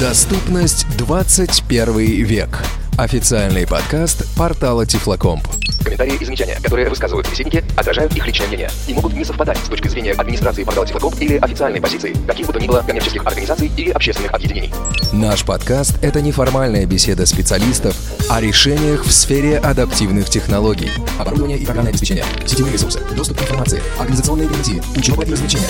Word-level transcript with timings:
Доступность 0.00 0.86
21 0.96 1.98
век. 2.24 2.48
Официальный 2.96 3.66
подкаст 3.66 4.24
портала 4.34 4.86
Тифлокомп. 4.86 5.46
Комментарии 5.84 6.16
и 6.18 6.24
замечания, 6.24 6.56
которые 6.62 6.88
высказывают 6.88 7.26
собеседники, 7.26 7.62
отражают 7.76 8.16
их 8.16 8.26
личное 8.26 8.46
мнение 8.46 8.70
и 8.88 8.94
могут 8.94 9.12
не 9.12 9.26
совпадать 9.26 9.58
с 9.58 9.68
точки 9.68 9.88
зрения 9.88 10.12
администрации 10.12 10.64
портала 10.64 10.86
Тифлокомп 10.86 11.20
или 11.20 11.36
официальной 11.36 11.82
позиции 11.82 12.16
каких 12.26 12.46
бы 12.46 12.52
то 12.54 12.60
ни 12.60 12.66
было 12.66 12.80
коммерческих 12.80 13.26
организаций 13.26 13.70
или 13.76 13.90
общественных 13.90 14.32
объединений. 14.32 14.72
Наш 15.12 15.44
подкаст– 15.44 15.98
это 16.02 16.22
неформальная 16.22 16.86
беседа 16.86 17.26
специалистов 17.26 17.94
о 18.30 18.40
решениях 18.40 19.04
в 19.04 19.12
сфере 19.12 19.58
адаптивных 19.58 20.30
технологий. 20.30 20.90
Оборудование 21.18 21.58
и 21.58 21.66
программное 21.66 21.90
обеспечение, 21.90 22.24
сетевые 22.46 22.72
ресурсы, 22.72 23.00
доступ 23.14 23.38
к 23.38 23.42
информации, 23.42 23.82
организационные 23.98 24.48
гарантии, 24.48 24.82
учеба 24.96 25.24
и 25.24 25.30
развлечения. 25.30 25.68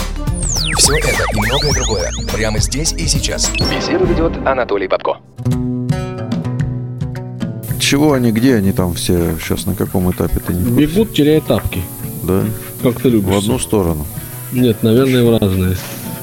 Все 0.77 0.97
это 0.97 1.09
и 1.09 1.37
многое 1.37 1.73
другое 1.73 2.11
прямо 2.33 2.59
здесь 2.59 2.93
и 2.93 3.07
сейчас. 3.07 3.51
Беседу 3.71 4.05
ведет 4.05 4.37
Анатолий 4.47 4.89
Бабко. 4.89 5.19
Чего 7.79 8.13
они, 8.13 8.31
где 8.31 8.57
они 8.57 8.73
там 8.73 8.95
все 8.95 9.37
сейчас, 9.41 9.67
на 9.67 9.75
каком 9.75 10.11
этапе-то 10.11 10.53
не 10.53 10.63
в 10.63 10.69
курсе? 10.69 10.87
Бегут, 10.87 11.15
теряя 11.15 11.41
тапки. 11.41 11.83
Да? 12.23 12.45
Как 12.83 13.01
ты 13.01 13.09
любишь. 13.09 13.35
В 13.35 13.39
одну 13.39 13.59
сторону. 13.59 14.07
Нет, 14.53 14.83
наверное, 14.83 15.25
в 15.25 15.39
разные. 15.39 15.77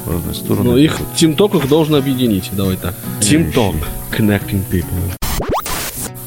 В 0.05 0.11
разные 0.11 0.35
стороны. 0.35 0.63
Но 0.63 0.77
их 0.77 0.99
Team 1.17 1.35
Talk 1.35 1.57
их 1.57 1.67
должен 1.67 1.95
объединить. 1.95 2.49
Давай 2.53 2.77
так. 2.77 2.95
Team 3.19 3.53
Talk. 3.53 3.75
Connecting 4.11 4.63
people. 4.71 5.17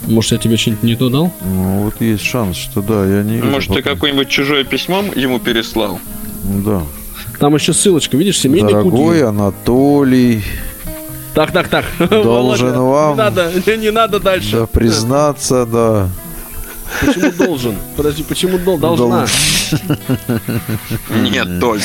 Может, 0.06 0.32
я 0.32 0.38
тебе 0.38 0.56
что-нибудь 0.56 0.82
не 0.82 0.96
то 0.96 1.08
дал? 1.08 1.32
Ну, 1.44 1.84
вот 1.84 2.00
есть 2.00 2.24
шанс, 2.24 2.56
что 2.56 2.82
да, 2.82 3.06
я 3.06 3.22
не 3.22 3.36
вижу 3.36 3.46
Может, 3.46 3.74
ты 3.74 3.82
какое-нибудь 3.82 4.28
чужое 4.28 4.64
письмо 4.64 5.04
ему 5.14 5.38
переслал? 5.38 6.00
Да. 6.42 6.82
Там 7.40 7.54
еще 7.54 7.72
ссылочка, 7.72 8.16
видишь, 8.16 8.38
семейный 8.38 8.72
Дорогой 8.72 9.08
кудир. 9.08 9.24
Анатолий, 9.26 10.44
Так, 11.34 11.50
так, 11.52 11.68
так. 11.68 11.84
Должен 12.10 12.72
Володя, 12.74 12.80
вам- 12.80 13.12
Не 13.12 13.16
надо, 13.16 13.52
не, 13.66 13.76
не 13.78 13.90
надо 13.90 14.20
дальше. 14.20 14.56
да 14.58 14.66
признаться, 14.66 15.64
да. 15.66 16.08
Почему 17.00 17.32
должен? 17.32 17.76
Подожди, 17.96 18.22
почему 18.24 18.58
дол- 18.58 18.76
должна? 18.78 19.26
Нет, 21.10 21.60
только. 21.60 21.84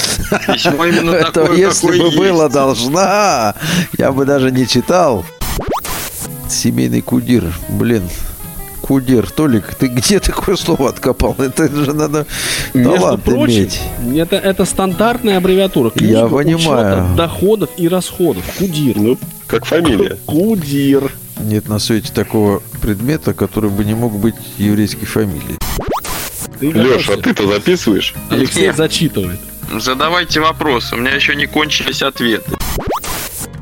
Письмо 0.51 0.85
именно 0.85 1.11
Это 1.11 1.31
такое, 1.31 1.55
если 1.57 1.87
бы 1.87 2.05
есть. 2.07 2.17
было 2.17 2.49
должна, 2.49 3.53
я 3.97 4.11
бы 4.11 4.25
даже 4.25 4.51
не 4.51 4.67
читал. 4.67 5.23
Семейный 6.49 7.01
кудир, 7.01 7.43
блин. 7.69 8.03
Кудир, 8.85 9.31
Толик, 9.31 9.73
ты 9.73 9.87
где 9.87 10.19
такое 10.19 10.55
слово 10.55 10.89
откопал? 10.89 11.35
Это 11.39 11.67
же 11.75 11.93
надо 11.93 12.27
Между 12.75 12.93
талант 12.95 13.23
прочим, 13.23 13.63
иметь. 13.63 13.81
это, 14.15 14.35
это 14.35 14.63
стандартная 14.63 15.37
аббревиатура. 15.37 15.89
Книга 15.89 16.11
Я 16.19 16.27
понимаю. 16.27 17.15
доходов 17.15 17.71
и 17.77 17.87
расходов. 17.87 18.43
Кудир. 18.59 18.95
Ну, 18.97 19.17
как 19.47 19.65
фамилия. 19.65 20.17
Кудир. 20.27 21.11
Нет 21.39 21.67
на 21.67 21.79
свете 21.79 22.13
такого 22.13 22.61
предмета, 22.79 23.33
который 23.33 23.71
бы 23.71 23.83
не 23.83 23.95
мог 23.95 24.13
быть 24.19 24.35
еврейской 24.59 25.07
фамилией. 25.07 25.57
Ты 26.59 26.71
Леша, 26.71 27.13
а 27.13 27.17
ты-то 27.17 27.47
записываешь? 27.47 28.13
Алексей 28.29 28.67
Нет. 28.67 28.77
зачитывает. 28.77 29.39
Задавайте 29.79 30.41
вопросы, 30.41 30.93
у 30.93 30.99
меня 30.99 31.11
еще 31.15 31.35
не 31.35 31.47
кончились 31.47 32.03
ответы. 32.03 32.51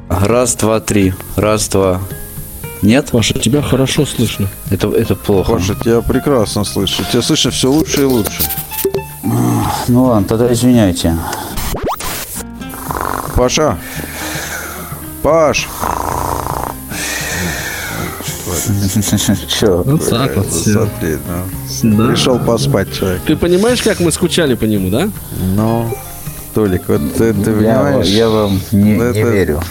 Раз, 0.09 0.55
два, 0.55 0.81
три. 0.81 1.13
Раз, 1.37 1.69
два. 1.69 2.01
Нет? 2.83 3.09
Паша, 3.11 3.33
тебя 3.39 3.61
хорошо 3.61 4.05
слышно. 4.05 4.47
Это, 4.69 4.89
это 4.89 5.15
плохо. 5.15 5.53
Паша, 5.53 5.73
тебя 5.75 6.01
прекрасно 6.01 6.63
слышу. 6.65 7.03
Тебя 7.11 7.21
слышно 7.21 7.49
все 7.51 7.71
лучше 7.71 8.01
и 8.01 8.05
лучше. 8.05 8.43
Ну 9.87 10.03
ладно, 10.03 10.27
тогда 10.27 10.51
извиняйте. 10.53 11.17
Паша. 13.35 13.77
Паш. 15.21 15.67
Че? 19.47 19.83
Вот 19.83 20.09
так 20.09 20.35
вот 20.35 20.47
всё. 20.49 20.85
Смотри, 20.87 21.17
ну, 21.83 21.97
Да. 21.97 22.07
Пришел 22.07 22.39
поспать 22.39 22.93
человек. 22.93 23.21
Ты 23.25 23.35
понимаешь, 23.35 23.81
как 23.81 23.99
мы 23.99 24.11
скучали 24.11 24.53
по 24.55 24.65
нему, 24.65 24.89
да? 24.89 25.09
Ну, 25.55 25.89
Толик, 26.53 26.83
вот 26.87 27.01
ты, 27.15 27.33
ты 27.33 27.49
Я, 27.51 27.55
понимаешь? 27.79 28.07
я 28.07 28.29
вам 28.29 28.59
не, 28.71 28.93
Ну, 28.93 29.03
не 29.11 29.19
это- 29.19 29.29
верю. 29.29 29.61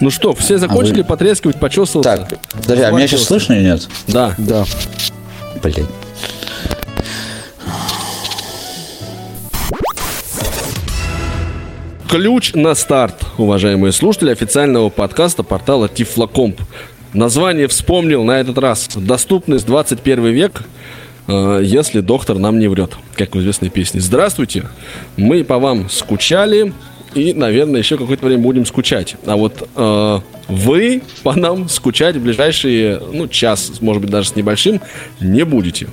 Ну 0.00 0.10
что, 0.10 0.34
все 0.34 0.58
закончили 0.58 1.00
А 1.00 1.02
вы- 1.02 1.08
потрескивать, 1.08 1.56
почесываться? 1.58 2.02
Так, 2.02 2.38
подожди, 2.52 2.82
а 2.82 2.90
меня 2.90 3.06
сейчас 3.06 3.24
слышно 3.24 3.54
или 3.54 3.64
нет? 3.64 3.88
Да. 4.08 4.34
Да. 4.38 4.64
Блять. 5.62 5.86
Ключ 12.08 12.52
на 12.54 12.74
старт, 12.74 13.24
уважаемые 13.36 13.92
слушатели 13.92 14.30
официального 14.30 14.90
подкаста 14.90 15.42
портала 15.42 15.88
Тифлокомп. 15.88 16.60
Название 17.12 17.66
вспомнил 17.66 18.22
на 18.22 18.40
этот 18.40 18.58
раз. 18.58 18.88
Доступность 18.94 19.66
21 19.66 20.26
век, 20.26 20.62
э, 21.26 21.60
если 21.64 22.00
доктор 22.00 22.38
нам 22.38 22.58
не 22.58 22.68
врет, 22.68 22.92
как 23.16 23.34
в 23.34 23.40
известной 23.40 23.70
песне. 23.70 24.00
Здравствуйте, 24.00 24.64
мы 25.16 25.42
по 25.42 25.58
вам 25.58 25.90
скучали 25.90 26.72
и, 27.16 27.32
наверное, 27.32 27.80
еще 27.80 27.96
какое-то 27.96 28.26
время 28.26 28.42
будем 28.42 28.66
скучать. 28.66 29.16
А 29.24 29.36
вот 29.36 29.68
э, 29.74 30.20
вы 30.48 31.02
по 31.22 31.34
нам 31.34 31.68
скучать 31.68 32.16
в 32.16 32.22
ближайшие, 32.22 33.00
ну, 33.12 33.26
час, 33.26 33.80
может 33.80 34.02
быть, 34.02 34.10
даже 34.10 34.28
с 34.28 34.36
небольшим, 34.36 34.80
не 35.20 35.44
будете. 35.44 35.88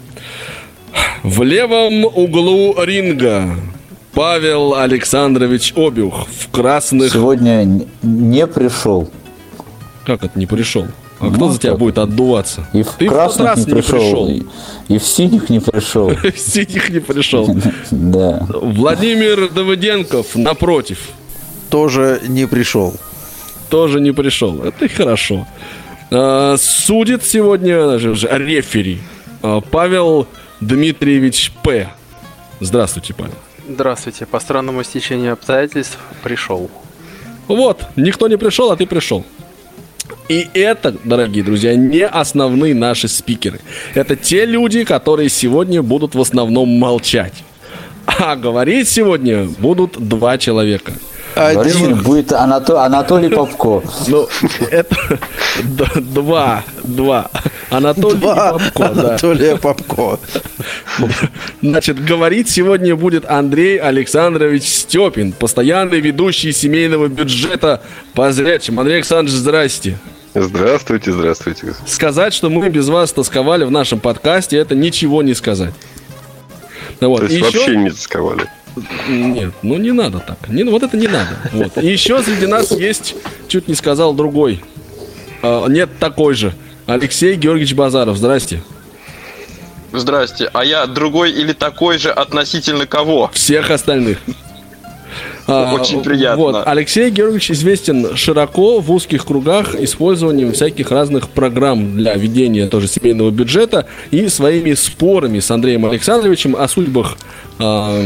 В 1.24 1.42
левом 1.44 2.06
углу 2.06 2.76
ринга 2.84 3.56
Павел 4.14 4.76
Александрович 4.76 5.74
Обюх 5.76 6.28
в 6.28 6.52
красных... 6.52 7.14
Сегодня 7.14 7.88
не 8.02 8.46
пришел. 8.46 9.10
Как 10.06 10.24
это 10.24 10.38
не 10.38 10.46
пришел? 10.46 10.86
А 11.24 11.28
Ну, 11.30 11.34
кто 11.34 11.50
за 11.50 11.60
тебя 11.60 11.76
будет 11.76 11.98
отдуваться? 11.98 12.68
И 12.74 12.84
в 12.84 12.90
Ты 12.92 13.06
в 13.08 13.10
тот 13.10 13.18
красных 13.18 13.48
раз 13.48 13.66
не 13.66 13.74
пришел. 13.74 14.28
И, 14.28 14.44
и 14.90 14.98
в 14.98 15.04
синих 15.04 15.50
не 15.50 15.60
пришел. 15.60 16.10
В 16.36 16.38
синих 16.38 16.90
не 16.90 17.00
пришел. 17.00 17.48
Да. 17.92 18.46
Владимир 18.50 19.50
Давыденков, 19.50 20.36
напротив, 20.36 21.00
Тоже 21.70 22.22
не 22.28 22.46
пришел. 22.48 22.94
тоже 23.70 24.00
не 24.02 24.12
пришел. 24.12 24.62
Это 24.64 24.86
и 24.86 24.88
хорошо. 24.90 25.48
А, 26.12 26.56
Судит 26.58 27.24
сегодня 27.24 27.96
рефери 27.96 29.00
а, 29.42 29.62
Павел 29.62 30.28
Дмитриевич 30.60 31.52
П. 31.64 31.90
Здравствуйте, 32.60 33.14
Павел. 33.14 33.34
Здравствуйте. 33.70 34.26
По 34.26 34.40
странному 34.40 34.84
стечению 34.84 35.34
обстоятельств 35.34 35.98
пришел. 36.22 36.70
Вот, 37.48 37.84
никто 37.96 38.28
не 38.28 38.38
пришел, 38.38 38.72
а 38.72 38.76
ты 38.76 38.86
пришел. 38.86 39.24
И 40.34 40.50
это, 40.56 40.96
дорогие 41.04 41.44
друзья, 41.44 41.76
не 41.76 42.08
основные 42.08 42.74
наши 42.74 43.08
спикеры. 43.08 43.60
Это 43.94 44.16
те 44.16 44.48
люди, 44.48 44.84
которые 44.84 45.30
сегодня 45.30 45.84
будут 45.84 46.16
в 46.16 46.22
основном 46.22 46.70
молчать. 46.70 47.34
А 48.08 48.36
говорить 48.36 48.90
сегодня 48.90 49.44
будут 49.60 49.92
два 50.10 50.40
человека. 50.40 50.94
Говорили, 51.36 51.94
будет 51.94 52.32
Анато- 52.32 52.84
Анатолий 52.84 53.30
Попко. 53.30 53.84
Ну, 54.08 54.28
это 54.72 55.20
два, 56.00 56.64
два. 56.84 57.30
Анатолий 57.70 58.18
Два 58.18 58.54
Попко, 58.54 58.90
да. 58.90 59.02
Анатолия 59.10 59.56
Попко. 59.58 60.20
Значит, 61.62 62.04
говорить 62.04 62.50
сегодня 62.50 62.96
будет 62.96 63.30
Андрей 63.30 63.78
Александрович 63.78 64.64
Степин, 64.64 65.32
постоянный 65.32 66.00
ведущий 66.00 66.52
семейного 66.54 67.08
бюджета 67.08 67.82
по 68.16 68.32
зрячим. 68.32 68.80
Андрей 68.80 68.96
Александрович, 68.96 69.38
здрасте. 69.38 70.00
Здравствуйте, 70.36 71.12
здравствуйте. 71.12 71.76
Сказать, 71.86 72.34
что 72.34 72.50
мы 72.50 72.70
без 72.70 72.90
вас 72.90 73.12
тосковали 73.14 73.66
в 73.66 73.72
нашем 73.72 74.00
подкасте, 74.00 74.58
это 74.58 74.74
ничего 74.76 75.22
не 75.22 75.34
сказать. 75.36 75.74
Ну 77.00 77.10
Вот. 77.10 77.20
То 77.20 77.26
есть 77.26 77.36
И 77.36 77.38
еще- 77.38 77.46
вообще 77.60 77.76
не 77.78 77.90
тосковали. 77.92 78.46
Нет, 79.08 79.54
ну 79.62 79.78
не 79.78 79.92
надо 79.92 80.20
так. 80.20 80.50
Не, 80.50 80.64
вот 80.64 80.82
это 80.82 80.98
не 80.98 81.08
надо. 81.08 81.38
Вот. 81.52 81.78
И 81.78 81.86
еще 81.88 82.22
среди 82.24 82.48
нас 82.48 82.72
есть, 82.72 83.16
чуть 83.48 83.68
не 83.68 83.76
сказал 83.76 84.16
другой. 84.16 84.64
А, 85.44 85.68
нет, 85.68 85.90
такой 86.00 86.34
же. 86.34 86.54
Алексей 86.88 87.36
Георгиевич 87.36 87.76
Базаров. 87.76 88.18
Здрасте. 88.18 88.64
Здрасте, 89.92 90.50
а 90.54 90.66
я 90.66 90.88
другой 90.88 91.32
или 91.32 91.54
такой 91.54 92.00
же 92.00 92.10
относительно 92.10 92.88
кого? 92.88 93.30
Всех 93.34 93.70
остальных. 93.70 94.18
А, 95.48 95.74
Очень 95.74 96.02
приятно. 96.04 96.42
Вот. 96.42 96.64
Алексей 96.68 97.10
Георгиевич 97.10 97.52
известен 97.52 98.16
широко 98.16 98.80
в 98.80 98.92
узких 98.92 99.26
кругах 99.26 99.76
использованием 99.76 100.54
всяких 100.54 100.90
разных 100.92 101.30
программ 101.30 101.98
для 101.98 102.14
ведения 102.16 102.68
тоже 102.68 102.88
семейного 102.88 103.30
бюджета 103.30 103.88
и 104.12 104.28
своими 104.30 104.74
спорами 104.74 105.40
с 105.40 105.52
Андреем 105.52 105.86
Александровичем 105.86 106.56
о 106.56 106.68
судьбах 106.68 107.18
а, 107.60 108.02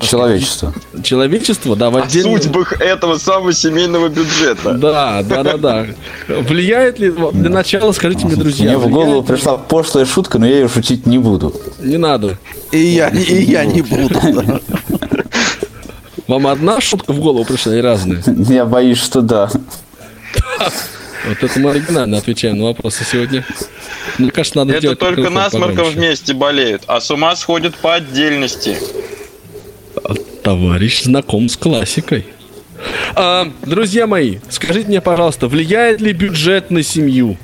Человечество. 0.00 0.74
человечества, 1.02 1.74
да, 1.74 1.88
в 1.90 1.96
О 1.96 2.02
отдельных- 2.02 2.42
судьбах 2.42 2.80
этого 2.80 3.16
самого 3.16 3.52
семейного 3.52 4.08
бюджета. 4.08 4.74
Да, 4.74 5.22
да, 5.22 5.42
да, 5.42 5.56
да. 5.56 5.86
Влияет 6.28 6.98
ли, 6.98 7.10
для 7.32 7.50
начала 7.50 7.90
скажите 7.92 8.26
мне, 8.26 8.36
друзья, 8.36 8.68
Мне 8.68 8.78
в 8.78 8.88
голову 8.90 9.22
пришла 9.22 9.56
пошлая 9.56 10.04
шутка, 10.04 10.38
но 10.38 10.46
я 10.46 10.56
ее 10.60 10.68
шутить 10.68 11.06
не 11.06 11.18
буду. 11.18 11.54
не 11.80 11.96
надо. 11.96 12.38
И 12.70 12.78
я, 12.78 13.08
и 13.08 13.42
я 13.42 13.64
не 13.64 13.80
буду. 13.82 14.20
Вам 16.28 16.46
одна 16.46 16.80
шутка 16.80 17.12
в 17.12 17.20
голову 17.20 17.44
пришла 17.46 17.74
и 17.74 17.80
разные? 17.80 18.22
Я 18.48 18.66
боюсь, 18.66 18.98
что 18.98 19.22
да. 19.22 19.50
Вот 21.26 21.42
это 21.42 21.58
мы 21.58 21.70
оригинально 21.70 22.18
отвечаем 22.18 22.58
на 22.58 22.64
вопросы 22.64 23.02
сегодня. 23.10 23.44
Мне 24.18 24.30
кажется, 24.30 24.58
надо 24.58 24.72
Это 24.72 24.82
делать 24.82 24.98
только 24.98 25.30
насморком 25.30 25.88
вместе 25.88 26.34
болеют, 26.34 26.82
а 26.86 27.00
с 27.00 27.10
ума 27.10 27.34
сходят 27.34 27.74
по 27.76 27.94
отдельности. 27.94 28.76
Товарищ 30.42 31.02
знаком 31.02 31.48
с 31.48 31.56
классикой. 31.56 32.26
А, 33.14 33.50
друзья 33.62 34.06
мои, 34.06 34.38
скажите 34.50 34.88
мне, 34.88 35.00
пожалуйста, 35.00 35.48
влияет 35.48 36.00
ли 36.00 36.12
бюджет 36.12 36.70
на 36.70 36.82
семью? 36.82 37.36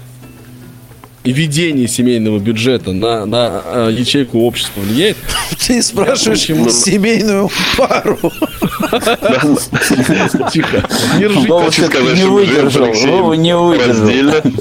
И 1.25 1.32
ведение 1.32 1.88
семейного 1.88 2.38
бюджета 2.38 2.93
на, 2.93 3.25
на 3.25 3.62
а, 3.65 3.88
ячейку 3.88 4.41
общества 4.41 4.82
влияет? 4.82 5.17
Ты 5.67 5.82
спрашиваешь 5.82 6.41
Почему? 6.41 6.69
семейную 6.69 7.49
пару. 7.79 8.19
Тихо. 10.53 10.87
Не 11.19 11.29
не 12.15 12.25
выдержал. 12.26 12.93
Вова 12.93 13.32
не 13.32 13.56
выдержал. 13.56 14.43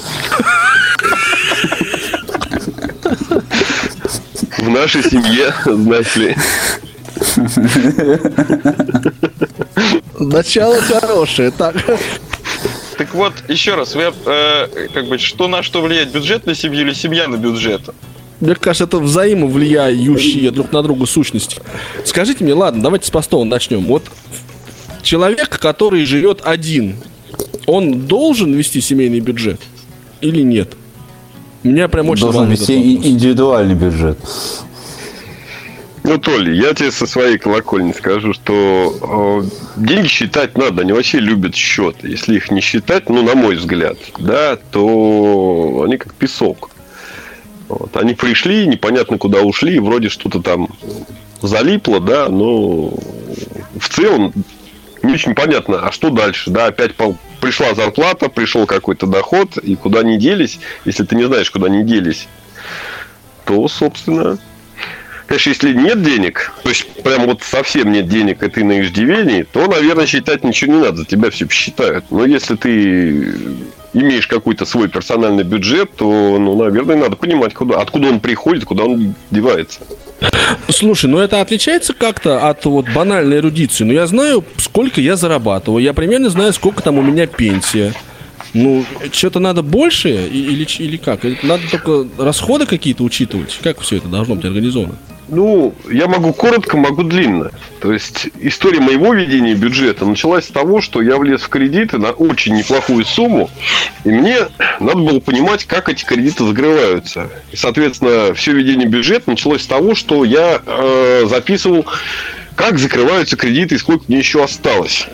В 4.57 4.69
нашей 4.69 5.03
семье, 5.03 5.53
знаете 5.65 6.19
ли, 6.19 6.35
Начало 10.19 10.79
хорошее. 10.81 11.51
Так. 11.51 11.75
Так 12.97 13.13
вот, 13.13 13.33
еще 13.47 13.75
раз, 13.75 13.95
вы 13.95 14.13
э, 14.25 14.67
как 14.93 15.07
бы 15.07 15.17
что 15.17 15.47
на 15.47 15.63
что 15.63 15.81
влияет 15.81 16.11
бюджет 16.11 16.45
на 16.45 16.53
семью 16.53 16.81
или 16.81 16.93
семья 16.93 17.27
на 17.27 17.37
бюджет? 17.37 17.81
Мне 18.39 18.55
кажется, 18.55 18.83
это 18.83 18.99
взаимовлияющие 18.99 20.51
друг 20.51 20.71
на 20.71 20.83
друга 20.83 21.05
сущности. 21.05 21.57
Скажите 22.05 22.43
мне, 22.43 22.53
ладно, 22.53 22.83
давайте 22.83 23.07
с 23.07 23.09
простого 23.09 23.43
начнем. 23.45 23.85
Вот 23.85 24.03
человек, 25.01 25.59
который 25.59 26.05
живет 26.05 26.41
один, 26.43 26.97
он 27.65 28.01
должен 28.01 28.53
вести 28.53 28.81
семейный 28.81 29.21
бюджет 29.21 29.61
или 30.21 30.41
нет? 30.41 30.73
Меня 31.63 31.87
прям 31.87 32.09
очень 32.09 32.23
Должен 32.23 32.49
вести 32.49 32.75
индивидуальный 32.75 33.75
бюджет. 33.75 34.19
Ну, 36.03 36.17
Толя, 36.17 36.51
я 36.51 36.73
тебе 36.73 36.91
со 36.91 37.07
своей 37.07 37.37
колокольни 37.37 37.93
скажу, 37.93 38.33
что 38.33 39.41
э, 39.47 39.79
деньги 39.79 40.07
считать 40.07 40.57
надо, 40.57 40.81
они 40.81 40.91
вообще 40.91 41.19
любят 41.19 41.55
счет. 41.55 42.03
Если 42.03 42.35
их 42.35 42.51
не 42.51 42.59
считать, 42.59 43.09
ну, 43.09 43.23
на 43.23 43.35
мой 43.35 43.55
взгляд, 43.55 43.97
да, 44.19 44.57
то 44.57 45.83
они 45.85 45.97
как 45.97 46.13
песок. 46.13 46.71
Вот. 47.69 47.95
Они 47.95 48.13
пришли, 48.15 48.67
непонятно 48.67 49.17
куда 49.17 49.41
ушли, 49.41 49.79
вроде 49.79 50.09
что-то 50.09 50.41
там 50.41 50.67
залипло, 51.41 52.01
да, 52.01 52.27
но 52.27 52.89
в 53.79 53.89
целом 53.89 54.33
не 55.03 55.13
очень 55.13 55.35
понятно, 55.35 55.87
а 55.87 55.91
что 55.93 56.09
дальше, 56.09 56.49
да, 56.49 56.67
опять 56.67 56.95
пол- 56.95 57.17
пришла 57.39 57.73
зарплата, 57.75 58.29
пришел 58.29 58.65
какой-то 58.65 59.07
доход, 59.07 59.57
и 59.57 59.75
куда 59.75 59.99
они 59.99 60.17
делись, 60.17 60.59
если 60.83 61.05
ты 61.05 61.15
не 61.15 61.23
знаешь, 61.23 61.49
куда 61.49 61.67
они 61.67 61.83
делись, 61.83 62.27
то, 63.45 63.67
собственно, 63.67 64.37
Конечно, 65.27 65.49
если 65.49 65.73
нет 65.73 66.03
денег, 66.03 66.51
то 66.63 66.69
есть 66.69 66.85
прям 67.01 67.25
вот 67.25 67.41
совсем 67.43 67.91
нет 67.91 68.07
денег, 68.07 68.43
и 68.43 68.49
ты 68.49 68.63
на 68.63 68.81
иждивении, 68.81 69.43
то, 69.43 69.67
наверное, 69.67 70.05
считать 70.05 70.43
ничего 70.43 70.73
не 70.73 70.81
надо, 70.81 71.05
тебя 71.05 71.29
все 71.29 71.45
посчитают. 71.45 72.05
Но 72.11 72.25
если 72.25 72.55
ты 72.55 73.33
имеешь 73.93 74.27
какой-то 74.27 74.65
свой 74.65 74.89
персональный 74.89 75.43
бюджет, 75.43 75.95
то, 75.95 76.37
ну, 76.39 76.61
наверное, 76.61 76.97
надо 76.97 77.15
понимать, 77.15 77.53
куда, 77.53 77.79
откуда 77.79 78.09
он 78.09 78.19
приходит, 78.19 78.65
куда 78.65 78.83
он 78.83 79.15
девается. 79.31 79.81
Слушай, 80.69 81.09
ну 81.09 81.19
это 81.19 81.41
отличается 81.41 81.93
как-то 81.93 82.47
от 82.49 82.65
вот 82.65 82.85
банальной 82.93 83.37
эрудиции. 83.37 83.83
Ну 83.83 83.93
я 83.93 84.07
знаю, 84.07 84.43
сколько 84.57 85.01
я 85.01 85.15
зарабатываю, 85.15 85.83
я 85.83 85.93
примерно 85.93 86.29
знаю, 86.29 86.53
сколько 86.53 86.81
там 86.81 86.97
у 86.97 87.01
меня 87.01 87.27
пенсия. 87.27 87.93
Ну, 88.53 88.85
что-то 89.11 89.39
надо 89.39 89.63
больше 89.63 90.09
или, 90.09 90.63
или 90.77 90.97
как? 90.97 91.21
Надо 91.41 91.63
только 91.71 92.07
расходы 92.17 92.65
какие-то 92.65 93.03
учитывать? 93.03 93.59
Как 93.63 93.79
все 93.81 93.97
это 93.97 94.07
должно 94.07 94.35
быть 94.35 94.45
организовано? 94.45 94.95
Ну, 95.29 95.73
я 95.89 96.07
могу 96.07 96.33
коротко, 96.33 96.77
могу 96.77 97.03
длинно. 97.03 97.51
То 97.79 97.93
есть 97.93 98.27
история 98.39 98.79
моего 98.79 99.13
ведения 99.13 99.55
бюджета 99.55 100.05
началась 100.05 100.45
с 100.45 100.49
того, 100.49 100.81
что 100.81 101.01
я 101.01 101.17
влез 101.17 101.41
в 101.41 101.49
кредиты 101.49 101.97
на 101.97 102.11
очень 102.11 102.55
неплохую 102.55 103.05
сумму, 103.05 103.49
и 104.03 104.09
мне 104.09 104.37
надо 104.79 104.97
было 104.97 105.19
понимать, 105.19 105.65
как 105.65 105.89
эти 105.89 106.03
кредиты 106.03 106.45
закрываются. 106.45 107.29
И, 107.51 107.55
соответственно, 107.55 108.33
все 108.33 108.51
ведение 108.51 108.87
бюджета 108.87 109.29
началось 109.29 109.63
с 109.63 109.67
того, 109.67 109.95
что 109.95 110.25
я 110.25 110.61
э, 110.65 111.25
записывал, 111.29 111.85
как 112.55 112.77
закрываются 112.77 113.37
кредиты 113.37 113.75
и 113.75 113.77
сколько 113.77 114.03
мне 114.07 114.19
еще 114.19 114.43
осталось. 114.43 115.07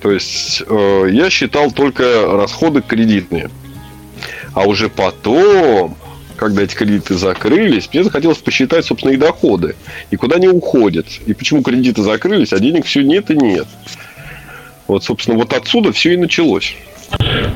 То 0.00 0.10
есть 0.10 0.62
э, 0.66 1.08
я 1.10 1.30
считал 1.30 1.70
только 1.70 2.26
расходы 2.36 2.82
кредитные. 2.82 3.50
А 4.54 4.64
уже 4.64 4.88
потом, 4.88 5.96
когда 6.36 6.62
эти 6.62 6.74
кредиты 6.74 7.14
закрылись, 7.14 7.88
мне 7.92 8.04
захотелось 8.04 8.38
посчитать, 8.38 8.84
собственно, 8.84 9.12
их 9.12 9.18
доходы. 9.18 9.76
И 10.10 10.16
куда 10.16 10.36
они 10.36 10.48
уходят. 10.48 11.06
И 11.26 11.34
почему 11.34 11.62
кредиты 11.62 12.02
закрылись, 12.02 12.52
а 12.52 12.58
денег 12.58 12.86
все 12.86 13.02
нет 13.02 13.30
и 13.30 13.36
нет. 13.36 13.66
Вот, 14.86 15.04
собственно, 15.04 15.36
вот 15.36 15.52
отсюда 15.52 15.92
все 15.92 16.14
и 16.14 16.16
началось. 16.16 16.76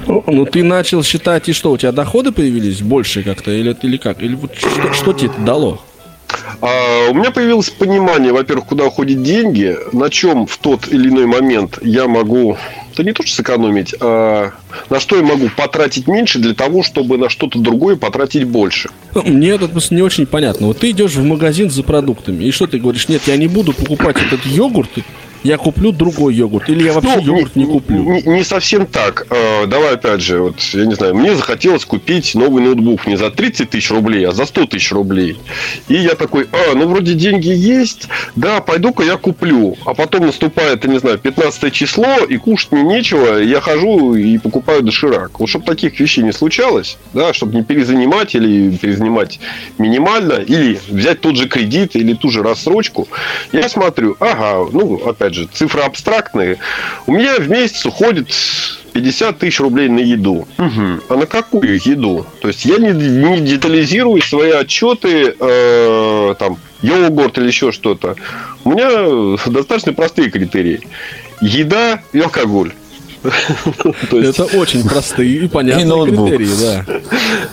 Ну, 0.07 0.47
ты 0.47 0.63
начал 0.63 1.03
считать, 1.03 1.49
и 1.49 1.53
что, 1.53 1.73
у 1.73 1.79
тебя 1.79 1.93
доходы 1.93 2.33
появились 2.33 2.83
больше 2.83 3.23
как-то, 3.23 3.51
или, 3.51 3.77
или 3.83 3.97
как? 3.97 4.23
Или 4.23 4.35
вот 4.35 4.55
что, 4.57 4.93
что 4.93 5.13
тебе 5.13 5.31
это 5.31 5.41
дало? 5.41 5.83
А, 6.61 7.11
у 7.11 7.15
меня 7.15 7.31
появилось 7.31 7.71
понимание, 7.71 8.33
во-первых, 8.33 8.67
куда 8.67 8.87
уходят 8.87 9.23
деньги, 9.23 9.77
на 9.93 10.11
чем 10.11 10.47
в 10.47 10.59
тот 10.59 10.89
или 10.89 11.09
иной 11.09 11.27
момент 11.27 11.79
я 11.83 12.07
могу, 12.07 12.57
да 12.97 13.03
не 13.03 13.13
то 13.13 13.23
что 13.25 13.37
сэкономить, 13.37 13.95
а 14.01 14.53
на 14.91 15.01
что 15.01 15.17
я 15.17 15.23
могу 15.23 15.49
потратить 15.57 16.07
меньше 16.07 16.39
для 16.39 16.55
того, 16.55 16.83
чтобы 16.83 17.19
на 17.19 17.29
что-то 17.29 17.59
другое 17.59 17.97
потратить 17.97 18.45
больше. 18.45 18.91
Мне 19.15 19.51
это 19.51 19.69
просто 19.69 19.95
не 19.95 20.03
очень 20.03 20.27
понятно. 20.27 20.69
Вот 20.69 20.79
ты 20.79 20.91
идешь 20.91 21.15
в 21.15 21.25
магазин 21.25 21.71
за 21.71 21.83
продуктами, 21.83 22.45
и 22.45 22.51
что 22.51 22.67
ты 22.67 22.79
говоришь? 22.79 23.09
Нет, 23.09 23.23
я 23.27 23.37
не 23.37 23.49
буду 23.49 23.73
покупать 23.73 24.17
этот 24.17 24.45
йогурт, 24.45 24.91
я 25.43 25.57
куплю 25.57 25.93
другой 25.93 26.35
йогурт. 26.35 26.69
Или 26.69 26.85
я 26.85 26.93
вообще 26.93 27.17
Ну, 27.17 27.23
йогурт 27.23 27.57
не 27.57 27.67
куплю. 27.67 28.03
Не, 28.03 28.23
не 28.23 28.45
совсем 28.45 28.87
так. 28.87 29.27
Э, 29.31 29.67
Давай 29.67 29.95
опять 29.95 30.21
же, 30.21 30.41
вот 30.41 30.61
я 30.73 30.87
не 30.87 30.95
знаю, 30.95 31.15
мне 31.15 31.35
захотелось 31.35 31.85
купить 31.85 32.35
новый 32.35 32.63
ноутбук 32.63 33.07
не 33.07 33.17
за 33.17 33.31
30 33.31 33.71
тысяч 33.71 33.91
рублей, 33.91 34.27
а 34.27 34.33
за 34.33 34.47
100 34.47 34.67
тысяч 34.67 34.93
рублей. 34.93 35.39
И 35.89 35.95
я 35.95 36.15
такой, 36.15 36.49
а, 36.53 36.75
ну 36.75 36.89
вроде 36.89 37.15
деньги 37.15 37.49
есть, 37.49 38.09
да, 38.37 38.61
пойду-ка 38.61 39.03
я 39.03 39.17
куплю. 39.17 39.77
А 39.85 39.95
потом 39.95 40.27
наступает, 40.27 40.85
я 40.85 40.91
не 40.91 40.99
знаю, 40.99 41.19
15 41.19 41.73
число, 41.73 42.25
и 42.29 42.37
кушать 42.37 42.73
мне 42.73 42.83
нечего, 42.83 43.39
я 43.39 43.61
хожу 43.61 44.15
и 44.15 44.39
покупаю 44.39 44.83
доширак. 44.83 45.41
Вот 45.41 45.49
чтобы 45.49 45.65
таких 45.65 45.99
вещей 46.01 46.23
не 46.23 46.33
случалось, 46.33 46.99
да, 47.13 47.33
чтобы 47.33 47.55
не 47.55 47.63
перезанимать 47.63 48.35
или 48.35 48.77
перезанимать 48.77 49.41
минимально, 49.79 50.35
или 50.35 50.79
взять 50.89 51.21
тот 51.21 51.37
же 51.37 51.49
кредит 51.49 51.97
или 51.97 52.15
ту 52.15 52.31
же 52.31 52.43
рассрочку, 52.43 53.09
я 53.53 53.69
смотрю, 53.69 54.17
ага, 54.21 54.69
ну, 54.73 54.97
опять 55.07 55.30
же, 55.35 55.47
цифры 55.47 55.83
абстрактные. 55.83 56.59
У 57.07 57.13
меня 57.13 57.39
в 57.39 57.49
месяц 57.49 57.85
уходит 57.87 58.29
50 58.93 59.39
тысяч 59.39 59.61
рублей 59.61 59.89
на 59.89 60.01
еду. 60.01 60.47
Мгм. 60.59 61.03
А 61.09 61.17
на 61.17 61.27
какую 61.27 61.81
еду? 61.85 62.27
То 62.41 62.49
есть 62.49 62.65
я 62.65 62.79
не, 62.79 62.93
не 62.93 63.41
детализирую 63.41 64.23
свои 64.23 64.51
отчеты, 64.51 65.35
э, 65.39 66.35
там, 66.39 66.59
йогурт 66.83 67.39
или 67.39 67.47
еще 67.47 67.73
что-то. 67.73 68.17
У 68.65 68.71
меня 68.73 69.37
достаточно 69.47 69.93
простые 69.93 70.31
критерии. 70.31 70.81
Еда 71.41 72.03
и 72.13 72.21
алкоголь. 72.21 72.73
Это 74.11 74.45
очень 74.57 74.89
простые 74.89 75.45
и 75.45 75.49
понятные 75.49 76.07
критерии, 76.07 76.49
да. 76.61 76.85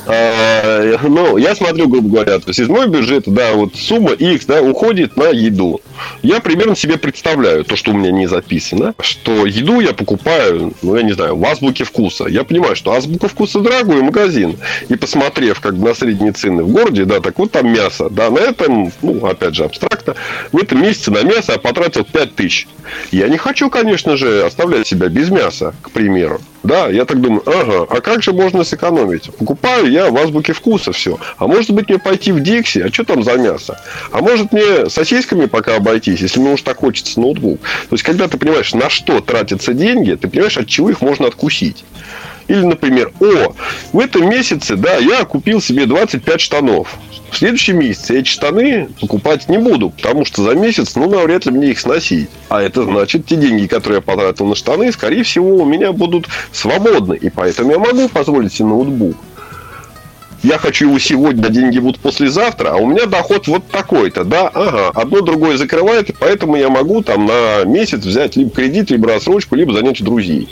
а, 0.06 1.00
ну, 1.04 1.38
я 1.38 1.56
смотрю, 1.56 1.88
грубо 1.90 2.10
говоря, 2.10 2.40
то 2.40 2.48
есть 2.48 2.60
из 2.60 2.70
моего 2.70 2.88
бюджета, 2.88 3.32
да, 3.32 3.54
вот 3.54 3.76
сумма 3.76 4.12
X, 4.12 4.46
да, 4.46 4.62
уходит 4.62 5.18
на 5.18 5.30
еду. 5.30 5.82
Я 6.22 6.40
примерно 6.40 6.76
себе 6.76 6.98
представляю, 6.98 7.66
то, 7.66 7.76
что 7.76 7.92
у 7.92 7.94
меня 7.94 8.12
не 8.12 8.28
записано, 8.28 8.94
что 9.00 9.46
еду 9.46 9.80
я 9.80 9.94
покупаю, 9.94 10.74
ну, 10.82 10.96
я 10.96 11.04
не 11.04 11.14
знаю, 11.14 11.36
в 11.36 11.46
азбуке 11.46 11.84
вкуса. 11.84 12.26
Я 12.28 12.44
понимаю, 12.44 12.76
что 12.76 12.94
азбука 12.94 13.28
вкуса 13.28 13.60
дорогой 13.60 14.02
магазин. 14.02 14.58
И 14.90 14.96
посмотрев, 14.96 15.60
как 15.60 15.76
бы 15.76 15.90
на 15.90 15.96
средние 15.96 16.32
цены 16.32 16.64
в 16.64 16.70
городе, 16.70 17.06
да, 17.06 17.20
так 17.20 17.38
вот 17.40 17.52
там 17.52 17.72
мясо, 17.72 18.10
да, 18.10 18.30
на 18.30 18.40
этом, 18.40 18.92
ну, 19.02 19.26
опять 19.26 19.56
же, 19.56 19.66
абстрактно, 19.66 20.16
в 20.52 20.58
этом 20.58 20.82
месяце 20.82 21.12
на 21.12 21.24
мясо 21.24 21.54
я 21.54 21.58
потратил 21.58 22.06
5 22.06 22.36
тысяч. 22.36 22.68
Я 23.12 23.28
не 23.28 23.38
хочу, 23.38 23.70
конечно 23.70 24.16
же, 24.18 24.46
оставлять 24.46 24.88
себя 24.88 25.10
без 25.10 25.30
мяса, 25.30 25.57
к 25.82 25.92
примеру. 25.92 26.40
Да, 26.64 26.88
я 26.90 27.06
так 27.06 27.22
думаю, 27.22 27.44
ага, 27.46 27.88
а 27.90 28.02
как 28.02 28.24
же 28.24 28.34
можно 28.34 28.64
сэкономить? 28.64 29.32
Покупаю 29.38 29.90
я 29.90 30.10
в 30.10 30.18
азбуке 30.18 30.54
вкуса 30.54 30.92
все. 30.92 31.18
А 31.38 31.48
может 31.48 31.72
быть 31.72 31.88
мне 31.88 31.98
пойти 31.98 32.32
в 32.32 32.42
Дикси? 32.42 32.80
А 32.80 32.94
что 32.94 33.06
там 33.06 33.24
за 33.24 33.38
мясо? 33.38 33.80
А 34.12 34.22
может 34.22 34.52
мне 34.52 34.90
сосисками 34.90 35.46
пока 35.46 35.76
обойтись, 35.76 36.20
если 36.20 36.40
мне 36.40 36.52
уж 36.52 36.62
так 36.62 36.78
хочется 36.78 37.20
ноутбук? 37.20 37.62
То 37.62 37.94
есть, 37.94 38.04
когда 38.04 38.28
ты 38.28 38.38
понимаешь, 38.38 38.74
на 38.74 38.90
что 38.90 39.22
тратятся 39.22 39.74
деньги, 39.74 40.16
ты 40.16 40.28
понимаешь, 40.28 40.58
от 40.58 40.68
чего 40.68 40.90
их 40.90 41.02
можно 41.02 41.28
откусить. 41.28 41.86
Или, 42.48 42.64
например, 42.64 43.12
о, 43.20 43.54
в 43.92 44.00
этом 44.00 44.30
месяце, 44.30 44.76
да, 44.76 44.98
я 44.98 45.26
купил 45.26 45.62
себе 45.62 45.86
25 45.86 46.40
штанов. 46.40 46.98
В 47.30 47.38
следующем 47.38 47.80
месяце 47.80 48.20
эти 48.20 48.30
штаны 48.30 48.88
покупать 49.02 49.50
не 49.50 49.58
буду, 49.58 49.90
потому 49.90 50.24
что 50.24 50.44
за 50.44 50.56
месяц, 50.56 50.96
ну, 50.96 51.10
навряд 51.10 51.46
ли 51.46 51.52
мне 51.52 51.72
их 51.72 51.80
сносить. 51.80 52.30
А 52.48 52.62
это 52.62 52.84
значит, 52.84 53.26
те 53.26 53.36
деньги, 53.36 53.68
которые 53.68 53.98
я 53.98 54.02
потратил 54.02 54.46
на 54.46 54.56
штаны, 54.56 54.92
скорее 54.94 55.24
всего, 55.24 55.58
у 55.58 55.66
меня 55.66 55.92
будут 55.92 56.28
свободны. 56.54 57.16
И 57.16 57.30
поэтому 57.30 57.72
я 57.72 57.80
могу 57.80 58.08
позволить 58.08 58.54
себе 58.54 58.70
ноутбук. 58.70 59.18
Я 60.44 60.60
хочу 60.60 60.88
его 60.88 61.00
сегодня, 61.00 61.50
деньги 61.50 61.80
будут 61.80 62.00
послезавтра, 62.00 62.70
а 62.70 62.76
у 62.76 62.86
меня 62.86 63.08
доход 63.08 63.48
вот 63.48 63.68
такой-то, 63.70 64.24
да, 64.24 64.48
ага, 64.48 64.92
одно 64.94 65.22
другое 65.22 65.58
закрывает, 65.58 66.12
и 66.12 66.14
поэтому 66.18 66.56
я 66.56 66.70
могу 66.70 67.02
там 67.02 67.26
на 67.26 67.64
месяц 67.66 68.06
взять 68.06 68.36
либо 68.36 68.52
кредит, 68.52 68.92
либо 68.92 69.10
рассрочку, 69.10 69.56
либо 69.56 69.74
занять 69.74 70.00
у 70.00 70.06
друзей. 70.06 70.48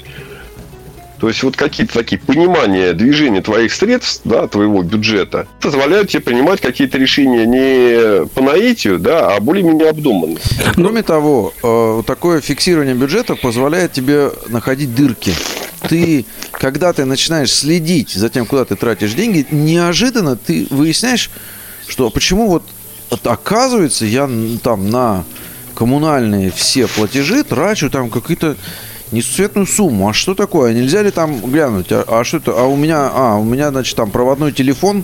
То 1.19 1.29
есть 1.29 1.43
вот 1.43 1.55
какие-то 1.55 1.93
такие 1.93 2.19
понимания 2.19 2.93
движения 2.93 3.41
твоих 3.41 3.73
средств, 3.73 4.21
да, 4.25 4.47
твоего 4.47 4.83
бюджета, 4.83 5.47
позволяют 5.61 6.09
тебе 6.09 6.21
принимать 6.21 6.61
какие-то 6.61 6.97
решения 6.97 7.45
не 7.45 8.27
по 8.27 8.41
наитию, 8.41 8.99
да, 8.99 9.35
а 9.35 9.39
более-менее 9.39 9.89
обдуманно. 9.89 10.39
Кроме 10.73 11.03
того, 11.03 11.53
э, 11.63 12.03
такое 12.05 12.41
фиксирование 12.41 12.95
бюджета 12.95 13.35
позволяет 13.35 13.93
тебе 13.93 14.31
находить 14.49 14.93
дырки. 14.93 15.33
Ты, 15.87 16.25
когда 16.51 16.93
ты 16.93 17.05
начинаешь 17.05 17.53
следить 17.53 18.11
за 18.13 18.29
тем, 18.29 18.45
куда 18.45 18.65
ты 18.65 18.75
тратишь 18.75 19.13
деньги, 19.13 19.45
неожиданно 19.51 20.35
ты 20.35 20.67
выясняешь, 20.69 21.29
что 21.87 22.09
почему 22.09 22.47
вот 22.47 22.63
оказывается 23.23 24.05
я 24.05 24.29
там 24.63 24.89
на 24.89 25.23
коммунальные 25.75 26.51
все 26.51 26.87
платежи 26.87 27.43
трачу 27.43 27.89
там 27.89 28.09
какие-то 28.09 28.55
несусветную 29.11 29.67
сумму. 29.67 30.09
А 30.09 30.13
что 30.13 30.35
такое? 30.35 30.73
Нельзя 30.73 31.01
ли 31.01 31.11
там 31.11 31.39
глянуть? 31.41 31.91
А, 31.91 32.05
а 32.07 32.23
что 32.23 32.37
это? 32.37 32.51
А 32.51 32.63
у 32.63 32.75
меня, 32.75 33.09
а, 33.13 33.35
у 33.35 33.43
меня, 33.43 33.69
значит, 33.69 33.95
там 33.95 34.11
проводной 34.11 34.51
телефон 34.51 35.03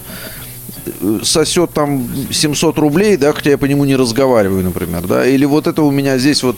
э, 0.86 1.20
сосет 1.24 1.72
там 1.74 2.08
700 2.32 2.78
рублей, 2.80 3.18
да, 3.18 3.34
хотя 3.34 3.52
я 3.52 3.58
по 3.58 3.66
нему 3.66 3.86
не 3.86 3.96
разговариваю, 3.96 4.64
например, 4.64 5.08
да, 5.08 5.26
или 5.26 5.46
вот 5.46 5.68
это 5.68 5.84
у 5.84 5.92
меня 5.92 6.18
здесь 6.18 6.44
вот 6.44 6.58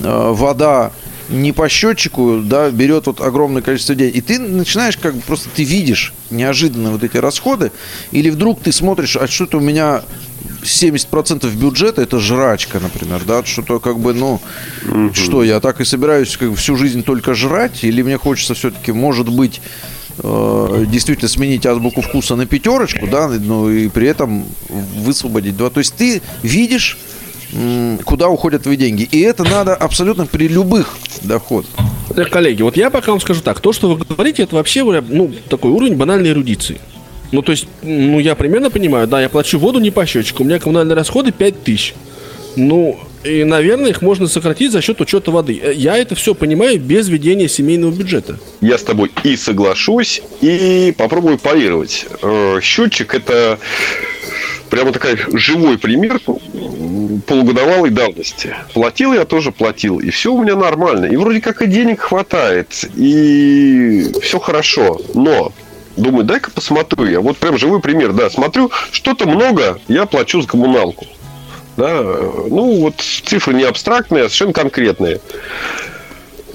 э, 0.00 0.30
вода 0.32 0.92
не 1.32 1.52
по 1.52 1.68
счетчику, 1.68 2.40
да, 2.42 2.70
берет 2.70 3.06
вот 3.06 3.20
огромное 3.20 3.62
количество 3.62 3.94
денег. 3.94 4.14
И 4.14 4.20
ты 4.20 4.38
начинаешь 4.38 4.96
как 4.96 5.14
бы 5.14 5.22
просто 5.22 5.48
ты 5.54 5.64
видишь 5.64 6.12
неожиданно 6.30 6.92
вот 6.92 7.02
эти 7.02 7.16
расходы, 7.16 7.72
или 8.12 8.30
вдруг 8.30 8.60
ты 8.60 8.70
смотришь, 8.70 9.16
а 9.16 9.26
что-то 9.26 9.58
у 9.58 9.60
меня 9.60 10.02
70% 10.62 11.50
бюджета 11.56 12.02
это 12.02 12.20
жрачка, 12.20 12.80
например, 12.80 13.22
да, 13.26 13.44
что-то 13.44 13.80
как 13.80 13.98
бы, 13.98 14.14
ну, 14.14 14.40
что, 15.12 15.42
я 15.42 15.60
так 15.60 15.80
и 15.80 15.84
собираюсь 15.84 16.36
как 16.36 16.50
бы 16.50 16.56
всю 16.56 16.76
жизнь 16.76 17.02
только 17.02 17.34
жрать, 17.34 17.82
или 17.82 18.02
мне 18.02 18.18
хочется 18.18 18.54
все-таки, 18.54 18.92
может 18.92 19.28
быть, 19.28 19.60
э, 20.18 20.84
действительно 20.88 21.28
сменить 21.28 21.66
азбуку 21.66 22.02
вкуса 22.02 22.36
на 22.36 22.46
пятерочку, 22.46 23.06
да, 23.06 23.28
ну 23.28 23.70
и 23.70 23.88
при 23.88 24.06
этом 24.06 24.46
высвободить 24.68 25.56
два. 25.56 25.70
То 25.70 25.80
есть 25.80 25.94
ты 25.94 26.22
видишь, 26.42 26.98
куда 28.04 28.28
уходят 28.28 28.62
твои 28.62 28.76
деньги. 28.76 29.02
И 29.10 29.20
это 29.20 29.44
надо 29.44 29.74
абсолютно 29.74 30.26
при 30.26 30.48
любых 30.48 30.94
доходах. 31.22 31.70
Так, 32.14 32.30
коллеги, 32.30 32.62
вот 32.62 32.76
я 32.76 32.90
пока 32.90 33.12
вам 33.12 33.20
скажу 33.20 33.40
так. 33.42 33.60
То, 33.60 33.72
что 33.72 33.94
вы 33.94 34.04
говорите, 34.04 34.42
это 34.42 34.56
вообще 34.56 34.82
ну, 34.84 35.32
такой 35.48 35.70
уровень 35.70 35.96
банальной 35.96 36.30
эрудиции. 36.30 36.78
Ну, 37.30 37.40
то 37.42 37.52
есть, 37.52 37.66
ну, 37.82 38.18
я 38.18 38.34
примерно 38.34 38.70
понимаю, 38.70 39.06
да, 39.06 39.20
я 39.20 39.28
плачу 39.30 39.58
воду 39.58 39.80
не 39.80 39.90
по 39.90 40.04
счетчику, 40.04 40.42
у 40.42 40.46
меня 40.46 40.58
коммунальные 40.58 40.94
расходы 40.94 41.32
5 41.32 41.64
тысяч. 41.64 41.94
Ну, 42.56 42.98
и, 43.24 43.44
наверное, 43.44 43.90
их 43.90 44.02
можно 44.02 44.26
сократить 44.26 44.72
за 44.72 44.82
счет 44.82 45.00
учета 45.00 45.30
воды. 45.30 45.58
Э, 45.62 45.72
Я 45.74 45.96
это 45.96 46.14
все 46.14 46.34
понимаю 46.34 46.78
без 46.78 47.08
ведения 47.08 47.48
семейного 47.48 47.90
бюджета. 47.92 48.38
Я 48.60 48.76
с 48.76 48.82
тобой 48.82 49.10
и 49.24 49.36
соглашусь, 49.36 50.22
и 50.42 50.92
попробую 50.96 51.38
парировать. 51.38 52.06
Э, 52.20 52.58
Счетчик 52.62 53.14
это 53.14 53.58
прямо 54.68 54.92
такой 54.92 55.16
живой 55.38 55.78
пример 55.78 56.20
полугодовалой 57.26 57.90
давности. 57.90 58.54
Платил 58.74 59.12
я 59.12 59.24
тоже 59.24 59.52
платил, 59.52 59.98
и 59.98 60.10
все 60.10 60.32
у 60.32 60.42
меня 60.42 60.56
нормально. 60.56 61.06
И 61.06 61.16
вроде 61.16 61.40
как 61.40 61.62
и 61.62 61.66
денег 61.66 62.00
хватает, 62.00 62.84
и 62.96 64.12
все 64.22 64.38
хорошо. 64.38 65.00
Но 65.14 65.52
думаю, 65.96 66.24
дай-ка 66.24 66.50
посмотрю 66.50 67.06
я. 67.06 67.20
Вот 67.20 67.36
прям 67.38 67.58
живой 67.58 67.80
пример, 67.80 68.12
да. 68.12 68.30
Смотрю, 68.30 68.70
что-то 68.90 69.26
много 69.26 69.80
я 69.88 70.06
плачу 70.06 70.42
за 70.42 70.48
коммуналку. 70.48 71.06
Да, 71.76 72.02
ну 72.02 72.80
вот 72.80 72.96
цифры 73.00 73.54
не 73.54 73.64
абстрактные, 73.64 74.24
а 74.24 74.26
совершенно 74.26 74.52
конкретные. 74.52 75.20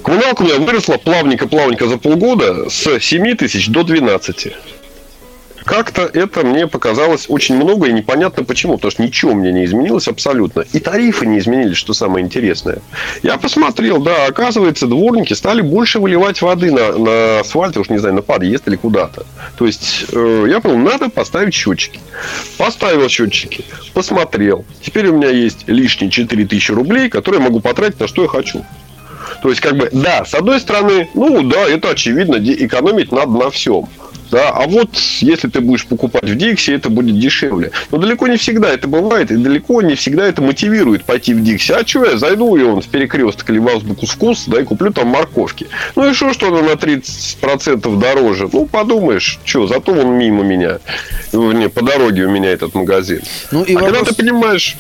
Коммуналка 0.04 0.44
у 0.44 0.46
меня 0.46 0.56
выросла 0.60 0.98
плавненько-плавненько 0.98 1.88
за 1.88 1.98
полгода 1.98 2.70
с 2.70 3.00
7 3.00 3.36
тысяч 3.36 3.68
до 3.68 3.84
12. 3.84 4.54
Как-то 5.68 6.04
это 6.04 6.46
мне 6.46 6.66
показалось 6.66 7.26
очень 7.28 7.58
много 7.58 7.88
и 7.88 7.94
непонятно 7.94 8.46
почему, 8.46 8.78
потому 8.78 8.92
что 8.92 9.04
ничего 9.04 9.34
мне 9.34 9.52
не 9.52 9.66
изменилось 9.66 10.08
абсолютно. 10.08 10.64
И 10.72 10.80
тарифы 10.80 11.26
не 11.26 11.40
изменились, 11.40 11.76
что 11.76 11.94
самое 11.94 12.26
интересное. 12.26 12.80
Я 13.22 13.38
посмотрел, 13.38 14.02
да, 14.02 14.28
оказывается, 14.28 14.88
дворники 14.88 15.34
стали 15.34 15.60
больше 15.60 16.00
выливать 16.00 16.42
воды 16.42 16.72
на, 16.72 16.98
на 16.98 17.40
асфальт, 17.42 17.76
уж 17.76 17.90
не 17.90 17.98
знаю, 17.98 18.16
на 18.16 18.22
подъезд 18.22 18.66
или 18.70 18.78
куда-то. 18.78 19.26
То 19.58 19.66
есть 19.66 20.06
э, 20.14 20.46
я 20.48 20.62
понял, 20.62 20.78
надо 20.78 21.10
поставить 21.10 21.54
счетчики. 21.54 22.00
Поставил 22.58 23.10
счетчики, 23.10 23.66
посмотрел. 23.94 24.64
Теперь 24.82 25.08
у 25.08 25.18
меня 25.18 25.30
есть 25.30 25.68
лишние 25.68 26.10
4000 26.10 26.72
рублей, 26.72 27.10
которые 27.10 27.42
я 27.42 27.46
могу 27.46 27.60
потратить 27.60 28.00
на 28.00 28.08
что 28.08 28.22
я 28.22 28.30
хочу. 28.30 28.66
То 29.42 29.50
есть, 29.50 29.62
как 29.62 29.76
бы, 29.76 29.90
да, 29.92 30.24
с 30.26 30.34
одной 30.34 30.60
стороны, 30.60 31.10
ну 31.14 31.44
да, 31.44 31.68
это 31.68 31.90
очевидно, 31.90 32.38
экономить 32.38 33.12
надо 33.12 33.32
на 33.32 33.50
всем. 33.50 33.88
Да, 34.32 34.50
а 34.50 34.68
вот 34.68 34.90
если 35.20 35.48
ты 35.48 35.62
будешь 35.62 35.86
покупать 35.86 36.24
в 36.24 36.36
Дикси, 36.36 36.72
это 36.72 36.90
будет 36.90 37.20
дешевле. 37.20 37.72
Но 37.92 37.98
далеко 37.98 38.28
не 38.28 38.38
всегда 38.38 38.70
это 38.70 38.88
бывает, 38.88 39.32
и 39.32 39.38
далеко 39.38 39.82
не 39.82 39.96
всегда 39.96 40.26
это 40.28 40.42
мотивирует 40.42 41.04
пойти 41.04 41.34
в 41.34 41.44
Дикси. 41.44 41.72
А 41.72 41.86
что 41.86 42.06
я 42.06 42.18
зайду 42.18 42.56
и 42.56 42.64
он 42.64 42.82
в 42.82 42.88
перекресток 42.88 43.50
или 43.50 43.60
в 43.60 43.68
азбуку 43.68 44.06
вкус, 44.06 44.46
да, 44.48 44.62
и 44.62 44.64
куплю 44.64 44.92
там 44.92 45.08
морковки. 45.08 45.68
Ну 45.96 46.10
и 46.10 46.14
что, 46.14 46.34
что 46.34 46.48
она 46.48 46.62
на 46.62 46.72
30% 46.72 48.00
дороже? 48.00 48.50
Ну, 48.52 48.66
подумаешь, 48.66 49.40
что, 49.46 49.68
зато 49.68 49.92
он 49.94 50.18
мимо 50.18 50.44
меня. 50.44 50.80
Не, 51.34 51.70
по 51.70 51.82
дороге 51.82 52.26
у 52.26 52.30
меня 52.30 52.50
этот 52.52 52.74
магазин. 52.74 53.22
Ну 53.52 53.64
и 53.64 53.76
а 53.76 53.80
когда 53.80 54.00
вопрос- 54.00 54.10
ты 54.10 54.16
понимаешь, 54.16 54.76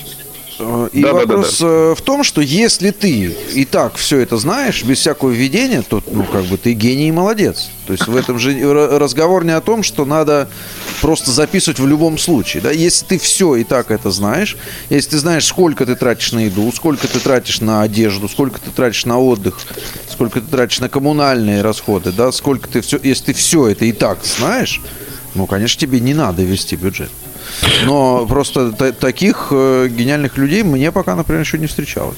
И 0.91 1.01
Да, 1.01 1.13
да, 1.13 1.19
да, 1.19 1.25
вопрос 1.25 1.59
э, 1.61 1.93
в 1.95 2.01
том, 2.01 2.23
что 2.23 2.41
если 2.41 2.91
ты 2.91 3.35
и 3.53 3.65
так 3.65 3.95
все 3.95 4.19
это 4.19 4.37
знаешь, 4.37 4.83
без 4.83 4.99
всякого 4.99 5.29
введения, 5.29 5.81
то, 5.81 6.01
ну, 6.11 6.23
как 6.23 6.45
бы 6.45 6.57
ты 6.57 6.73
гений 6.73 7.09
и 7.09 7.11
молодец. 7.11 7.69
То 7.85 7.93
есть 7.93 8.07
в 8.07 8.15
этом 8.15 8.39
же 8.39 8.53
ра- 8.53 8.97
разговор 8.97 9.45
не 9.45 9.51
о 9.51 9.61
том, 9.61 9.83
что 9.83 10.05
надо 10.05 10.49
просто 11.01 11.31
записывать 11.31 11.79
в 11.79 11.87
любом 11.87 12.17
случае. 12.17 12.61
Да? 12.63 12.71
Если 12.71 13.05
ты 13.05 13.17
все 13.19 13.55
и 13.55 13.63
так 13.63 13.91
это 13.91 14.11
знаешь, 14.11 14.57
если 14.89 15.11
ты 15.11 15.17
знаешь, 15.19 15.45
сколько 15.45 15.85
ты 15.85 15.95
тратишь 15.95 16.31
на 16.31 16.39
еду, 16.39 16.71
сколько 16.73 17.07
ты 17.07 17.19
тратишь 17.19 17.61
на 17.61 17.81
одежду, 17.81 18.27
сколько 18.27 18.59
ты 18.59 18.71
тратишь 18.71 19.05
на 19.05 19.19
отдых, 19.19 19.59
сколько 20.09 20.41
ты 20.41 20.47
тратишь 20.47 20.79
на 20.79 20.89
коммунальные 20.89 21.61
расходы, 21.61 22.11
да, 22.11 22.31
сколько 22.31 22.67
ты 22.67 22.81
все, 22.81 22.99
если 23.03 23.25
ты 23.25 23.33
все 23.33 23.67
это 23.67 23.85
и 23.85 23.91
так 23.91 24.19
знаешь, 24.25 24.81
ну, 25.35 25.45
конечно, 25.45 25.79
тебе 25.79 25.99
не 25.99 26.13
надо 26.13 26.41
вести 26.41 26.75
бюджет. 26.75 27.11
Но 27.85 28.25
просто 28.25 28.71
та- 28.71 28.91
таких 28.91 29.47
э, 29.51 29.87
гениальных 29.89 30.37
людей 30.37 30.63
мне 30.63 30.91
пока, 30.91 31.15
например, 31.15 31.41
еще 31.41 31.57
не 31.57 31.67
встречалось. 31.67 32.17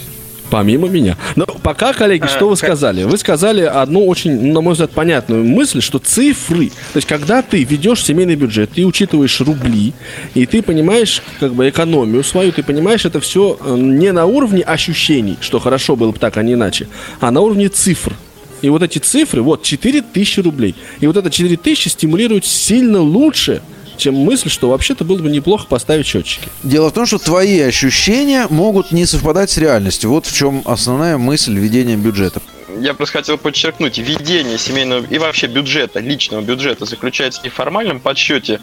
Помимо 0.50 0.88
меня. 0.88 1.16
Но 1.36 1.46
пока, 1.46 1.94
коллеги, 1.94 2.26
что 2.26 2.50
вы 2.50 2.56
сказали? 2.56 3.04
Вы 3.04 3.18
сказали 3.20 3.62
одну 3.62 4.08
очень, 4.08 4.52
на 4.52 4.62
мой 4.62 4.74
взгляд, 4.74 4.90
понятную 4.92 5.44
мысль, 5.46 5.80
что 5.80 6.00
цифры, 6.00 6.70
то 6.70 6.98
есть 6.98 7.08
когда 7.08 7.44
ты 7.44 7.64
ведешь 7.64 8.04
семейный 8.04 8.36
бюджет, 8.36 8.72
ты 8.72 8.84
учитываешь 8.84 9.40
рубли, 9.42 9.94
и 10.34 10.46
ты 10.48 10.64
понимаешь 10.64 11.22
как 11.40 11.54
бы 11.54 11.70
экономию 11.70 12.24
свою, 12.24 12.52
ты 12.52 12.64
понимаешь 12.64 13.06
это 13.06 13.20
все 13.20 13.60
не 13.78 14.12
на 14.12 14.26
уровне 14.26 14.64
ощущений, 14.64 15.38
что 15.40 15.60
хорошо 15.60 15.96
было 15.96 16.12
бы 16.12 16.18
так, 16.18 16.36
а 16.38 16.42
не 16.44 16.54
иначе, 16.54 16.88
а 17.20 17.30
на 17.30 17.42
уровне 17.42 17.70
цифр. 17.70 18.16
И 18.62 18.70
вот 18.70 18.82
эти 18.84 18.98
цифры, 18.98 19.42
вот 19.42 19.64
4000 19.64 20.40
рублей. 20.42 20.76
И 21.00 21.08
вот 21.08 21.16
это 21.16 21.30
4000 21.30 21.88
стимулирует 21.90 22.46
сильно 22.46 23.00
лучше, 23.00 23.62
чем 24.00 24.16
мысль, 24.16 24.50
что 24.50 24.70
вообще-то 24.70 25.04
было 25.04 25.18
бы 25.18 25.30
неплохо 25.30 25.68
поставить 25.68 26.08
счетчики. 26.08 26.50
Дело 26.64 26.90
в 26.90 26.94
том, 26.94 27.06
что 27.06 27.20
твои 27.20 27.60
ощущения 27.60 28.48
могут 28.50 28.92
не 28.92 29.06
совпадать 29.06 29.50
с 29.52 29.58
реальностью. 29.58 30.10
Вот 30.10 30.26
в 30.26 30.36
чем 30.36 30.64
основная 30.66 31.18
мысль 31.18 31.58
ведения 31.58 31.96
бюджета. 31.96 32.42
Я 32.80 32.94
просто 32.94 33.20
хотел 33.20 33.38
подчеркнуть, 33.38 33.98
ведение 33.98 34.58
семейного 34.58 35.06
и 35.10 35.18
вообще 35.18 35.48
бюджета, 35.48 36.00
личного 36.00 36.42
бюджета 36.42 36.86
заключается 36.86 37.42
не 37.44 37.50
в 37.50 37.54
формальном 37.54 38.00
подсчете 38.00 38.62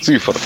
цифр, 0.00 0.36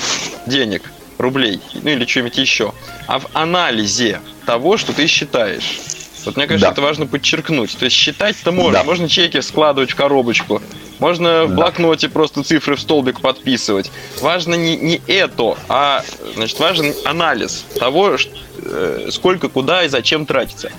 денег, 0.46 0.90
рублей, 1.18 1.60
ну 1.74 1.90
или 1.90 2.04
чего-нибудь 2.04 2.38
еще, 2.38 2.72
а 3.06 3.18
в 3.18 3.26
анализе 3.32 4.20
того, 4.46 4.76
что 4.76 4.92
ты 4.92 5.06
считаешь. 5.06 5.80
Вот 6.24 6.36
мне 6.36 6.46
кажется, 6.46 6.66
Да. 6.68 6.72
это 6.72 6.82
важно 6.82 7.06
подчеркнуть. 7.06 7.76
То 7.76 7.84
есть 7.84 7.96
считать-то 7.96 8.52
можно. 8.52 8.72
Да. 8.80 8.84
Можно 8.84 9.08
чеки 9.08 9.40
складывать 9.40 9.90
в 9.90 9.94
коробочку. 9.96 10.62
Можно 10.98 11.46
в 11.46 11.54
блокноте 11.54 12.08
просто 12.08 12.44
цифры 12.44 12.76
в 12.76 12.80
столбик 12.80 13.20
подписывать. 13.20 13.90
Важно 14.20 14.54
не, 14.54 14.76
не 14.76 15.00
это, 15.08 15.56
а 15.68 16.04
значит, 16.36 16.58
важен 16.60 16.94
анализ 17.04 17.64
того, 17.78 18.16
э, 18.64 19.08
сколько, 19.10 19.48
куда 19.48 19.84
и 19.84 19.88
зачем 19.88 20.26
тратится. 20.26 20.70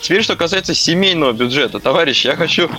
Теперь, 0.00 0.22
что 0.22 0.36
касается 0.36 0.72
семейного 0.74 1.32
бюджета. 1.32 1.80
Товарищи, 1.80 2.28
я 2.28 2.36
хочу 2.36 2.70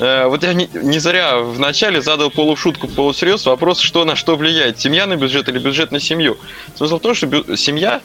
э, 0.00 0.26
вот 0.26 0.42
я 0.42 0.52
не, 0.52 0.68
не 0.72 0.98
зря 0.98 1.38
в 1.38 1.60
начале 1.60 2.02
задал 2.02 2.30
полушутку, 2.30 2.88
полусерьез 2.88 3.46
вопрос, 3.46 3.78
что 3.78 4.04
на 4.04 4.16
что 4.16 4.34
влияет, 4.34 4.80
семья 4.80 5.06
на 5.06 5.14
бюджет 5.14 5.48
или 5.48 5.58
бюджет 5.60 5.92
на 5.92 6.00
семью. 6.00 6.38
Смысл 6.76 6.98
в 6.98 7.02
том, 7.02 7.14
что 7.14 7.26
бю- 7.26 7.56
семья, 7.56 8.00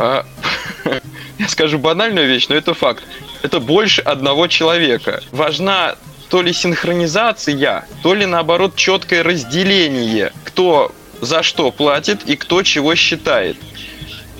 э, 0.00 0.22
я 1.38 1.48
скажу 1.48 1.78
банальную 1.78 2.26
вещь, 2.28 2.48
но 2.48 2.54
это 2.54 2.74
факт, 2.74 3.04
это 3.42 3.60
больше 3.60 4.00
одного 4.00 4.46
человека. 4.46 5.22
Важна 5.30 5.96
то 6.28 6.42
ли 6.42 6.52
синхронизация, 6.52 7.84
то 8.02 8.14
ли 8.14 8.24
наоборот 8.26 8.76
четкое 8.76 9.22
разделение, 9.22 10.32
кто 10.44 10.92
за 11.20 11.42
что 11.42 11.70
платит 11.70 12.22
и 12.26 12.36
кто 12.36 12.62
чего 12.62 12.94
считает. 12.94 13.56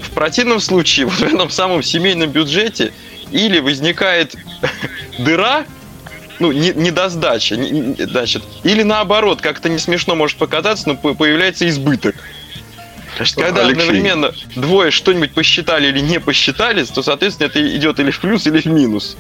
В 0.03 0.11
противном 0.11 0.61
случае, 0.61 1.07
вот 1.07 1.15
в 1.15 1.23
этом 1.23 1.51
самом 1.51 1.83
семейном 1.83 2.31
бюджете, 2.31 2.93
или 3.31 3.59
возникает 3.61 4.35
дыра, 5.19 5.65
ну, 6.39 6.53
не, 6.53 6.71
недосдача, 6.71 7.57
не- 7.57 7.71
не- 7.71 8.07
значит, 8.07 8.43
или 8.65 8.83
наоборот, 8.83 9.41
как-то 9.41 9.69
не 9.69 9.79
смешно 9.79 10.15
может 10.15 10.39
показаться, 10.39 10.89
но 10.89 10.97
по- 10.97 11.15
появляется 11.15 11.69
избыток. 11.69 12.17
Значит, 13.17 13.37
когда 13.37 13.63
Алексей. 13.63 13.83
одновременно 13.83 14.33
двое 14.57 14.91
что-нибудь 14.91 15.33
посчитали 15.33 15.89
или 15.89 16.01
не 16.01 16.21
посчитали, 16.21 16.85
то, 16.85 17.03
соответственно, 17.03 17.49
это 17.49 17.77
идет 17.77 17.99
или 18.01 18.11
в 18.11 18.21
плюс, 18.21 18.47
или 18.47 18.61
в 18.61 18.67
минус. 18.67 19.17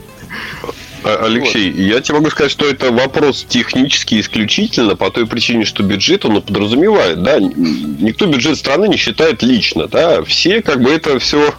А, 1.03 1.25
Алексей, 1.25 1.71
я 1.71 2.01
тебе 2.01 2.19
могу 2.19 2.31
сказать, 2.31 2.53
что 2.53 2.67
это 2.67 2.91
вопрос 2.93 3.45
технически 3.49 4.21
исключительно 4.21 4.97
по 4.97 5.11
той 5.11 5.27
причине, 5.27 5.65
что 5.65 5.83
бюджет 5.83 6.25
он 6.25 6.41
подразумевает, 6.43 7.23
да, 7.23 7.39
никто 7.39 8.27
бюджет 8.27 8.59
страны 8.59 8.87
не 8.87 8.97
считает 8.97 9.43
лично, 9.43 9.89
да, 9.89 10.23
все 10.25 10.61
как 10.63 10.83
бы 10.83 10.91
это 10.91 11.19
все 11.19 11.55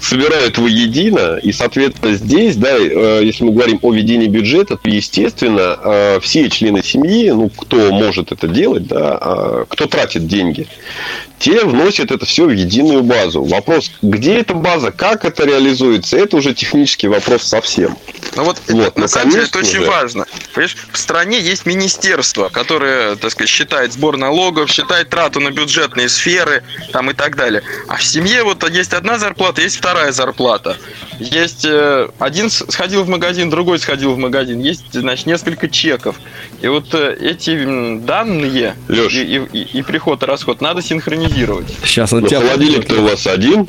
собирают 0.00 0.58
воедино, 0.58 1.38
и, 1.38 1.52
соответственно, 1.52 2.14
здесь, 2.14 2.56
да, 2.56 2.76
э, 2.76 3.20
если 3.24 3.44
мы 3.44 3.52
говорим 3.52 3.78
о 3.82 3.92
ведении 3.92 4.28
бюджета, 4.28 4.76
то, 4.76 4.88
естественно, 4.88 5.78
э, 5.82 6.20
все 6.22 6.48
члены 6.50 6.82
семьи, 6.82 7.30
ну, 7.30 7.48
кто 7.48 7.92
может 7.92 8.32
это 8.32 8.48
делать, 8.48 8.86
да, 8.86 9.18
а, 9.20 9.64
кто 9.68 9.86
тратит 9.86 10.26
деньги, 10.26 10.66
те 11.38 11.64
вносят 11.64 12.10
это 12.10 12.24
все 12.24 12.46
в 12.46 12.50
единую 12.50 13.02
базу. 13.02 13.42
Вопрос, 13.44 13.90
где 14.02 14.38
эта 14.38 14.54
база, 14.54 14.90
как 14.90 15.24
это 15.24 15.44
реализуется, 15.44 16.16
это 16.16 16.36
уже 16.36 16.54
технический 16.54 17.08
вопрос 17.08 17.42
совсем. 17.42 17.96
Ну 18.36 18.44
вот, 18.44 18.60
Вот, 18.68 18.86
это, 18.88 19.00
на 19.00 19.08
самом 19.08 19.30
деле 19.30 19.44
это 19.44 19.58
очень 19.58 19.82
же. 19.82 19.86
важно. 19.86 20.26
Понимаешь, 20.54 20.76
в 20.92 20.98
стране 20.98 21.40
есть 21.40 21.66
министерство, 21.66 22.48
которое, 22.48 23.16
так 23.16 23.30
сказать, 23.30 23.50
считает 23.50 23.92
сбор 23.92 24.16
налогов, 24.16 24.70
считает 24.70 25.10
трату 25.10 25.40
на 25.40 25.50
бюджетные 25.50 26.08
сферы 26.08 26.62
там 26.92 27.10
и 27.10 27.14
так 27.14 27.36
далее. 27.36 27.62
А 27.88 27.96
в 27.96 28.04
семье 28.04 28.42
вот 28.42 28.68
есть 28.70 28.92
одна 28.92 29.18
зарплата, 29.18 29.62
есть 29.62 29.76
вторая 29.76 29.95
зарплата. 30.12 30.76
Есть 31.18 31.64
э, 31.64 32.08
один 32.18 32.50
сходил 32.50 33.04
в 33.04 33.08
магазин, 33.08 33.50
другой 33.50 33.78
сходил 33.78 34.12
в 34.14 34.18
магазин. 34.18 34.60
Есть, 34.60 34.92
значит, 34.92 35.26
несколько 35.26 35.68
чеков. 35.68 36.16
И 36.62 36.68
вот 36.68 36.92
э, 36.94 37.16
эти 37.20 37.98
данные 38.04 38.74
Лёш. 38.88 39.14
и, 39.14 39.22
и- 39.22 39.58
и- 39.58 39.78
и 39.78 39.82
приход 39.82 40.22
и 40.22 40.26
расход 40.26 40.60
надо 40.60 40.82
синхронизировать. 40.82 41.66
Сейчас 41.84 42.12
он 42.12 42.20
Но 42.22 42.28
тебя... 42.28 42.40
холодильник-то 42.40 43.00
у 43.00 43.04
вас 43.04 43.26
один. 43.26 43.66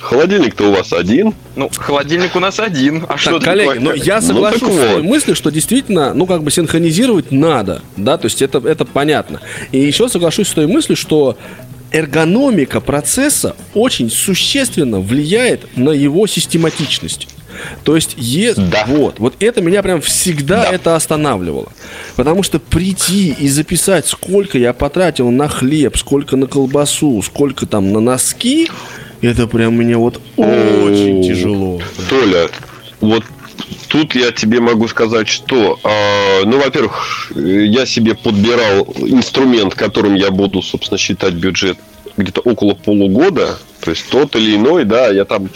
Холодильник-то 0.00 0.68
у 0.68 0.72
вас 0.72 0.92
один. 0.92 1.34
Ну, 1.56 1.68
холодильник 1.74 2.36
у 2.36 2.38
нас 2.40 2.60
один. 2.60 3.04
А 3.08 3.16
что 3.16 3.38
Так, 3.40 3.44
коллеги, 3.44 3.68
такое? 3.68 3.80
но 3.82 3.92
я 3.94 4.20
Ну, 4.20 4.26
соглашусь 4.26 4.60
так 4.60 4.68
с 4.70 4.72
вот. 4.72 4.80
той 4.92 5.02
мыслью, 5.02 5.34
что 5.34 5.50
действительно, 5.50 6.14
ну, 6.14 6.26
как 6.26 6.44
бы 6.44 6.50
синхронизировать 6.52 7.32
надо, 7.32 7.82
да, 7.96 8.16
то 8.16 8.26
есть 8.26 8.40
это, 8.40 8.58
это 8.58 8.84
понятно. 8.84 9.40
И 9.72 9.78
еще 9.80 10.08
соглашусь 10.08 10.46
с 10.48 10.52
той 10.52 10.68
мыслью, 10.68 10.96
что 10.96 11.36
эргономика 11.96 12.80
процесса 12.80 13.56
очень 13.74 14.10
существенно 14.10 15.00
влияет 15.00 15.76
на 15.76 15.90
его 15.90 16.26
систематичность. 16.26 17.28
То 17.84 17.96
есть, 17.96 18.14
е- 18.18 18.52
Да. 18.54 18.84
вот, 18.86 19.18
вот 19.18 19.34
это 19.40 19.62
меня 19.62 19.82
прям 19.82 20.02
всегда 20.02 20.62
Да. 20.64 20.72
это 20.72 20.94
останавливало. 20.94 21.72
Потому 22.14 22.42
что 22.42 22.58
прийти 22.58 23.34
и 23.38 23.48
записать, 23.48 24.06
сколько 24.06 24.58
я 24.58 24.74
потратил 24.74 25.30
на 25.30 25.48
хлеб, 25.48 25.96
сколько 25.96 26.36
на 26.36 26.46
колбасу, 26.46 27.22
сколько 27.22 27.64
там 27.66 27.92
на 27.92 28.00
носки, 28.00 28.68
это 29.22 29.46
прям 29.46 29.74
мне 29.74 29.96
вот 29.96 30.20
очень 30.36 31.22
тяжело. 31.26 31.80
Толя, 32.10 32.48
вот 33.00 33.24
тут 33.88 34.14
я 34.14 34.32
тебе 34.32 34.60
могу 34.60 34.86
сказать, 34.86 35.26
что, 35.28 35.80
а, 35.82 36.44
ну, 36.44 36.58
во-первых, 36.58 37.32
э, 37.34 37.64
я 37.64 37.86
себе 37.86 38.14
подбирал 38.14 38.82
инструмент, 38.98 39.74
которым 39.74 40.14
я 40.14 40.30
буду, 40.30 40.60
собственно, 40.60 40.98
считать 40.98 41.32
бюджет 41.32 41.78
где-то 42.16 42.40
около 42.40 42.74
полугода, 42.74 43.58
то 43.80 43.90
есть 43.90 44.08
тот 44.08 44.34
или 44.36 44.56
иной, 44.56 44.84
да, 44.84 45.08
я 45.08 45.24
там 45.24 45.48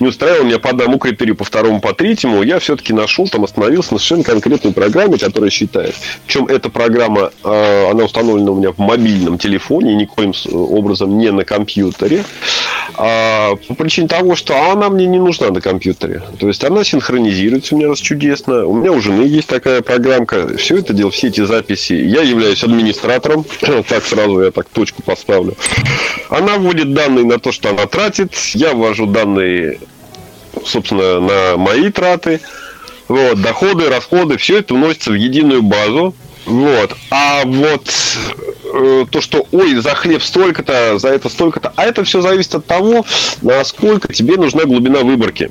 не 0.00 0.06
устраивал 0.08 0.44
меня 0.44 0.58
по 0.58 0.70
одному 0.70 0.98
критерию, 0.98 1.36
по 1.36 1.44
второму, 1.44 1.80
по 1.80 1.92
третьему, 1.92 2.42
я 2.42 2.58
все-таки 2.58 2.92
нашел, 2.92 3.28
там 3.28 3.44
остановился 3.44 3.92
на 3.92 3.98
совершенно 3.98 4.24
конкретной 4.24 4.72
программе, 4.72 5.18
которая 5.18 5.50
считает. 5.50 5.94
Причем 6.26 6.46
эта 6.46 6.70
программа, 6.70 7.30
а, 7.44 7.90
она 7.90 8.04
установлена 8.04 8.50
у 8.52 8.56
меня 8.56 8.72
в 8.72 8.78
мобильном 8.78 9.36
телефоне, 9.38 9.94
никоим 9.94 10.32
с- 10.32 10.46
образом 10.50 11.18
не 11.18 11.30
на 11.30 11.44
компьютере. 11.44 12.24
А, 12.96 13.56
по 13.68 13.74
причине 13.74 14.08
того, 14.08 14.36
что 14.36 14.70
она 14.72 14.88
мне 14.88 15.06
не 15.06 15.18
нужна 15.18 15.50
на 15.50 15.60
компьютере. 15.60 16.22
То 16.38 16.48
есть 16.48 16.64
она 16.64 16.82
синхронизируется 16.82 17.74
у 17.74 17.78
меня 17.78 17.88
раз 17.88 17.98
чудесно. 18.00 18.66
У 18.66 18.74
меня 18.74 18.92
у 18.92 19.00
жены 19.00 19.22
есть 19.22 19.48
такая 19.48 19.80
программка. 19.82 20.56
Все 20.56 20.78
это 20.78 20.92
дело, 20.92 21.10
все 21.10 21.28
эти 21.28 21.44
записи. 21.44 21.92
Я 21.92 22.22
являюсь 22.22 22.62
администратором. 22.64 23.44
Так 23.88 24.04
сразу 24.04 24.40
я 24.42 24.50
так 24.50 24.68
точку 24.68 25.02
поставлю. 25.02 25.54
Она 26.28 26.58
вводит 26.58 26.92
данные 26.94 27.24
на 27.24 27.38
то, 27.38 27.50
что 27.52 27.59
она 27.66 27.86
тратит. 27.86 28.34
Я 28.54 28.74
ввожу 28.74 29.06
данные, 29.06 29.80
собственно, 30.64 31.20
на 31.20 31.56
мои 31.56 31.90
траты. 31.90 32.40
Вот, 33.08 33.40
доходы, 33.40 33.88
расходы, 33.88 34.36
все 34.36 34.58
это 34.58 34.74
вносится 34.74 35.10
в 35.10 35.14
единую 35.14 35.62
базу. 35.62 36.14
Вот. 36.46 36.96
А 37.10 37.42
вот 37.44 37.90
э, 38.72 39.06
то, 39.10 39.20
что 39.20 39.46
ой, 39.52 39.74
за 39.76 39.94
хлеб 39.94 40.22
столько-то, 40.22 40.98
за 40.98 41.08
это 41.08 41.28
столько-то, 41.28 41.72
а 41.76 41.84
это 41.84 42.04
все 42.04 42.20
зависит 42.20 42.54
от 42.54 42.66
того, 42.66 43.04
насколько 43.42 44.12
тебе 44.12 44.36
нужна 44.36 44.64
глубина 44.64 45.00
выборки. 45.00 45.50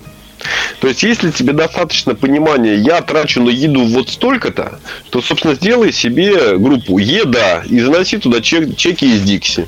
То 0.79 0.87
есть, 0.87 1.03
если 1.03 1.31
тебе 1.31 1.53
достаточно 1.53 2.15
понимания, 2.15 2.75
я 2.75 3.01
трачу 3.01 3.41
на 3.43 3.49
еду 3.49 3.85
вот 3.85 4.09
столько-то, 4.09 4.79
то, 5.09 5.21
собственно, 5.21 5.53
сделай 5.55 5.91
себе 5.91 6.57
группу 6.57 6.97
еда 6.97 7.63
и 7.65 7.79
заноси 7.79 8.17
туда 8.17 8.41
чек- 8.41 8.75
чеки 8.77 9.15
из 9.15 9.21
Дикси. 9.21 9.67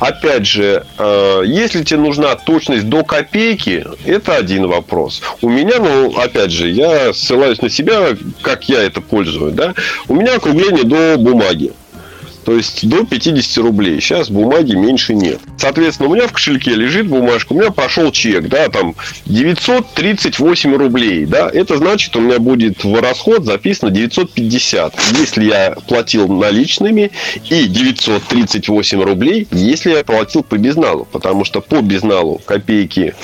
Опять 0.00 0.46
же, 0.46 0.84
э, 0.98 1.42
если 1.44 1.84
тебе 1.84 2.00
нужна 2.00 2.34
точность 2.34 2.88
до 2.88 3.04
копейки, 3.04 3.84
это 4.06 4.34
один 4.34 4.66
вопрос. 4.66 5.22
У 5.42 5.48
меня, 5.48 5.78
ну, 5.78 6.16
опять 6.18 6.50
же, 6.50 6.68
я 6.70 7.12
ссылаюсь 7.12 7.60
на 7.60 7.68
себя, 7.68 8.16
как 8.40 8.68
я 8.68 8.82
это 8.82 9.02
пользую, 9.02 9.52
да. 9.52 9.74
У 10.08 10.14
меня 10.14 10.36
округление 10.36 10.84
до 10.84 11.18
бумаги. 11.18 11.72
То 12.44 12.56
есть 12.56 12.88
до 12.88 13.04
50 13.04 13.64
рублей. 13.64 14.00
Сейчас 14.00 14.30
бумаги 14.30 14.74
меньше 14.74 15.14
нет. 15.14 15.40
Соответственно, 15.58 16.08
у 16.08 16.14
меня 16.14 16.26
в 16.26 16.32
кошельке 16.32 16.74
лежит 16.74 17.06
бумажка, 17.06 17.52
у 17.52 17.58
меня 17.58 17.70
пошел 17.70 18.10
чек, 18.12 18.48
да, 18.48 18.68
там 18.68 18.94
938 19.26 20.74
рублей, 20.74 21.26
да. 21.26 21.50
Это 21.52 21.76
значит, 21.76 22.14
у 22.16 22.20
меня 22.20 22.38
будет 22.38 22.84
в 22.84 23.00
расход 23.00 23.44
записано 23.44 23.90
950, 23.90 24.94
если 25.18 25.44
я 25.44 25.76
платил 25.86 26.28
наличными, 26.28 27.10
и 27.48 27.64
938 27.64 29.02
рублей, 29.02 29.46
если 29.50 29.90
я 29.90 30.04
платил 30.04 30.42
по 30.42 30.56
безналу. 30.56 31.06
Потому 31.10 31.44
что 31.44 31.60
по 31.60 31.80
безналу 31.80 32.40
копейки 32.44 33.14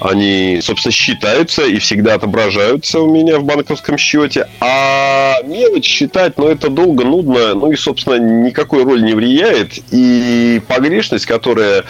они, 0.00 0.60
собственно, 0.62 0.92
считаются 0.92 1.62
и 1.62 1.78
всегда 1.78 2.14
отображаются 2.14 3.00
у 3.00 3.12
меня 3.12 3.38
в 3.38 3.44
банковском 3.44 3.98
счете. 3.98 4.48
А 4.60 5.34
мелочь 5.44 5.86
считать, 5.86 6.38
ну, 6.38 6.48
это 6.48 6.68
долго, 6.68 7.04
нудно, 7.04 7.54
ну 7.54 7.72
и, 7.72 7.76
собственно, 7.76 8.18
никакой 8.18 8.84
роли 8.84 9.02
не 9.02 9.14
влияет. 9.14 9.78
И 9.90 10.60
погрешность, 10.68 11.26
которая 11.26 11.84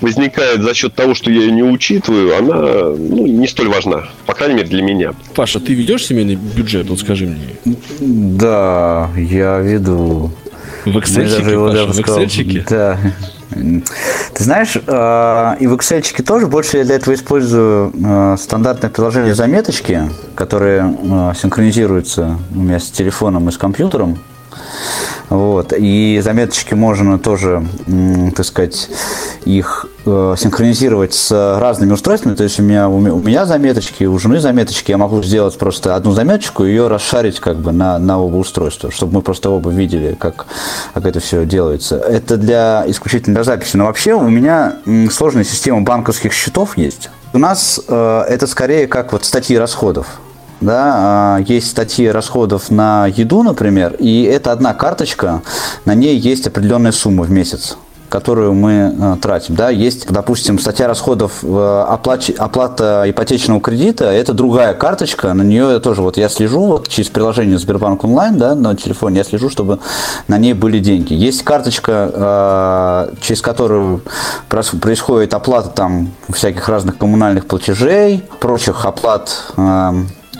возникает 0.00 0.62
за 0.62 0.74
счет 0.74 0.94
того, 0.94 1.14
что 1.14 1.30
я 1.30 1.40
ее 1.40 1.52
не 1.52 1.62
учитываю, 1.62 2.36
она 2.36 2.90
ну, 2.96 3.26
не 3.26 3.46
столь 3.46 3.68
важна. 3.68 4.08
По 4.26 4.34
крайней 4.34 4.56
мере, 4.56 4.68
для 4.68 4.82
меня. 4.82 5.14
Паша, 5.34 5.60
ты 5.60 5.74
ведешь 5.74 6.06
семейный 6.06 6.36
бюджет? 6.36 6.88
Вот 6.88 7.00
скажи 7.00 7.26
мне. 7.26 7.76
Да, 8.00 9.10
я 9.16 9.58
веду. 9.58 10.30
В 10.84 10.88
Мы 10.88 11.00
Excel, 11.00 11.28
даже 11.28 11.50
его 11.50 11.68
Паша, 11.68 11.86
в 11.86 11.94
сказал, 11.94 12.22
Excel? 12.22 12.64
Да. 12.68 12.98
Ты 13.50 14.44
знаешь, 14.44 14.76
э, 14.76 15.56
и 15.60 15.66
в 15.66 15.74
Excel 15.74 16.22
тоже 16.22 16.46
больше 16.46 16.78
я 16.78 16.84
для 16.84 16.96
этого 16.96 17.14
использую 17.14 17.92
э, 17.92 18.36
стандартное 18.38 18.90
приложение 18.90 19.34
заметочки, 19.34 20.10
которые 20.34 20.94
э, 21.02 21.32
синхронизируются 21.36 22.38
у 22.54 22.60
меня 22.60 22.78
с 22.78 22.90
телефоном 22.90 23.48
и 23.48 23.52
с 23.52 23.58
компьютером. 23.58 24.18
Вот. 25.28 25.72
И 25.76 26.20
заметочки 26.22 26.74
можно 26.74 27.18
тоже, 27.18 27.64
так 28.34 28.44
сказать, 28.44 28.88
их 29.44 29.86
э, 30.04 30.34
синхронизировать 30.36 31.14
с 31.14 31.30
разными 31.60 31.92
устройствами. 31.92 32.34
То 32.34 32.42
есть 32.44 32.58
у 32.58 32.62
меня, 32.62 32.88
у 32.88 32.98
ме- 32.98 33.12
у 33.12 33.20
меня 33.20 33.46
заметочки, 33.46 34.04
у 34.04 34.18
жены 34.18 34.40
заметочки. 34.40 34.90
Я 34.90 34.98
могу 34.98 35.22
сделать 35.22 35.56
просто 35.56 35.94
одну 35.94 36.12
заметочку 36.12 36.64
и 36.64 36.70
ее 36.70 36.88
расшарить 36.88 37.40
как 37.40 37.56
бы 37.58 37.72
на, 37.72 37.98
на 37.98 38.20
оба 38.20 38.36
устройства, 38.36 38.90
чтобы 38.90 39.14
мы 39.14 39.22
просто 39.22 39.50
оба 39.50 39.70
видели, 39.70 40.16
как, 40.18 40.46
как 40.94 41.06
это 41.06 41.20
все 41.20 41.44
делается. 41.46 41.96
Это 41.96 42.36
для 42.36 42.84
исключительно 42.86 43.36
для 43.36 43.44
записи. 43.44 43.76
Но 43.76 43.86
вообще 43.86 44.14
у 44.14 44.28
меня 44.28 44.76
сложная 45.10 45.44
система 45.44 45.82
банковских 45.82 46.32
счетов 46.32 46.76
есть. 46.76 47.10
У 47.32 47.38
нас 47.38 47.80
э, 47.86 48.24
это 48.28 48.46
скорее 48.46 48.88
как 48.88 49.12
вот 49.12 49.24
статьи 49.24 49.56
расходов. 49.56 50.06
Да, 50.60 50.94
а, 50.96 51.38
есть 51.38 51.70
статьи 51.70 52.06
расходов 52.08 52.70
на 52.70 53.06
еду, 53.06 53.42
например, 53.42 53.94
и 53.98 54.22
это 54.22 54.52
одна 54.52 54.74
карточка, 54.74 55.42
на 55.84 55.94
ней 55.94 56.16
есть 56.16 56.46
определенная 56.46 56.92
сумма 56.92 57.24
в 57.24 57.30
месяц 57.30 57.76
которую 58.10 58.52
мы 58.54 58.94
э, 58.98 59.16
тратим. 59.22 59.54
Да? 59.54 59.70
Есть, 59.70 60.10
допустим, 60.12 60.58
статья 60.58 60.88
расходов 60.88 61.42
э, 61.42 61.84
оплачи, 61.88 62.32
оплата 62.32 63.04
ипотечного 63.06 63.60
кредита, 63.60 64.06
это 64.06 64.34
другая 64.34 64.74
карточка, 64.74 65.32
на 65.32 65.42
нее 65.42 65.78
тоже 65.78 66.02
вот 66.02 66.16
я 66.16 66.28
слежу 66.28 66.66
вот, 66.66 66.88
через 66.88 67.08
приложение 67.08 67.58
Сбербанк 67.58 68.04
онлайн 68.04 68.36
да, 68.36 68.54
на 68.54 68.74
телефоне, 68.76 69.18
я 69.18 69.24
слежу, 69.24 69.48
чтобы 69.48 69.78
на 70.28 70.36
ней 70.38 70.52
были 70.52 70.80
деньги. 70.80 71.14
Есть 71.14 71.44
карточка, 71.44 73.08
через 73.20 73.40
которую 73.40 74.02
происходит 74.48 75.32
оплата 75.32 75.68
там 75.68 76.10
всяких 76.30 76.68
разных 76.68 76.98
коммунальных 76.98 77.46
платежей, 77.46 78.24
прочих 78.40 78.84
оплат 78.84 79.52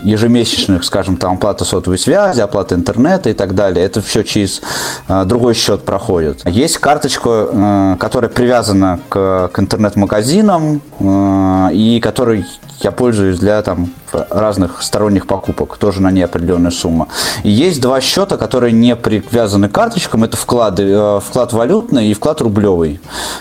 ежемесячных, 0.03 0.83
скажем, 0.83 1.17
там 1.17 1.33
оплата 1.35 1.65
сотовой 1.65 1.97
связи, 1.97 2.41
оплата 2.41 2.75
интернета 2.75 3.29
и 3.29 3.33
так 3.33 3.55
далее. 3.55 3.85
Это 3.85 4.01
все 4.01 4.23
через 4.23 4.61
э, 5.07 5.25
другой 5.25 5.53
счет 5.53 5.83
проходит. 5.83 6.41
Есть 6.47 6.77
карточка, 6.77 7.49
э, 7.51 7.95
которая 7.99 8.29
привязана 8.29 8.99
к, 9.09 9.49
к 9.53 9.59
интернет-магазинам 9.59 10.81
э, 10.99 11.69
и 11.73 11.99
которой 12.01 12.45
я 12.81 12.91
пользуюсь 12.91 13.39
для 13.39 13.61
там, 13.61 13.91
разных 14.29 14.81
сторонних 14.81 15.27
покупок, 15.27 15.77
тоже 15.77 16.01
на 16.01 16.11
ней 16.11 16.23
определенная 16.23 16.71
сумма. 16.71 17.07
И 17.43 17.49
есть 17.49 17.81
два 17.81 18.01
счета, 18.01 18.37
которые 18.37 18.73
не 18.73 18.95
привязаны 18.95 19.69
к 19.69 19.71
карточкам, 19.71 20.23
это 20.23 20.37
вклады, 20.37 20.83
э, 20.83 21.19
вклад 21.19 21.53
валютный 21.53 22.07
и 22.07 22.13
вклад 22.13 22.41
рублевый, 22.41 22.99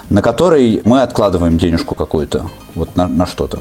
на 0.08 0.22
который 0.22 0.82
мы 0.84 1.02
откладываем 1.02 1.58
денежку 1.58 1.94
какую-то, 1.94 2.46
вот 2.74 2.96
на, 2.96 3.08
на 3.08 3.26
что-то. 3.26 3.60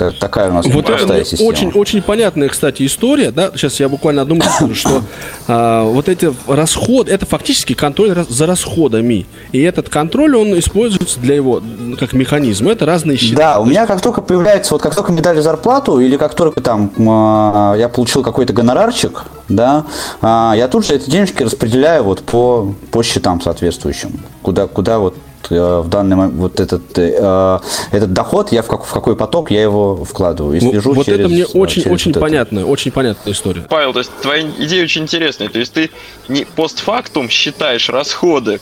Вот 0.00 0.18
такая 0.18 0.50
у 0.50 0.54
нас 0.54 0.66
вот 0.66 0.86
простая 0.86 1.20
это 1.20 1.30
система. 1.30 1.48
Очень, 1.48 1.70
очень 1.72 2.02
понятная, 2.02 2.48
кстати, 2.48 2.86
история. 2.86 3.30
Да? 3.30 3.50
Сейчас 3.54 3.80
я 3.80 3.88
буквально 3.88 4.22
одну 4.22 4.36
мысль 4.36 4.50
скажу, 4.50 4.74
что 4.74 5.02
а, 5.46 5.84
вот 5.84 6.08
эти 6.08 6.32
расходы, 6.46 7.12
это 7.12 7.26
фактически 7.26 7.74
контроль 7.74 8.24
за 8.28 8.46
расходами. 8.46 9.26
И 9.52 9.60
этот 9.60 9.88
контроль, 9.88 10.36
он 10.36 10.58
используется 10.58 11.20
для 11.20 11.34
его, 11.34 11.62
как 11.98 12.12
механизм. 12.12 12.68
Это 12.68 12.86
разные 12.86 13.18
счета. 13.18 13.36
Да, 13.36 13.60
у 13.60 13.66
меня 13.66 13.86
как 13.86 14.00
только 14.00 14.22
появляется, 14.22 14.74
вот 14.74 14.82
как 14.82 14.94
только 14.94 15.12
мне 15.12 15.22
дали 15.22 15.40
зарплату, 15.40 15.99
или 16.00 16.16
как 16.16 16.34
только 16.34 16.60
там 16.60 16.92
а, 17.08 17.74
я 17.76 17.88
получил 17.88 18.22
какой-то 18.22 18.52
гонорарчик, 18.52 19.24
да, 19.48 19.86
а, 20.20 20.54
я 20.56 20.68
тут 20.68 20.86
же 20.86 20.94
эти 20.94 21.10
денежки 21.10 21.42
распределяю 21.42 22.04
вот 22.04 22.22
по, 22.22 22.74
по 22.90 23.02
счетам 23.02 23.40
соответствующим, 23.40 24.20
куда, 24.42 24.66
куда 24.66 24.98
вот 24.98 25.14
Э, 25.50 25.80
в 25.80 25.88
данный 25.88 26.16
момент 26.16 26.34
вот 26.34 26.60
этот, 26.60 26.96
э, 26.96 27.58
этот 27.90 28.12
доход, 28.12 28.52
я 28.52 28.62
в, 28.62 28.68
как, 28.68 28.84
в 28.84 28.92
какой 28.92 29.16
поток 29.16 29.50
я 29.50 29.62
его 29.62 30.04
вкладываю 30.04 30.56
и 30.56 30.60
слежу 30.60 30.92
вот 30.92 31.06
через... 31.06 31.20
это 31.20 31.28
мне 31.28 31.44
очень, 31.44 31.82
через 31.82 31.92
очень 31.92 32.12
вот 32.12 32.20
понятная, 32.20 32.62
это. 32.62 32.70
очень 32.70 32.92
понятная 32.92 33.32
история. 33.32 33.62
Павел, 33.68 33.92
то 33.92 33.98
есть 33.98 34.10
твоя 34.22 34.42
идея 34.42 34.84
очень 34.84 35.02
интересная. 35.02 35.48
То 35.48 35.58
есть 35.58 35.72
ты 35.72 35.90
не 36.28 36.44
постфактум 36.44 37.28
считаешь 37.28 37.88
расходы, 37.88 38.60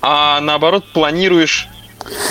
а 0.00 0.40
наоборот 0.40 0.84
планируешь 0.92 1.68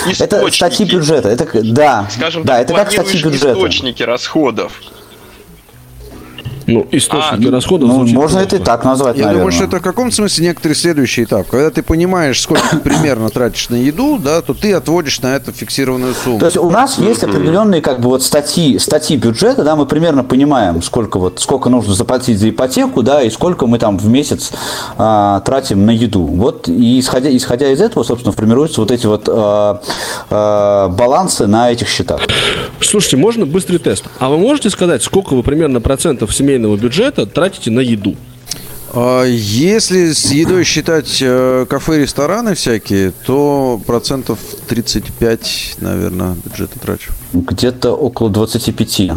Источники. 0.08 0.23
Это 0.23 0.51
статьи 0.51 0.86
бюджета. 0.86 1.29
Это, 1.29 1.47
да, 1.63 2.08
Скажем 2.10 2.43
да, 2.43 2.53
так, 2.53 2.63
это 2.63 2.73
как 2.73 2.91
статьи 2.91 3.21
бюджета. 3.23 3.53
источники 3.53 4.03
расходов. 4.03 4.82
Ну, 6.73 6.88
источники 6.91 7.47
а, 7.47 7.51
расходов 7.51 7.89
ну, 7.89 8.05
можно 8.05 8.39
плохо. 8.39 8.39
это 8.39 8.55
и 8.58 8.60
так 8.60 8.84
назвать, 8.84 9.17
Я 9.17 9.25
наверное. 9.25 9.39
думаю, 9.39 9.51
что 9.51 9.63
это 9.65 9.77
в 9.79 9.82
каком 9.82 10.12
смысле 10.12 10.45
некоторый 10.45 10.73
следующий 10.73 11.23
этап. 11.23 11.47
Когда 11.47 11.69
ты 11.69 11.84
понимаешь, 11.84 12.41
сколько 12.41 12.63
ты 12.69 12.77
примерно 12.77 13.29
тратишь 13.29 13.69
на 13.69 13.75
еду, 13.75 14.17
да, 14.17 14.41
то 14.41 14.53
ты 14.53 14.73
отводишь 14.73 15.21
на 15.21 15.36
это 15.36 15.51
фиксированную 15.51 16.13
сумму. 16.13 16.39
То 16.39 16.45
есть 16.45 16.58
у 16.58 16.69
нас 16.69 16.97
есть 16.97 17.23
определенные 17.23 17.82
как 17.82 17.99
бы 17.99 18.10
вот 18.10 18.23
статьи, 18.23 18.77
статьи 18.79 19.17
бюджета, 19.17 19.63
да, 19.63 19.75
мы 19.75 19.86
примерно 19.86 20.23
понимаем, 20.23 20.82
сколько 20.82 21.19
вот 21.19 21.39
сколько 21.39 21.69
нужно 21.69 21.93
заплатить 21.93 22.39
за 22.39 22.49
ипотеку, 22.49 23.03
да, 23.03 23.23
и 23.23 23.29
сколько 23.29 23.67
мы 23.67 23.79
там 23.79 23.97
в 23.97 24.08
месяц 24.08 24.51
а, 24.97 25.39
тратим 25.41 25.86
на 25.86 25.91
еду. 25.91 26.25
Вот 26.25 26.67
и 26.67 26.99
исходя, 26.99 27.36
исходя 27.36 27.71
из 27.71 27.82
этого, 27.82 28.03
собственно, 28.03 28.34
формируются 28.34 28.82
вот 28.82 28.91
эти 28.91 29.05
вот 29.05 29.27
а, 29.27 29.82
а, 30.29 30.89
балансы 30.89 31.47
на 31.47 31.71
этих 31.71 31.88
счетах. 31.88 32.21
Слушайте, 32.82 33.17
можно 33.17 33.45
быстрый 33.45 33.77
тест. 33.77 34.05
А 34.19 34.29
вы 34.29 34.38
можете 34.38 34.69
сказать, 34.69 35.03
сколько 35.03 35.34
вы 35.34 35.43
примерно 35.43 35.82
процентов 35.82 36.34
семейного 36.34 36.59
семейного 36.60 36.78
бюджета 36.78 37.26
тратите 37.26 37.72
на 37.72 37.80
еду? 37.80 38.15
А 38.91 39.24
если 39.24 40.13
с 40.13 40.32
едой 40.32 40.63
считать 40.63 41.19
э, 41.22 41.67
кафе, 41.69 42.00
рестораны 42.00 42.56
всякие, 42.56 43.12
то 43.12 43.80
процентов 43.86 44.39
35, 44.67 45.76
наверное, 45.80 46.36
бюджета 46.43 46.80
трачу. 46.80 47.12
Где-то 47.34 47.91
около 47.91 48.32
25. 48.32 49.12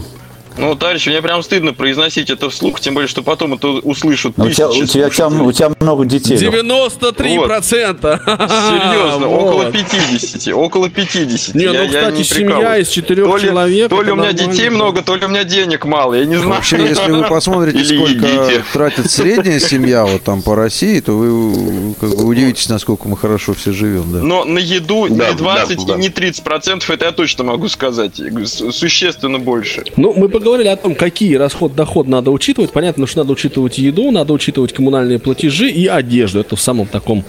Ну, 0.57 0.75
товарищ, 0.75 1.07
мне 1.07 1.23
прям 1.23 1.43
стыдно 1.43 1.73
произносить 1.73 2.31
это 2.31 2.51
вслух, 2.51 2.81
тем 2.81 2.95
более, 2.95 3.09
что 3.09 3.23
потом 3.23 3.55
это 3.55 3.69
услышат 3.69 4.33
у 4.37 4.49
тебя, 4.49 4.69
у, 4.69 4.73
тебя, 4.73 5.07
у, 5.07 5.11
тебя, 5.11 5.29
у 5.29 5.53
тебя 5.53 5.71
много 5.81 6.05
детей. 6.05 6.37
93 6.37 7.38
вот. 7.38 7.47
процента. 7.47 8.21
Серьезно, 8.25 9.27
вот. 9.29 9.43
около 9.43 9.73
50. 9.73 10.55
Около 10.55 10.91
50. 10.91 11.55
Не, 11.55 11.67
ну, 11.67 11.73
я, 11.73 11.87
кстати, 11.87 12.05
я 12.05 12.11
не 12.11 12.25
семья 12.25 12.79
из 12.79 12.88
четырех 12.88 13.27
то 13.27 13.37
ли, 13.37 13.49
человек. 13.49 13.91
То 13.91 14.03
ли 14.03 14.12
у 14.12 14.17
меня 14.17 14.33
детей 14.33 14.69
много, 14.71 15.03
то 15.03 15.17
ли 15.17 15.25
у 15.25 15.29
меня 15.29 15.45
денег 15.45 15.85
мало, 15.85 16.15
я 16.15 16.25
не 16.25 16.37
знаю. 16.37 16.51
Вообще, 16.51 16.79
если 16.79 17.11
вы 17.11 17.25
посмотрите, 17.25 17.85
сколько 17.85 18.62
тратит 18.73 19.11
средняя 19.11 19.59
семья 19.59 20.05
вот 20.05 20.23
там 20.23 20.43
по 20.43 20.55
России, 20.55 21.01
то 21.01 21.12
вы 21.12 21.95
как 22.01 22.11
бы 22.11 22.25
удивитесь, 22.25 22.69
насколько 22.69 23.09
мы 23.09 23.17
хорошо 23.17 23.55
все 23.55 23.73
живем. 23.73 24.12
Да. 24.12 24.19
Но 24.19 24.45
на 24.45 24.59
еду 24.59 25.09
да, 25.09 25.31
не 25.31 25.37
20 25.37 25.79
да, 25.79 25.85
да. 25.85 25.95
и 25.95 26.03
не 26.03 26.09
30 26.09 26.45
процентов, 26.45 26.91
это 26.91 27.07
я 27.07 27.12
точно 27.12 27.45
могу 27.45 27.69
сказать. 27.69 28.21
Существенно 28.47 29.38
больше. 29.38 29.85
Ну, 29.97 30.12
мы 30.15 30.29
поговорили 30.43 30.69
о 30.69 30.77
том, 30.77 30.95
какие 30.97 31.37
расход-доход 31.37 32.09
надо 32.09 32.31
учитывать. 32.33 32.73
Понятно, 32.73 33.07
что 33.07 33.21
надо 33.21 33.33
учитывать 33.33 33.79
еду, 33.79 34.11
надо 34.11 34.33
учитывать 34.33 34.73
коммунальные 34.73 35.21
платежи 35.21 35.71
и 35.71 35.87
одежду. 35.87 36.41
Это 36.41 36.57
в 36.57 36.61
самом 36.61 36.87
таком 36.87 37.25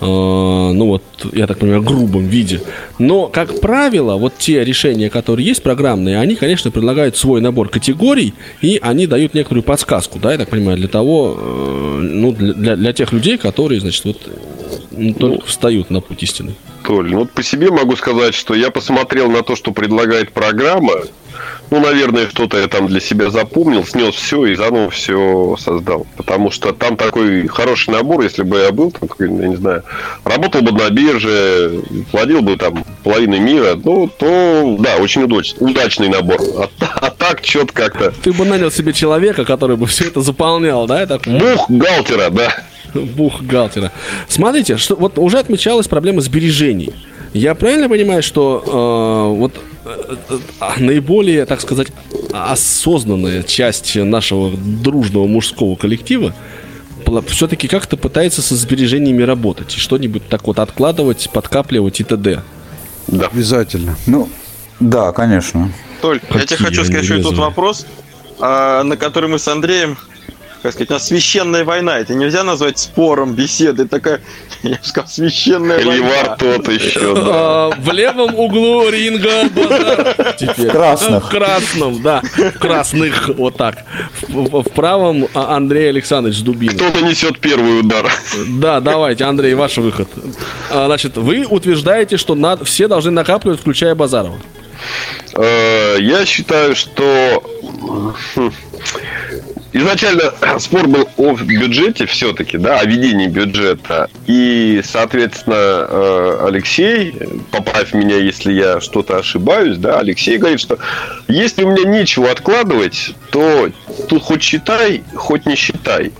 э, 0.00 0.04
ну 0.04 0.86
вот, 0.86 1.02
я 1.34 1.46
так 1.46 1.58
понимаю, 1.58 1.82
грубом 1.82 2.26
виде. 2.26 2.62
Но, 2.98 3.26
как 3.26 3.60
правило, 3.60 4.16
вот 4.16 4.38
те 4.38 4.64
решения, 4.64 5.10
которые 5.10 5.46
есть 5.46 5.62
программные, 5.62 6.18
они, 6.18 6.36
конечно, 6.36 6.70
предлагают 6.70 7.18
свой 7.18 7.42
набор 7.42 7.68
категорий, 7.68 8.32
и 8.62 8.78
они 8.82 9.06
дают 9.06 9.34
некоторую 9.34 9.62
подсказку, 9.62 10.18
да, 10.18 10.32
я 10.32 10.38
так 10.38 10.48
понимаю, 10.48 10.78
для 10.78 10.88
того, 10.88 11.36
э, 11.38 11.98
ну, 12.00 12.32
для, 12.32 12.76
для 12.76 12.92
тех 12.94 13.12
людей, 13.12 13.36
которые, 13.36 13.80
значит, 13.80 14.06
вот 14.06 14.16
ну, 14.90 15.12
только 15.12 15.36
ну, 15.36 15.42
встают 15.46 15.90
на 15.90 16.00
путь 16.00 16.22
истины. 16.22 16.54
Толь, 16.82 17.10
ну 17.10 17.20
вот 17.20 17.32
по 17.32 17.42
себе 17.42 17.70
могу 17.70 17.94
сказать, 17.96 18.34
что 18.34 18.54
я 18.54 18.70
посмотрел 18.70 19.30
на 19.30 19.42
то, 19.42 19.54
что 19.54 19.72
предлагает 19.72 20.32
программа, 20.32 20.94
ну, 21.70 21.80
наверное, 21.80 22.28
что-то 22.28 22.58
я 22.58 22.68
там 22.68 22.86
для 22.86 23.00
себя 23.00 23.30
запомнил, 23.30 23.84
снес 23.84 24.14
все 24.14 24.46
и 24.46 24.54
заново 24.54 24.90
все 24.90 25.56
создал. 25.58 26.06
Потому 26.16 26.50
что 26.50 26.72
там 26.72 26.96
такой 26.96 27.46
хороший 27.46 27.90
набор, 27.90 28.22
если 28.22 28.42
бы 28.42 28.58
я 28.58 28.72
был, 28.72 28.90
там, 28.90 29.08
я 29.18 29.26
не 29.48 29.56
знаю, 29.56 29.82
работал 30.24 30.62
бы 30.62 30.72
на 30.72 30.90
бирже, 30.90 31.82
владел 32.12 32.42
бы 32.42 32.56
там 32.56 32.84
половиной 33.02 33.40
мира, 33.40 33.78
ну, 33.82 34.08
то, 34.08 34.76
да, 34.78 34.96
очень 34.96 35.24
удачный, 35.24 35.70
удачный 35.70 36.08
набор. 36.08 36.40
А, 36.56 36.68
а 36.80 37.10
так 37.10 37.44
что-то 37.44 37.72
как-то... 37.72 38.12
Ты 38.22 38.32
бы 38.32 38.44
нанял 38.44 38.70
себе 38.70 38.92
человека, 38.92 39.44
который 39.44 39.76
бы 39.76 39.86
все 39.88 40.06
это 40.06 40.20
заполнял, 40.20 40.86
да? 40.86 41.02
Это... 41.02 41.18
Бух 41.18 41.68
галтера, 41.68 42.30
да. 42.30 42.54
Бухгалтера. 42.94 43.92
Смотрите, 44.28 44.76
что 44.76 44.94
вот 44.94 45.18
уже 45.18 45.38
отмечалась 45.38 45.88
проблема 45.88 46.20
сбережений. 46.20 46.92
Я 47.32 47.56
правильно 47.56 47.88
понимаю, 47.88 48.22
что 48.22 48.62
э, 48.64 49.38
вот 49.38 49.54
наиболее, 50.78 51.46
так 51.46 51.60
сказать, 51.60 51.88
осознанная 52.32 53.42
часть 53.42 53.96
нашего 53.96 54.56
дружного 54.56 55.26
мужского 55.26 55.76
коллектива 55.76 56.34
все-таки 57.28 57.68
как-то 57.68 57.96
пытается 57.96 58.42
со 58.42 58.56
сбережениями 58.56 59.22
работать 59.22 59.76
и 59.76 59.78
что-нибудь 59.78 60.26
так 60.28 60.46
вот 60.46 60.58
откладывать, 60.58 61.28
подкапливать 61.32 62.00
и 62.00 62.04
т.д. 62.04 62.42
Да. 63.06 63.26
Обязательно. 63.26 63.96
Ну, 64.06 64.28
да, 64.80 65.12
конечно. 65.12 65.70
Толь, 66.00 66.20
Какие 66.20 66.40
я 66.40 66.46
тебе 66.46 66.58
хочу 66.58 66.84
сказать, 66.84 67.04
что 67.04 67.22
тут 67.22 67.38
вопрос, 67.38 67.86
а, 68.40 68.82
на 68.82 68.96
который 68.96 69.28
мы 69.28 69.38
с 69.38 69.46
Андреем 69.48 69.98
как 70.64 70.72
сказать, 70.72 70.90
у 70.90 70.94
нас 70.94 71.06
священная 71.08 71.62
война. 71.62 71.98
Это 71.98 72.14
нельзя 72.14 72.42
назвать 72.42 72.78
спором, 72.78 73.34
беседой. 73.34 73.86
Такая, 73.86 74.22
я 74.62 74.76
бы 74.76 74.78
сказал, 74.82 75.10
священная 75.10 75.76
Или 75.76 75.88
война. 75.88 76.08
Или 76.08 76.36
тот 76.38 76.68
еще, 76.68 77.14
да. 77.14 77.68
В 77.78 77.92
левом 77.92 78.34
углу 78.34 78.88
ринга 78.88 79.50
Теперь. 80.38 80.68
В 80.68 80.70
красных. 80.70 81.24
В 81.26 81.28
красном, 81.28 82.00
да. 82.00 82.22
В 82.22 82.58
красных, 82.58 83.28
вот 83.36 83.58
так. 83.58 83.84
В, 84.26 84.62
в 84.62 84.70
правом 84.70 85.28
а, 85.34 85.54
Андрей 85.54 85.90
Александрович 85.90 86.40
Дубин. 86.40 86.70
Кто 86.70 86.88
нанесет 86.98 87.40
первый 87.40 87.80
удар? 87.80 88.10
Да, 88.48 88.80
давайте, 88.80 89.24
Андрей, 89.24 89.52
ваш 89.52 89.76
выход. 89.76 90.08
А, 90.70 90.86
значит, 90.86 91.18
вы 91.18 91.44
утверждаете, 91.44 92.16
что 92.16 92.34
над, 92.34 92.66
все 92.66 92.88
должны 92.88 93.10
накапливать, 93.10 93.60
включая 93.60 93.94
Базарова. 93.94 94.38
Э, 95.34 95.96
я 96.00 96.24
считаю, 96.24 96.74
что 96.74 97.42
хм, 98.34 98.50
изначально 99.74 100.32
спор 100.58 100.86
был 100.86 101.08
о 101.16 101.34
бюджете 101.34 102.06
все-таки, 102.06 102.56
да, 102.56 102.80
о 102.80 102.86
ведении 102.86 103.26
бюджета. 103.26 104.08
И, 104.26 104.80
соответственно, 104.84 105.54
э, 105.56 106.38
Алексей, 106.46 107.14
поправь 107.50 107.92
меня, 107.92 108.16
если 108.16 108.52
я 108.52 108.80
что-то 108.80 109.18
ошибаюсь, 109.18 109.76
да, 109.76 109.98
Алексей 109.98 110.38
говорит, 110.38 110.60
что 110.60 110.78
если 111.28 111.64
у 111.64 111.72
меня 111.72 111.84
нечего 111.84 112.30
откладывать, 112.30 113.14
то 113.30 113.68
тут 114.08 114.22
хоть 114.22 114.42
считай, 114.42 115.02
хоть 115.14 115.44
не 115.44 115.56
считай. 115.56 116.12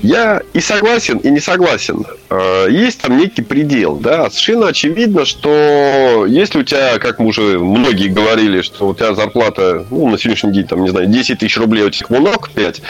Я 0.00 0.42
и 0.52 0.60
согласен, 0.60 1.18
и 1.18 1.30
не 1.30 1.40
согласен. 1.40 2.04
Э, 2.30 2.68
есть 2.70 3.00
там 3.00 3.16
некий 3.16 3.42
предел, 3.42 3.96
да. 3.96 4.30
Совершенно 4.30 4.68
очевидно, 4.68 5.24
что 5.24 6.24
если 6.28 6.60
у 6.60 6.62
тебя, 6.62 6.98
как 6.98 7.18
мы 7.18 7.26
уже 7.26 7.58
многие 7.58 8.08
говорили, 8.08 8.62
что 8.62 8.88
у 8.88 8.94
тебя 8.94 9.14
зарплата, 9.14 9.86
ну, 9.90 10.08
на 10.08 10.18
сегодняшний 10.18 10.52
день, 10.52 10.66
там, 10.66 10.82
не 10.84 10.90
знаю, 10.90 11.06
10 11.08 11.40
тысяч 11.40 11.56
рублей, 11.56 11.84
у 11.84 11.90
тебя 11.90 12.20
много, 12.20 12.48
5, 12.54 12.80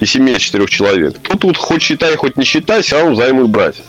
и 0.00 0.06
семья 0.06 0.38
четырех 0.38 0.70
человек, 0.70 1.18
то 1.18 1.36
тут 1.36 1.58
хоть 1.58 1.82
считай, 1.82 2.16
хоть 2.16 2.38
не 2.38 2.44
считай, 2.44 2.80
все 2.82 3.00
равно 3.00 3.16
займы 3.16 3.46
брать. 3.46 3.82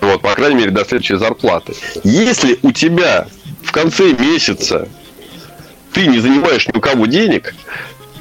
Вот, 0.00 0.22
по 0.22 0.34
крайней 0.34 0.56
мере, 0.56 0.70
до 0.70 0.84
следующей 0.84 1.16
зарплаты. 1.16 1.74
Если 2.04 2.58
у 2.62 2.72
тебя 2.72 3.26
в 3.62 3.72
конце 3.72 4.12
месяца 4.12 4.88
ты 5.92 6.06
не 6.06 6.20
занимаешь 6.20 6.66
ни 6.68 6.76
у 6.76 6.80
кого 6.80 7.06
денег, 7.06 7.54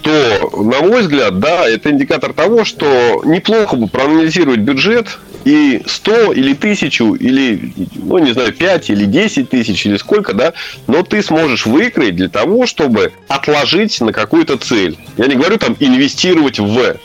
то, 0.07 0.63
на 0.63 0.81
мой 0.81 1.01
взгляд, 1.01 1.39
да, 1.39 1.67
это 1.67 1.91
индикатор 1.91 2.31
того, 2.31 2.63
что 2.63 3.21
неплохо 3.25 3.75
бы 3.75 3.87
проанализировать 3.87 4.59
бюджет 4.61 5.19
и 5.43 5.83
100 5.85 6.31
или 6.31 6.53
1000 6.53 7.03
или, 7.15 7.73
ну, 7.95 8.17
не 8.19 8.31
знаю, 8.31 8.53
5 8.53 8.89
или 8.89 9.03
10 9.03 9.49
тысяч 9.49 9.85
или 9.85 9.97
сколько, 9.97 10.33
да, 10.33 10.53
но 10.87 11.03
ты 11.03 11.21
сможешь 11.21 11.65
выкроить 11.65 12.15
для 12.15 12.29
того, 12.29 12.65
чтобы 12.65 13.11
отложить 13.27 13.99
на 13.99 14.13
какую-то 14.13 14.57
цель. 14.57 14.97
Я 15.17 15.27
не 15.27 15.35
говорю 15.35 15.57
там 15.57 15.75
инвестировать 15.77 16.57
в, 16.57 16.95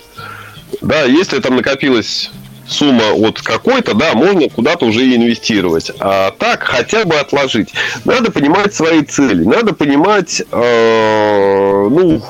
да, 0.80 1.02
если 1.02 1.40
там 1.40 1.56
накопилось 1.56 2.30
сумма 2.66 3.12
от 3.12 3.40
какой-то, 3.40 3.94
да, 3.94 4.14
можно 4.14 4.48
куда-то 4.48 4.86
уже 4.86 5.02
инвестировать. 5.14 5.90
А 5.98 6.30
так 6.30 6.62
хотя 6.62 7.04
бы 7.04 7.16
отложить. 7.16 7.72
Надо 8.04 8.30
понимать 8.30 8.74
свои 8.74 9.02
цели, 9.02 9.44
надо 9.44 9.74
понимать, 9.74 10.42
э, 10.50 11.88
ну, 11.90 12.22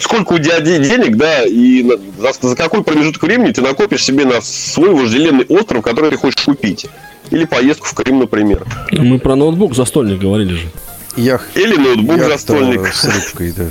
сколько 0.00 0.34
у 0.34 0.38
тебя 0.38 0.60
денег, 0.60 1.16
да, 1.16 1.44
и 1.44 1.82
за, 2.18 2.48
за 2.48 2.56
какой 2.56 2.82
промежуток 2.82 3.22
времени 3.22 3.52
ты 3.52 3.62
накопишь 3.62 4.04
себе 4.04 4.24
на 4.24 4.40
свой 4.40 4.90
вожделенный 4.90 5.44
остров, 5.46 5.82
который 5.82 6.10
ты 6.10 6.16
хочешь 6.16 6.44
купить. 6.44 6.86
Или 7.30 7.44
поездку 7.44 7.86
в 7.86 7.94
Крым, 7.94 8.20
например. 8.20 8.64
Мы 8.92 9.18
про 9.18 9.34
ноутбук 9.34 9.74
застольник 9.74 10.20
говорили 10.20 10.54
же. 10.54 10.68
Ях... 11.16 11.48
Или 11.54 11.76
ноутбук 11.76 12.18
застольник. 12.18 12.92
С 12.92 13.04
ручкой, 13.04 13.52
да. 13.56 13.66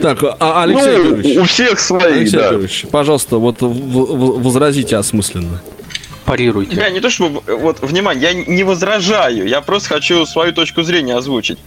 Так, 0.00 0.18
а 0.22 0.62
Алексей 0.62 0.96
ну, 0.96 1.04
Юрьевич, 1.10 1.38
у 1.38 1.44
всех 1.44 1.80
свои, 1.80 2.20
Алексей 2.20 2.36
да. 2.36 2.48
Юрьевич, 2.48 2.86
пожалуйста, 2.90 3.36
вот 3.36 3.56
возразите 3.60 4.96
осмысленно. 4.96 5.62
Парируйте. 6.24 6.74
Я 6.74 6.90
не 6.90 7.00
то 7.00 7.08
чтобы, 7.08 7.40
вот, 7.46 7.80
внимание, 7.80 8.30
я 8.30 8.34
не 8.34 8.64
возражаю, 8.64 9.46
я 9.46 9.60
просто 9.60 9.90
хочу 9.90 10.26
свою 10.26 10.52
точку 10.52 10.82
зрения 10.82 11.14
озвучить. 11.14 11.58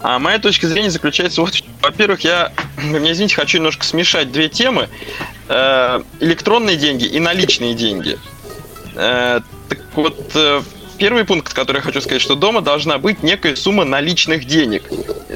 А 0.00 0.18
моя 0.18 0.38
точка 0.38 0.68
зрения 0.68 0.90
заключается 0.90 1.40
вот. 1.40 1.54
Во-первых, 1.80 2.20
я, 2.20 2.52
меня 2.76 3.12
извините, 3.12 3.34
хочу 3.36 3.56
немножко 3.56 3.86
смешать 3.86 4.30
две 4.30 4.50
темы. 4.50 4.88
Э, 5.48 6.02
электронные 6.20 6.76
деньги 6.76 7.06
и 7.06 7.18
наличные 7.18 7.74
деньги. 7.74 8.18
Э, 8.94 9.40
так 9.68 9.78
вот, 9.94 10.30
э, 10.34 10.60
первый 10.96 11.24
пункт, 11.24 11.52
который 11.52 11.76
я 11.78 11.82
хочу 11.82 12.00
сказать, 12.00 12.22
что 12.22 12.34
дома 12.34 12.60
должна 12.60 12.98
быть 12.98 13.22
некая 13.22 13.56
сумма 13.56 13.84
наличных 13.84 14.44
денег. 14.46 14.82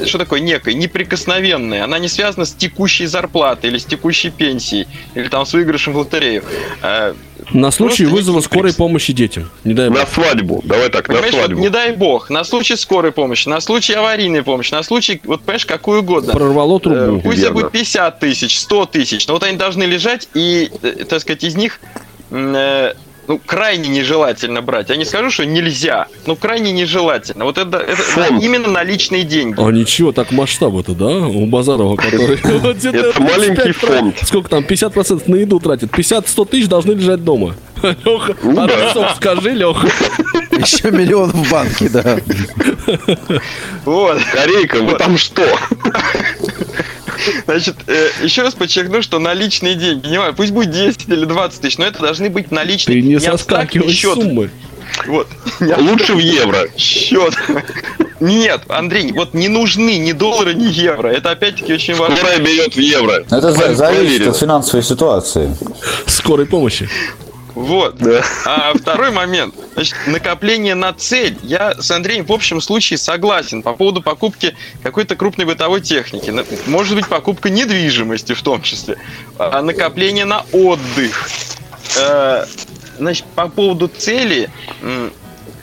Что 0.07 0.19
такое 0.19 0.41
некая? 0.41 0.75
Неприкосновенная. 0.75 1.85
Она 1.85 1.99
не 1.99 2.09
связана 2.09 2.45
с 2.47 2.53
текущей 2.53 3.07
зарплатой 3.07 3.71
или 3.71 3.79
с 3.79 3.85
текущей 3.85 4.31
пенсией, 4.31 4.87
или 5.15 5.29
там 5.29 5.45
с 5.45 5.53
выигрышем 5.53 5.93
в 5.93 5.99
лотерею. 5.99 6.45
Э, 6.83 7.15
На 7.53 7.71
случай 7.71 8.05
Просто 8.05 8.17
вызова 8.17 8.41
скорой 8.41 8.75
помощи 8.75 9.13
детям. 9.13 9.51
Не 9.65 9.75
дай 9.75 9.89
бог. 9.89 9.99
На 9.99 10.07
свадьбу. 10.07 10.61
Давай 10.65 10.89
так, 10.91 11.09
на 11.09 11.15
Понимаешь, 11.15 11.35
вот 11.35 11.41
свадьбу. 11.45 11.61
не 11.61 11.69
дай 11.69 11.93
бог, 11.93 12.31
на 12.31 12.45
случай 12.45 12.77
скорой 12.77 13.11
помощи, 13.13 13.49
на 13.49 13.61
случай 13.61 13.95
аварийной 13.95 14.43
помощи, 14.43 14.73
на 14.73 14.83
случай, 14.83 15.21
вот 15.25 15.43
понимаешь, 15.43 15.67
какую 15.67 16.01
угодно. 16.03 16.33
Прорвало 16.33 16.77
Э, 16.79 16.81
трубу. 16.81 17.21
Пусть 17.23 17.43
это 17.43 17.53
будет 17.53 17.73
50 17.73 18.21
тысяч, 18.21 18.59
100 18.59 18.87
тысяч, 18.87 19.27
но 19.27 19.35
вот 19.35 19.43
они 19.43 19.57
должны 19.57 19.83
лежать, 19.85 20.29
и, 20.35 20.71
э, 20.83 21.05
так 21.09 21.21
сказать, 21.21 21.43
из 21.43 21.57
них 21.57 21.81
э, 22.31 22.93
ну, 23.29 23.41
крайне 23.45 23.89
нежелательно 23.91 24.63
брать. 24.63 24.89
Я 24.89 24.97
не 24.97 25.05
скажу, 25.05 25.31
что 25.31 25.45
нельзя, 25.47 26.07
но 26.27 26.35
крайне 26.35 26.73
нежелательно. 26.73 27.45
Вот 27.45 27.59
это, 27.59 27.77
это 27.79 27.97
да, 28.17 28.25
Фонд. 28.25 28.43
именно 28.43 28.69
наличные 28.69 29.23
деньги. 29.25 29.55
А 29.61 29.71
ничего, 29.71 30.13
так 30.13 30.33
масштаб-то, 30.33 30.93
да? 30.95 31.07
У 31.07 31.47
Базарова, 31.47 31.97
который... 31.97 32.37
Это 32.39 33.21
маленький 33.23 33.63
35 33.63 33.77
тра- 33.81 33.97
фонд. 33.99 34.17
Сколько 34.25 34.49
там, 34.49 34.65
50% 34.65 35.23
на 35.27 35.37
еду 35.37 35.61
тратит? 35.61 35.91
50-100 35.91 36.49
тысяч 36.49 36.69
должны 36.69 36.93
лежать 36.93 37.23
дома. 37.23 37.55
Леха, 37.83 38.35
Ну 38.43 38.55
да. 38.55 38.65
адресок 38.65 39.17
скажи, 39.17 39.51
Леха. 39.51 39.87
Еще 40.59 40.91
миллион 40.91 41.31
в 41.31 41.51
банке, 41.51 41.89
да. 41.89 42.19
Вот. 43.85 44.19
Корейка, 44.33 44.79
вы 44.83 44.95
там 44.99 45.17
что? 45.19 45.45
Значит, 47.47 47.77
э, 47.87 48.09
еще 48.23 48.43
раз 48.43 48.55
подчеркну, 48.55 49.03
что 49.03 49.19
наличные 49.19 49.75
деньги, 49.75 50.07
не 50.07 50.17
знаю, 50.17 50.35
пусть 50.35 50.53
будет 50.53 50.71
10 50.71 51.09
или 51.09 51.25
20 51.25 51.61
тысяч, 51.61 51.79
но 51.79 51.85
это 51.87 52.01
должны 52.01 52.31
быть 52.31 52.51
наличные, 52.51 53.01
Ты 53.01 53.07
не 53.07 53.15
абстрактный 53.15 53.39
соскакивай 53.39 53.93
счет. 53.93 54.15
суммы. 54.15 54.51
Вот. 55.07 55.29
Лучше 55.61 56.15
в 56.15 56.19
евро. 56.19 56.67
Счет. 56.77 57.35
Нет, 58.21 58.63
Андрей, 58.69 59.13
вот 59.13 59.33
не 59.35 59.49
нужны 59.49 59.99
ни 59.99 60.13
доллары, 60.13 60.55
ни 60.55 60.65
евро. 60.67 61.09
Это 61.09 61.31
опять-таки 61.31 61.73
очень 61.73 61.95
важно. 61.95 62.17
Скорая 62.17 62.39
берет 62.39 62.75
в 62.75 62.79
евро. 62.81 63.25
Это 63.31 63.53
за- 63.53 63.75
зависит 63.75 64.27
от 64.27 64.37
финансовой 64.37 64.83
ситуации. 64.83 65.55
Скорой 66.07 66.47
помощи. 66.47 66.89
Вот. 67.59 67.97
Да. 67.97 68.23
А 68.45 68.73
второй 68.75 69.11
момент. 69.11 69.55
Значит, 69.75 69.97
накопление 70.07 70.75
на 70.75 70.93
цель. 70.93 71.37
Я 71.43 71.75
с 71.81 71.91
Андреем 71.91 72.25
в 72.25 72.33
общем 72.33 72.61
случае 72.61 72.99
согласен 72.99 73.63
по 73.63 73.73
поводу 73.75 74.01
покупки 74.01 74.55
какой-то 74.83 75.17
крупной 75.17 75.47
бытовой 75.47 75.81
техники. 75.81 76.33
Может 76.67 76.97
быть, 76.97 77.09
покупка 77.09 77.51
недвижимости 77.51 78.33
в 78.35 78.43
том 78.43 78.63
числе. 78.63 78.97
А 79.39 79.61
накопление 79.63 80.25
на 80.25 80.45
отдых. 80.53 81.29
Э, 81.97 82.45
Значит, 82.99 83.27
по 83.35 83.49
поводу 83.49 83.89
цели, 83.89 84.51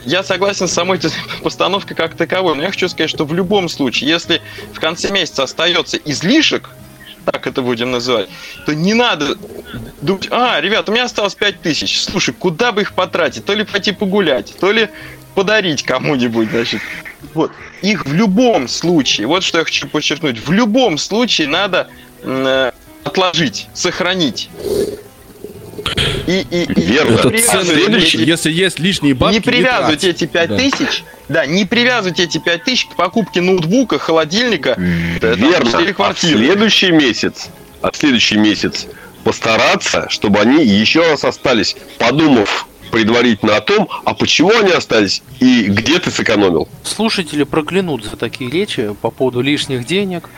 я 0.04 0.22
согласен 0.22 0.68
с 0.68 0.72
самой 0.72 0.98
этой 0.98 1.10
постановкой 1.42 1.96
как 1.96 2.16
таковой, 2.16 2.56
но 2.56 2.62
я 2.62 2.70
хочу 2.70 2.88
сказать, 2.88 3.10
что 3.10 3.24
в 3.24 3.34
любом 3.34 3.68
случае, 3.68 4.10
если 4.10 4.40
в 4.72 4.80
конце 4.80 5.10
месяца 5.10 5.42
остается 5.42 5.98
излишек, 5.98 6.70
так 7.30 7.46
это 7.46 7.62
будем 7.62 7.90
называть, 7.90 8.28
то 8.64 8.74
не 8.74 8.94
надо 8.94 9.36
думать, 10.00 10.28
а, 10.30 10.60
ребят, 10.60 10.88
у 10.88 10.92
меня 10.92 11.04
осталось 11.04 11.34
5 11.34 11.60
тысяч, 11.60 12.00
слушай, 12.00 12.32
куда 12.32 12.72
бы 12.72 12.82
их 12.82 12.94
потратить? 12.94 13.44
То 13.44 13.54
ли 13.54 13.64
пойти 13.64 13.92
погулять, 13.92 14.54
то 14.58 14.72
ли 14.72 14.88
подарить 15.34 15.82
кому-нибудь, 15.82 16.50
значит. 16.50 16.80
Вот. 17.34 17.52
Их 17.82 18.06
в 18.06 18.12
любом 18.12 18.68
случае, 18.68 19.26
вот 19.26 19.42
что 19.42 19.58
я 19.58 19.64
хочу 19.64 19.88
подчеркнуть, 19.88 20.38
в 20.38 20.52
любом 20.52 20.96
случае 20.96 21.48
надо 21.48 21.88
э, 22.22 22.72
отложить, 23.04 23.68
сохранить. 23.74 24.48
И, 26.26 26.46
и, 26.50 26.62
и 26.64 26.80
Верно. 26.82 27.14
Это 27.18 27.28
привязывать 27.30 27.88
вещи. 27.88 28.16
Если 28.16 28.50
есть 28.50 28.78
лишние 28.78 29.14
бабки, 29.14 29.34
не 29.34 29.40
привязывайте 29.40 30.08
трать. 30.12 30.22
эти 30.22 30.26
5 30.26 30.48
Да. 30.48 30.56
тысяч, 30.58 31.04
да, 31.28 31.46
не 31.46 31.64
привязывайте 31.64 32.24
эти 32.24 32.38
5 32.38 32.64
тысяч 32.64 32.86
к 32.86 32.96
покупке 32.96 33.40
ноутбука, 33.40 33.98
холодильника 33.98 34.70
э, 34.76 35.18
там, 35.20 35.34
Верно. 35.36 35.78
или 35.80 35.90
А 35.90 35.92
в 35.92 35.96
квартиры. 35.96 36.38
следующий 36.38 36.90
месяц, 36.90 37.48
а 37.82 37.90
в 37.92 37.96
следующий 37.96 38.36
месяц 38.36 38.86
постараться, 39.24 40.06
чтобы 40.08 40.40
они 40.40 40.64
еще 40.64 41.00
раз 41.08 41.24
остались, 41.24 41.76
подумав 41.98 42.66
предварительно 42.92 43.56
о 43.56 43.60
том, 43.60 43.88
а 44.04 44.14
почему 44.14 44.50
они 44.56 44.70
остались 44.70 45.22
и 45.40 45.64
где 45.64 45.98
ты 45.98 46.10
сэкономил. 46.10 46.68
Слушатели 46.84 47.42
проклянут 47.42 48.04
за 48.04 48.16
такие 48.16 48.48
речи 48.50 48.94
по 49.02 49.10
поводу 49.10 49.40
лишних 49.40 49.84
денег. 49.86 50.30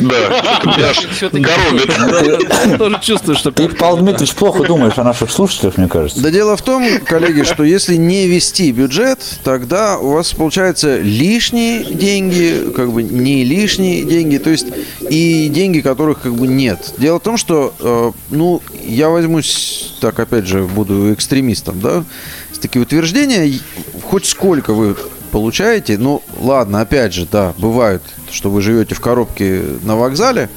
Да, 0.00 0.94
коробит. 1.30 2.78
Тоже 2.78 2.98
чувствую, 3.00 3.36
что 3.36 3.50
Ты, 3.50 3.68
Павел 3.68 3.98
Дмитриевич, 3.98 4.34
плохо 4.34 4.64
думаешь 4.64 4.98
о 4.98 5.04
наших 5.04 5.30
слушателях, 5.30 5.76
мне 5.78 5.88
кажется. 5.88 6.22
Да 6.22 6.30
дело 6.30 6.56
в 6.56 6.62
том, 6.62 7.00
коллеги, 7.00 7.42
что 7.42 7.64
если 7.64 7.96
не 7.96 8.26
вести 8.26 8.72
бюджет, 8.72 9.18
тогда 9.44 9.98
у 9.98 10.12
вас 10.12 10.32
получается 10.32 10.98
лишние 10.98 11.84
деньги, 11.84 12.70
как 12.74 12.92
бы 12.92 13.02
не 13.02 13.44
лишние 13.44 14.04
деньги, 14.04 14.38
то 14.38 14.50
есть 14.50 14.66
и 15.08 15.48
деньги, 15.48 15.80
которых 15.80 16.20
как 16.20 16.34
бы 16.34 16.46
нет. 16.46 16.94
Дело 16.98 17.18
в 17.18 17.22
том, 17.22 17.36
что, 17.36 17.74
э, 17.80 18.12
ну, 18.30 18.62
я 18.84 19.08
возьмусь, 19.08 19.94
так 20.00 20.18
опять 20.18 20.46
же, 20.46 20.64
буду 20.64 21.12
экстремистом, 21.12 21.80
да, 21.80 22.04
с 22.52 22.58
такие 22.58 22.82
утверждения, 22.82 23.58
хоть 24.02 24.26
сколько 24.26 24.72
вы 24.72 24.96
получаете, 25.36 25.98
ну, 25.98 26.22
ладно, 26.40 26.80
опять 26.80 27.12
же, 27.12 27.28
да, 27.30 27.52
бывает, 27.58 28.00
что 28.30 28.48
вы 28.48 28.62
живете 28.62 28.94
в 28.94 29.00
коробке 29.00 29.62
на 29.82 29.94
вокзале, 29.94 30.48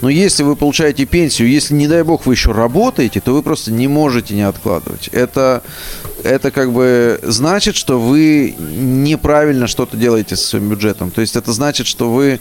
но 0.00 0.08
если 0.08 0.42
вы 0.42 0.56
получаете 0.56 1.04
пенсию, 1.04 1.48
если, 1.48 1.74
не 1.74 1.86
дай 1.86 2.02
бог, 2.02 2.26
вы 2.26 2.34
еще 2.34 2.50
работаете, 2.50 3.20
то 3.20 3.32
вы 3.32 3.44
просто 3.44 3.70
не 3.70 3.86
можете 3.86 4.34
не 4.34 4.42
откладывать. 4.42 5.06
Это 5.12 5.62
это 6.24 6.50
как 6.50 6.72
бы 6.72 7.18
значит, 7.22 7.76
что 7.76 7.98
вы 7.98 8.54
неправильно 8.58 9.66
что-то 9.66 9.96
делаете 9.96 10.36
со 10.36 10.46
своим 10.48 10.68
бюджетом. 10.68 11.10
То 11.10 11.20
есть 11.20 11.36
это 11.36 11.52
значит, 11.52 11.86
что 11.86 12.10
вы 12.10 12.40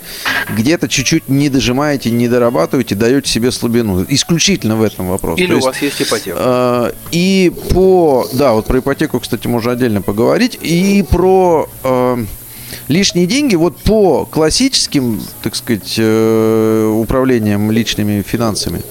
где-то 0.55 0.87
чуть-чуть 0.87 1.29
не 1.29 1.49
дожимаете, 1.49 2.11
не 2.11 2.27
дорабатываете, 2.27 2.95
даете 2.95 3.29
себе 3.29 3.51
слабину. 3.51 4.05
Исключительно 4.07 4.75
в 4.75 4.83
этом 4.83 5.09
вопрос. 5.09 5.39
Или 5.39 5.47
То 5.47 5.53
у 5.53 5.55
есть, 5.55 5.67
вас 5.67 5.81
есть 5.81 6.01
ипотека. 6.01 6.37
э, 6.39 6.91
и 7.11 7.51
по, 7.71 8.27
да, 8.33 8.53
вот 8.53 8.65
про 8.65 8.79
ипотеку, 8.79 9.19
кстати, 9.19 9.47
можно 9.47 9.71
отдельно 9.71 10.01
поговорить. 10.01 10.57
И 10.61 11.03
про 11.09 11.69
э, 11.83 12.25
лишние 12.87 13.27
деньги, 13.27 13.55
вот 13.55 13.77
по 13.77 14.25
классическим, 14.25 15.21
так 15.41 15.55
сказать, 15.55 15.95
э, 15.97 16.91
управлениям 16.93 17.71
личными 17.71 18.21
финансами, 18.21 18.81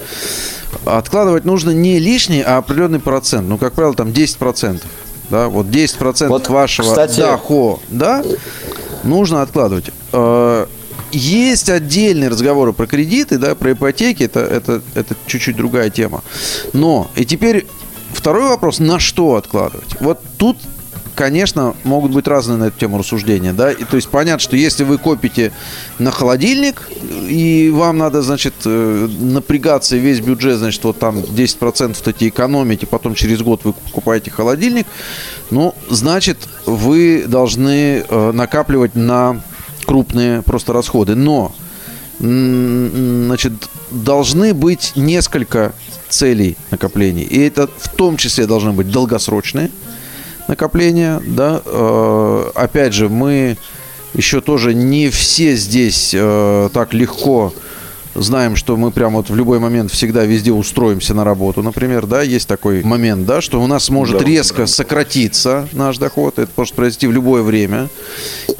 откладывать 0.85 1.45
нужно 1.45 1.71
не 1.71 1.99
лишний, 1.99 2.41
а 2.41 2.57
определенный 2.57 2.99
процент. 2.99 3.47
Ну, 3.47 3.57
как 3.57 3.73
правило, 3.73 3.93
там 3.95 4.09
10%. 4.09 4.81
Да, 5.29 5.49
вот 5.49 5.67
10% 5.67 6.27
Вот, 6.29 6.47
вашего 6.49 6.87
кстати- 6.87 7.19
дохода 7.19 8.23
нужно 9.03 9.41
откладывать. 9.41 9.91
Э, 10.13 10.65
Есть 11.11 11.69
отдельные 11.69 12.29
разговоры 12.29 12.73
про 12.73 12.85
кредиты, 12.85 13.37
да, 13.37 13.55
про 13.55 13.71
ипотеки, 13.71 14.23
это, 14.23 14.41
это, 14.41 14.81
это 14.93 15.15
чуть-чуть 15.25 15.55
другая 15.55 15.89
тема. 15.89 16.21
Но, 16.73 17.09
и 17.15 17.23
теперь 17.23 17.65
второй 18.11 18.49
вопрос, 18.49 18.79
на 18.79 18.99
что 18.99 19.35
откладывать? 19.35 19.95
Вот 20.01 20.19
тут 20.37 20.57
конечно, 21.17 21.75
могут 21.83 22.11
быть 22.11 22.27
разные 22.27 22.57
на 22.57 22.65
эту 22.65 22.79
тему 22.79 22.99
рассуждения, 22.99 23.51
да, 23.51 23.71
и 23.71 23.83
то 23.83 23.95
есть 23.95 24.07
понятно, 24.07 24.39
что 24.39 24.55
если 24.55 24.83
вы 24.83 24.99
копите 24.99 25.51
на 25.97 26.11
холодильник, 26.11 26.87
и 27.27 27.71
вам 27.73 27.97
надо, 27.97 28.21
значит, 28.21 28.53
э, 28.65 29.07
напрягаться 29.19 29.95
и 29.95 29.99
весь 29.99 30.19
бюджет, 30.19 30.59
значит, 30.59 30.83
вот 30.83 30.99
там 30.99 31.17
10% 31.17 32.01
таки 32.03 32.29
экономить, 32.29 32.83
и 32.83 32.85
потом 32.85 33.15
через 33.15 33.41
год 33.41 33.61
вы 33.63 33.73
покупаете 33.73 34.29
холодильник, 34.29 34.85
ну, 35.49 35.73
значит, 35.89 36.37
вы 36.67 37.25
должны 37.27 38.05
э, 38.07 38.31
накапливать 38.31 38.93
на 38.93 39.41
крупные 39.85 40.43
просто 40.43 40.71
расходы, 40.71 41.15
но 41.15 41.55
значит, 42.19 43.53
должны 43.91 44.53
быть 44.53 44.93
несколько 44.95 45.73
целей 46.09 46.57
накоплений. 46.71 47.23
И 47.23 47.39
это 47.39 47.67
в 47.67 47.89
том 47.89 48.17
числе 48.17 48.47
должны 48.47 48.71
быть 48.71 48.89
долгосрочные 48.89 49.69
накопления. 50.47 51.21
Да? 51.25 51.61
Э, 51.65 52.51
Опять 52.55 52.93
же, 52.93 53.09
мы 53.09 53.57
еще 54.13 54.41
тоже 54.41 54.73
не 54.73 55.09
все 55.09 55.55
здесь 55.55 56.11
э, 56.13 56.69
так 56.73 56.93
легко 56.93 57.53
знаем, 58.15 58.55
что 58.55 58.77
мы 58.77 58.91
прям 58.91 59.13
вот 59.13 59.29
в 59.29 59.35
любой 59.35 59.59
момент 59.59 59.91
всегда 59.91 60.25
везде 60.25 60.51
устроимся 60.51 61.13
на 61.13 61.23
работу, 61.23 61.61
например, 61.61 62.07
да, 62.07 62.21
есть 62.21 62.47
такой 62.47 62.83
момент, 62.83 63.25
да, 63.25 63.41
что 63.41 63.61
у 63.61 63.67
нас 63.67 63.89
может 63.89 64.19
Да, 64.19 64.25
резко 64.25 64.65
сократиться 64.65 65.67
наш 65.71 65.97
доход, 65.97 66.39
это 66.39 66.49
может 66.55 66.73
произойти 66.73 67.07
в 67.07 67.11
любое 67.11 67.43
время, 67.43 67.89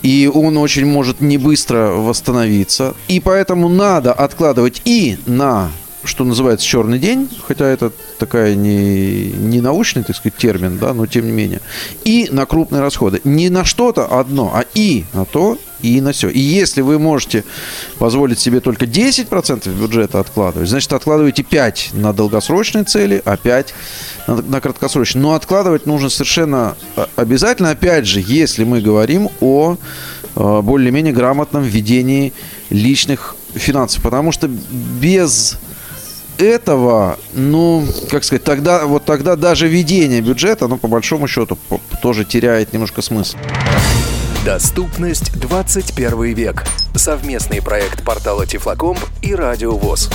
и 0.04 0.30
он 0.32 0.58
очень 0.58 0.86
может 0.86 1.22
не 1.22 1.38
быстро 1.38 1.88
восстановиться, 1.90 2.94
и 3.08 3.20
поэтому 3.20 3.70
надо 3.70 4.14
откладывать 4.14 4.82
и 4.86 5.18
на 5.26 5.72
что 6.08 6.24
называется 6.24 6.66
черный 6.66 7.00
день, 7.00 7.30
хотя 7.48 7.66
это 7.68 7.92
такая 8.18 8.56
не, 8.56 9.32
не 9.32 9.62
научный, 9.62 10.04
так 10.04 10.16
сказать, 10.16 10.38
термин, 10.38 10.78
да, 10.80 10.94
но 10.94 11.06
тем 11.06 11.26
не 11.26 11.32
менее. 11.32 11.62
И 12.06 12.30
на 12.32 12.46
крупные 12.46 12.82
расходы. 12.82 13.22
Не 13.24 13.50
на 13.50 13.66
что-то 13.66 14.06
одно, 14.06 14.52
а 14.54 14.66
и 14.74 15.06
на 15.14 15.26
то, 15.26 15.58
и 15.82 16.02
на 16.02 16.12
все. 16.12 16.30
И 16.30 16.40
если 16.40 16.82
вы 16.82 16.98
можете 16.98 17.44
позволить 18.00 18.40
себе 18.40 18.62
только 18.62 18.86
10% 18.86 19.70
бюджета 19.80 20.20
откладывать, 20.20 20.70
значит, 20.70 20.94
откладывайте 20.94 21.44
5 21.44 21.92
на 21.94 22.14
долгосрочные 22.14 22.84
цели, 22.84 23.22
а 23.26 23.38
5 23.38 23.74
на, 24.28 24.36
на 24.42 24.62
краткосрочные. 24.62 25.22
Но 25.22 25.34
откладывать 25.34 25.86
нужно 25.86 26.10
совершенно 26.10 26.76
а, 26.96 27.10
обязательно, 27.16 27.72
опять 27.72 28.08
же, 28.08 28.24
если 28.26 28.64
мы 28.64 28.82
говорим 28.82 29.30
о 29.42 29.78
э, 30.36 30.62
более-менее 30.62 31.14
грамотном 31.14 31.64
ведении 31.64 32.34
личных 32.70 33.36
финансов. 33.54 34.02
Потому 34.02 34.32
что 34.32 34.48
без 34.48 35.58
этого, 36.40 37.18
ну, 37.34 37.86
как 38.10 38.24
сказать, 38.24 38.44
тогда, 38.44 38.86
вот 38.86 39.06
тогда 39.06 39.36
даже 39.36 39.68
ведение 39.68 40.22
бюджета, 40.22 40.68
ну, 40.68 40.78
по 40.78 40.88
большому 40.88 41.28
счету, 41.28 41.58
тоже 42.02 42.26
теряет 42.26 42.74
немножко 42.74 43.02
смысл. 43.02 43.38
Доступность 44.46 45.34
21 45.38 46.34
век. 46.34 46.64
Совместный 46.96 47.62
проект 47.62 48.04
портала 48.04 48.46
Тифлокомп 48.46 49.00
и 49.22 49.36
Радио 49.36 49.78
ВОЗ. 49.78 50.10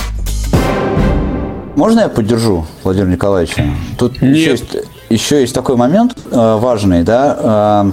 Можно 1.75 2.01
я 2.01 2.09
поддержу 2.09 2.65
Владимира 2.83 3.11
Николаевича? 3.11 3.65
Тут 3.97 4.21
Нет. 4.21 4.35
еще 4.35 4.51
есть, 4.51 4.65
еще 5.09 5.41
есть 5.41 5.55
такой 5.55 5.75
момент 5.75 6.15
э, 6.29 6.57
важный, 6.59 7.03
да, 7.03 7.85
э, 7.87 7.91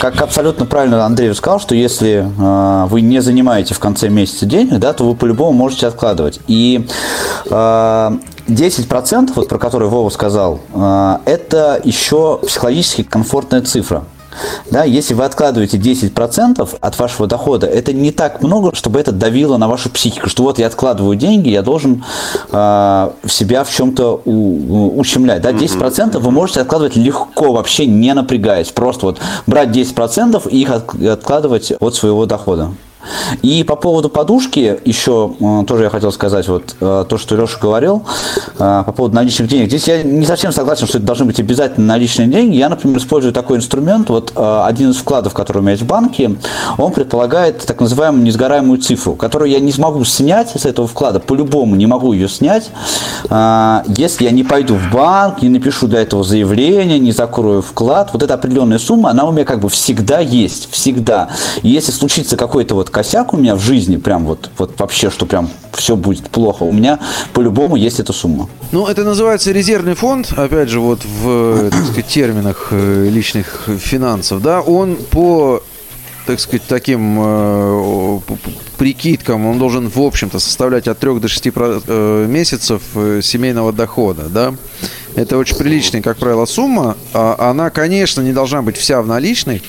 как 0.00 0.20
абсолютно 0.22 0.64
правильно 0.64 1.04
Андрей 1.04 1.34
сказал, 1.34 1.60
что 1.60 1.74
если 1.74 2.24
э, 2.26 2.86
вы 2.86 3.02
не 3.02 3.20
занимаете 3.20 3.74
в 3.74 3.80
конце 3.80 4.08
месяца 4.08 4.46
денег, 4.46 4.78
да, 4.78 4.92
то 4.92 5.04
вы 5.04 5.14
по-любому 5.14 5.52
можете 5.52 5.86
откладывать. 5.86 6.40
И 6.46 6.86
э, 7.50 7.50
10%, 7.50 9.32
вот 9.34 9.48
про 9.48 9.58
которые 9.58 9.90
Вова 9.90 10.08
сказал, 10.08 10.60
э, 10.72 11.18
это 11.26 11.80
еще 11.84 12.38
психологически 12.38 13.02
комфортная 13.02 13.60
цифра. 13.60 14.04
Да, 14.70 14.84
если 14.84 15.14
вы 15.14 15.24
откладываете 15.24 15.76
10% 15.78 16.68
от 16.80 16.98
вашего 16.98 17.26
дохода, 17.26 17.66
это 17.66 17.92
не 17.92 18.12
так 18.12 18.42
много, 18.42 18.74
чтобы 18.74 19.00
это 19.00 19.12
давило 19.12 19.56
на 19.56 19.68
вашу 19.68 19.90
психику, 19.90 20.28
что 20.28 20.42
вот 20.42 20.58
я 20.58 20.66
откладываю 20.66 21.16
деньги, 21.16 21.48
я 21.48 21.62
должен 21.62 22.04
э, 22.50 23.10
себя 23.28 23.64
в 23.64 23.70
чем-то 23.70 24.22
у- 24.24 24.30
у- 24.30 24.98
ущемлять. 25.00 25.42
Да? 25.42 25.50
10% 25.52 26.18
вы 26.18 26.30
можете 26.30 26.60
откладывать 26.60 26.96
легко, 26.96 27.52
вообще 27.52 27.86
не 27.86 28.14
напрягаясь. 28.14 28.68
Просто 28.68 29.06
вот 29.06 29.18
брать 29.46 29.70
10% 29.70 30.46
и 30.48 30.60
их 30.62 30.70
от- 30.70 30.94
откладывать 31.02 31.72
от 31.78 31.94
своего 31.94 32.26
дохода. 32.26 32.70
И 33.42 33.62
по 33.62 33.76
поводу 33.76 34.08
подушки 34.08 34.80
еще 34.84 35.34
э, 35.38 35.64
тоже 35.66 35.84
я 35.84 35.90
хотел 35.90 36.12
сказать 36.12 36.48
вот 36.48 36.76
э, 36.80 37.04
то, 37.08 37.18
что 37.18 37.36
Леша 37.36 37.58
говорил 37.60 38.04
э, 38.58 38.82
по 38.84 38.92
поводу 38.92 39.14
наличных 39.14 39.48
денег. 39.48 39.68
Здесь 39.68 39.88
я 39.88 40.02
не 40.02 40.26
совсем 40.26 40.52
согласен, 40.52 40.86
что 40.86 40.98
это 40.98 41.06
должны 41.06 41.26
быть 41.26 41.40
обязательно 41.40 41.86
наличные 41.86 42.28
деньги. 42.28 42.56
Я, 42.56 42.68
например, 42.68 42.98
использую 42.98 43.32
такой 43.32 43.58
инструмент. 43.58 44.08
Вот 44.08 44.32
один 44.36 44.90
из 44.90 44.96
вкладов, 44.96 45.34
который 45.34 45.58
у 45.58 45.60
меня 45.62 45.72
есть 45.72 45.82
в 45.82 45.86
банке, 45.86 46.36
он 46.76 46.92
предполагает 46.92 47.64
так 47.64 47.80
называемую 47.80 48.22
несгораемую 48.22 48.80
цифру, 48.80 49.14
которую 49.14 49.50
я 49.50 49.60
не 49.60 49.72
смогу 49.72 50.04
снять 50.04 50.50
с 50.50 50.64
этого 50.64 50.88
вклада. 50.88 51.20
По-любому 51.20 51.76
не 51.76 51.86
могу 51.86 52.12
ее 52.12 52.28
снять, 52.28 52.70
если 53.30 54.24
я 54.24 54.30
не 54.30 54.44
пойду 54.44 54.76
в 54.76 54.90
банк, 54.92 55.42
не 55.42 55.48
напишу 55.48 55.86
для 55.86 56.02
этого 56.02 56.24
заявление, 56.24 56.98
не 56.98 57.12
закрою 57.12 57.62
вклад. 57.62 58.10
Вот 58.12 58.22
эта 58.22 58.34
определенная 58.34 58.78
сумма, 58.78 59.10
она 59.10 59.24
у 59.24 59.32
меня 59.32 59.44
как 59.44 59.60
бы 59.60 59.68
всегда 59.68 60.20
есть, 60.20 60.70
всегда. 60.70 61.28
И 61.62 61.68
если 61.68 61.92
случится 61.92 62.36
какой-то 62.36 62.74
вот 62.74 62.90
косяк 62.98 63.32
у 63.32 63.36
меня 63.36 63.54
в 63.54 63.60
жизни, 63.60 63.96
прям 63.96 64.24
вот, 64.26 64.50
вот 64.58 64.80
вообще, 64.80 65.08
что 65.08 65.24
прям 65.24 65.48
все 65.72 65.94
будет 65.94 66.28
плохо, 66.30 66.64
у 66.64 66.72
меня 66.72 66.98
по-любому 67.32 67.76
есть 67.76 68.00
эта 68.00 68.12
сумма. 68.12 68.48
Ну, 68.72 68.88
это 68.88 69.04
называется 69.04 69.52
резервный 69.52 69.94
фонд, 69.94 70.32
опять 70.36 70.68
же, 70.68 70.80
вот 70.80 71.04
в 71.04 71.70
сказать, 71.70 72.08
терминах 72.08 72.68
э, 72.72 73.08
личных 73.08 73.68
финансов, 73.78 74.42
да, 74.42 74.60
он 74.62 74.96
по 74.96 75.62
так 76.26 76.40
сказать, 76.40 76.62
таким 76.66 77.18
э, 77.20 78.18
прикидкам, 78.78 79.46
он 79.46 79.60
должен, 79.60 79.88
в 79.88 80.00
общем-то, 80.00 80.40
составлять 80.40 80.88
от 80.88 80.98
3 80.98 81.20
до 81.20 81.28
6 81.28 81.52
про- 81.52 81.80
э, 81.86 82.26
месяцев 82.28 82.82
э, 82.96 83.20
семейного 83.22 83.72
дохода, 83.72 84.24
да. 84.28 84.54
Это 85.14 85.38
очень 85.38 85.56
приличная, 85.56 86.02
как 86.02 86.16
правило, 86.18 86.46
сумма. 86.46 86.96
А 87.14 87.50
Она, 87.50 87.70
конечно, 87.70 88.22
не 88.22 88.32
должна 88.32 88.60
быть 88.62 88.76
вся 88.76 89.00
в 89.02 89.06
наличных, 89.06 89.62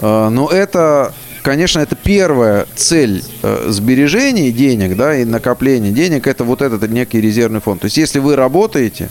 э, 0.00 0.28
но 0.28 0.48
это, 0.48 1.14
конечно, 1.42 1.80
это 1.80 1.96
первая 1.96 2.66
цель 2.74 3.22
э, 3.42 3.66
сбережений 3.68 4.52
денег, 4.52 4.96
да, 4.96 5.16
и 5.16 5.24
накопления 5.24 5.90
денег, 5.90 6.26
это 6.26 6.44
вот 6.44 6.62
этот 6.62 6.88
некий 6.90 7.20
резервный 7.20 7.60
фонд. 7.60 7.80
То 7.82 7.86
есть, 7.86 7.96
если 7.96 8.18
вы 8.18 8.36
работаете, 8.36 9.10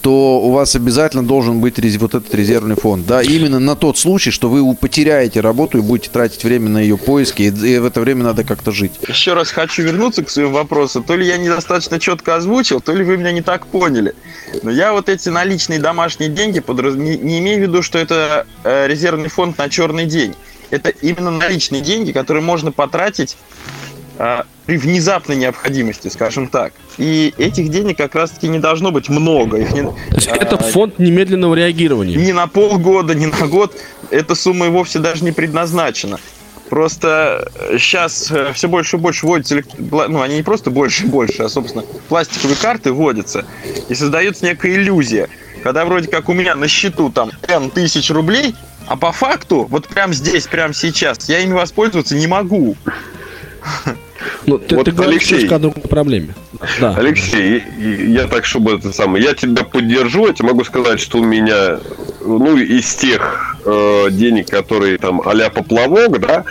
то 0.00 0.40
у 0.40 0.52
вас 0.52 0.74
обязательно 0.74 1.22
должен 1.22 1.60
быть 1.60 1.78
вот 1.98 2.14
этот 2.14 2.34
резервный 2.34 2.76
фонд, 2.76 3.06
да, 3.06 3.22
именно 3.22 3.58
на 3.58 3.76
тот 3.76 3.98
случай, 3.98 4.30
что 4.30 4.48
вы 4.48 4.74
потеряете 4.74 5.40
работу 5.40 5.78
и 5.78 5.80
будете 5.80 6.10
тратить 6.10 6.44
время 6.44 6.68
на 6.68 6.78
ее 6.78 6.96
поиски, 6.96 7.42
и, 7.42 7.48
и 7.48 7.78
в 7.78 7.84
это 7.84 8.00
время 8.00 8.24
надо 8.24 8.44
как-то 8.44 8.72
жить. 8.72 8.92
Еще 9.06 9.34
раз 9.34 9.50
хочу 9.50 9.82
вернуться 9.82 10.24
к 10.24 10.30
своему 10.30 10.52
вопросу. 10.52 11.02
То 11.02 11.16
ли 11.16 11.26
я 11.26 11.36
недостаточно 11.36 11.98
четко 11.98 12.36
озвучил, 12.36 12.80
то 12.80 12.92
ли 12.94 13.04
вы 13.04 13.16
меня 13.16 13.32
не 13.32 13.42
так 13.42 13.66
поняли. 13.66 14.14
Но 14.62 14.70
я 14.70 14.92
вот 14.92 15.08
эти 15.08 15.28
наличные 15.28 15.78
домашние 15.78 16.30
деньги 16.30 16.60
подраз... 16.60 16.94
не, 16.94 17.16
не 17.18 17.40
имею 17.40 17.58
в 17.58 17.62
виду, 17.62 17.82
что 17.82 17.98
это 17.98 18.46
э, 18.64 18.86
резервный 18.86 19.28
фонд 19.28 19.58
на 19.58 19.68
черный 19.68 20.06
день. 20.06 20.34
Это 20.70 20.90
именно 20.90 21.30
наличные 21.30 21.80
деньги, 21.82 22.12
которые 22.12 22.42
можно 22.42 22.72
потратить 22.72 23.36
э, 24.18 24.42
при 24.66 24.76
внезапной 24.76 25.36
необходимости, 25.36 26.08
скажем 26.08 26.48
так. 26.48 26.72
И 26.98 27.32
этих 27.38 27.70
денег 27.70 27.96
как 27.96 28.14
раз-таки 28.14 28.48
не 28.48 28.58
должно 28.58 28.90
быть 28.90 29.08
много. 29.08 29.58
Их 29.58 29.72
не- 29.72 29.82
То 29.82 29.96
есть 30.14 30.26
это 30.28 30.56
э, 30.56 30.70
фонд 30.72 30.98
немедленного 30.98 31.54
реагирования. 31.54 32.16
ни 32.16 32.32
на 32.32 32.46
полгода, 32.48 33.14
ни 33.14 33.26
на 33.26 33.46
год 33.46 33.76
эта 34.10 34.34
сумма 34.34 34.66
и 34.66 34.68
вовсе 34.70 34.98
даже 34.98 35.24
не 35.24 35.32
предназначена. 35.32 36.18
Просто 36.68 37.50
сейчас 37.78 38.30
все 38.54 38.68
больше 38.68 38.96
и 38.96 39.00
больше 39.00 39.26
вводятся, 39.26 39.62
ну, 39.78 40.20
они 40.20 40.36
не 40.36 40.42
просто 40.42 40.70
больше 40.70 41.04
и 41.04 41.06
больше, 41.06 41.44
а, 41.44 41.48
собственно, 41.48 41.82
пластиковые 42.10 42.56
карты 42.56 42.92
вводятся, 42.92 43.46
и 43.88 43.94
создается 43.94 44.44
некая 44.44 44.74
иллюзия. 44.74 45.28
когда 45.62 45.86
вроде 45.86 46.08
как 46.08 46.28
у 46.28 46.34
меня 46.34 46.54
на 46.54 46.68
счету 46.68 47.10
там 47.10 47.30
N 47.48 47.70
тысяч 47.70 48.10
рублей, 48.10 48.54
а 48.88 48.96
по 48.96 49.12
факту, 49.12 49.66
вот 49.68 49.86
прям 49.86 50.12
здесь, 50.12 50.46
прям 50.46 50.72
сейчас, 50.72 51.28
я 51.28 51.40
ими 51.40 51.52
воспользоваться 51.52 52.14
не 52.14 52.26
могу. 52.26 52.76
Ну, 54.46 54.58
ты, 54.58 54.76
Вот, 54.76 54.84
ты 54.84 54.92
говоришь 54.92 55.30
Алексей. 55.30 55.48
о 55.48 55.58
другой 55.58 55.82
проблеме. 55.82 56.34
Да. 56.80 56.94
Алексей, 56.96 57.62
я 57.78 58.26
так, 58.26 58.44
чтобы 58.44 58.74
это 58.74 58.92
самое, 58.92 59.22
я 59.22 59.34
тебя 59.34 59.64
поддержу, 59.64 60.26
я 60.26 60.32
тебе 60.32 60.48
могу 60.48 60.64
сказать, 60.64 61.00
что 61.00 61.18
у 61.18 61.24
меня, 61.24 61.78
ну, 62.24 62.56
из 62.56 62.94
тех 62.94 63.56
э, 63.64 64.06
денег, 64.10 64.48
которые 64.48 64.98
там 64.98 65.20
а-ля 65.24 65.50
поплавок, 65.50 66.18
да, 66.20 66.44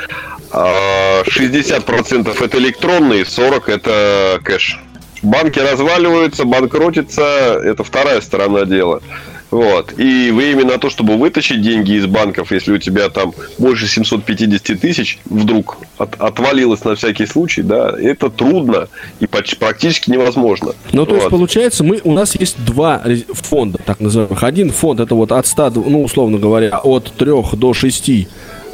а, 0.51 1.23
60% 1.23 2.43
это 2.43 2.57
электронные, 2.57 3.23
40% 3.23 3.63
это 3.67 4.39
кэш. 4.43 4.79
Банки 5.23 5.59
разваливаются, 5.59 6.45
банкротятся, 6.45 7.59
это 7.63 7.83
вторая 7.83 8.21
сторона 8.21 8.65
дела. 8.65 9.01
Вот. 9.49 9.93
И 9.97 10.31
время 10.31 10.65
на 10.65 10.77
то, 10.77 10.89
чтобы 10.89 11.15
вытащить 11.15 11.61
деньги 11.61 11.93
из 11.93 12.05
банков, 12.05 12.51
если 12.51 12.73
у 12.73 12.77
тебя 12.77 13.09
там 13.09 13.33
больше 13.57 13.87
750 13.87 14.75
тысяч 14.79 15.19
вдруг 15.25 15.77
от- 15.97 16.15
отвалилось 16.19 16.83
на 16.83 16.95
всякий 16.95 17.25
случай, 17.25 17.61
да, 17.61 17.93
это 17.97 18.29
трудно 18.29 18.89
и 19.21 19.25
почти 19.27 19.55
практически 19.55 20.11
невозможно. 20.11 20.73
Ну, 20.91 21.05
то 21.05 21.13
есть, 21.13 21.23
Вот. 21.25 21.29
получается, 21.31 21.83
мы, 21.85 22.01
у 22.03 22.11
нас 22.11 22.35
есть 22.35 22.57
два 22.65 23.01
фонда, 23.33 23.79
так 23.85 23.99
называемых. 24.01 24.43
Один 24.43 24.71
фонд, 24.71 24.99
это 24.99 25.15
вот 25.15 25.31
от 25.31 25.47
100, 25.47 25.69
до- 25.69 25.81
ну, 25.81 26.03
условно 26.03 26.37
говоря, 26.39 26.77
от 26.83 27.13
3 27.17 27.55
до 27.55 27.73
6 27.73 28.27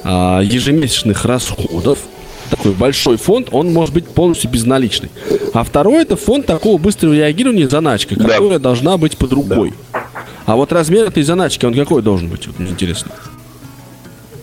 а, 0.03 0.41
ежемесячных 0.41 1.23
расходов. 1.25 1.99
Такой 2.49 2.73
большой 2.73 3.17
фонд, 3.17 3.47
он 3.51 3.71
может 3.73 3.93
быть 3.95 4.05
полностью 4.07 4.49
безналичный. 4.51 5.09
А 5.53 5.63
второй, 5.63 6.01
это 6.03 6.17
фонд 6.17 6.45
такого 6.45 6.77
быстрого 6.77 7.13
реагирования 7.13 7.67
заначка, 7.69 8.15
Да. 8.15 8.27
которая 8.27 8.59
должна 8.59 8.97
быть 8.97 9.17
под 9.17 9.31
рукой. 9.33 9.73
А 10.45 10.55
вот 10.55 10.71
размер 10.73 11.05
этой 11.07 11.23
заначки, 11.23 11.65
он 11.65 11.73
какой 11.73 12.01
должен 12.01 12.27
быть, 12.29 12.47
вот 12.47 12.59
мне 12.59 12.71
интересно? 12.71 13.11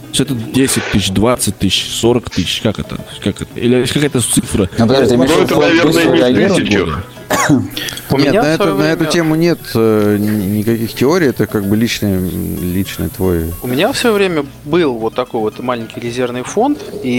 Есть 0.08 0.20
это 0.20 0.34
10 0.34 0.82
тысяч, 0.92 1.10
20 1.10 1.58
тысяч, 1.58 1.88
40 1.90 2.30
тысяч, 2.30 2.60
как 2.62 2.78
это? 2.78 2.96
Как 3.22 3.42
это? 3.42 3.60
Или 3.60 3.84
какая-то 3.84 4.20
цифра? 4.20 4.68
Ну, 4.78 4.86
подожди, 4.86 5.10
ты 5.10 5.14
имеешь 5.14 5.30
в 5.30 5.36
Ну, 5.36 5.42
виду 5.42 5.54
фонд 5.92 6.20
наверное, 6.20 6.60
не 6.60 6.76
в? 6.78 7.02
У 7.48 8.16
нет, 8.18 8.28
меня 8.32 8.42
на, 8.42 8.48
в 8.48 8.52
эту, 8.54 8.62
свое 8.64 8.74
на 8.78 8.82
эту 8.84 8.98
время- 8.98 9.12
тему 9.12 9.34
нет 9.36 9.58
э, 9.74 10.16
ни- 10.18 10.58
никаких 10.58 10.92
теорий, 10.94 11.28
это 11.28 11.46
как 11.46 11.64
бы 11.64 11.76
личный, 11.76 12.18
личный 12.20 13.08
твой... 13.08 13.52
У 13.62 13.66
меня 13.66 13.92
в 13.92 13.96
свое 13.96 14.14
время 14.14 14.44
был 14.64 14.94
вот 14.94 15.14
такой 15.14 15.40
вот 15.40 15.58
маленький 15.60 16.00
резервный 16.00 16.42
фонд, 16.42 16.78
и 17.02 17.10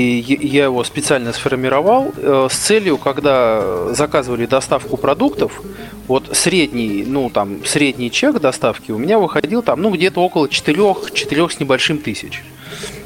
я 0.42 0.66
его 0.66 0.84
специально 0.84 1.32
сформировал 1.34 2.14
э, 2.18 2.48
с 2.52 2.56
целью, 2.56 2.98
когда 2.98 3.94
заказывали 3.94 4.46
доставку 4.46 4.98
продуктов, 4.98 5.62
вот 6.08 6.30
средний, 6.34 7.06
ну 7.08 7.30
там 7.30 7.66
средний 7.66 8.12
чек 8.12 8.40
доставки 8.40 8.92
у 8.92 8.98
меня 8.98 9.18
выходил 9.18 9.62
там, 9.62 9.82
ну 9.82 9.92
где-то 9.92 10.20
около 10.22 10.50
4, 10.50 10.96
4 11.14 11.50
с 11.50 11.60
небольшим 11.60 12.00
тысяч. 12.00 12.44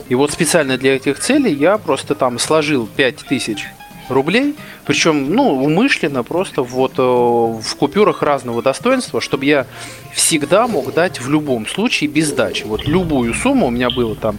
И 0.09 0.15
вот 0.15 0.31
специально 0.31 0.77
для 0.77 0.95
этих 0.95 1.19
целей 1.19 1.53
я 1.53 1.77
просто 1.77 2.13
там 2.15 2.37
сложил 2.39 2.87
5 2.87 3.15
тысяч 3.27 3.65
рублей, 4.09 4.55
причем, 4.85 5.33
ну, 5.33 5.63
умышленно 5.63 6.23
просто 6.23 6.63
вот 6.63 6.93
э, 6.97 7.01
в 7.01 7.75
купюрах 7.75 8.21
разного 8.21 8.61
достоинства, 8.61 9.21
чтобы 9.21 9.45
я 9.45 9.65
всегда 10.13 10.67
мог 10.67 10.93
дать 10.93 11.19
в 11.19 11.29
любом 11.29 11.67
случае 11.67 12.09
без 12.09 12.29
сдачи. 12.29 12.63
Вот 12.63 12.87
любую 12.87 13.33
сумму 13.33 13.67
у 13.67 13.71
меня 13.71 13.89
было 13.89 14.15
там 14.15 14.37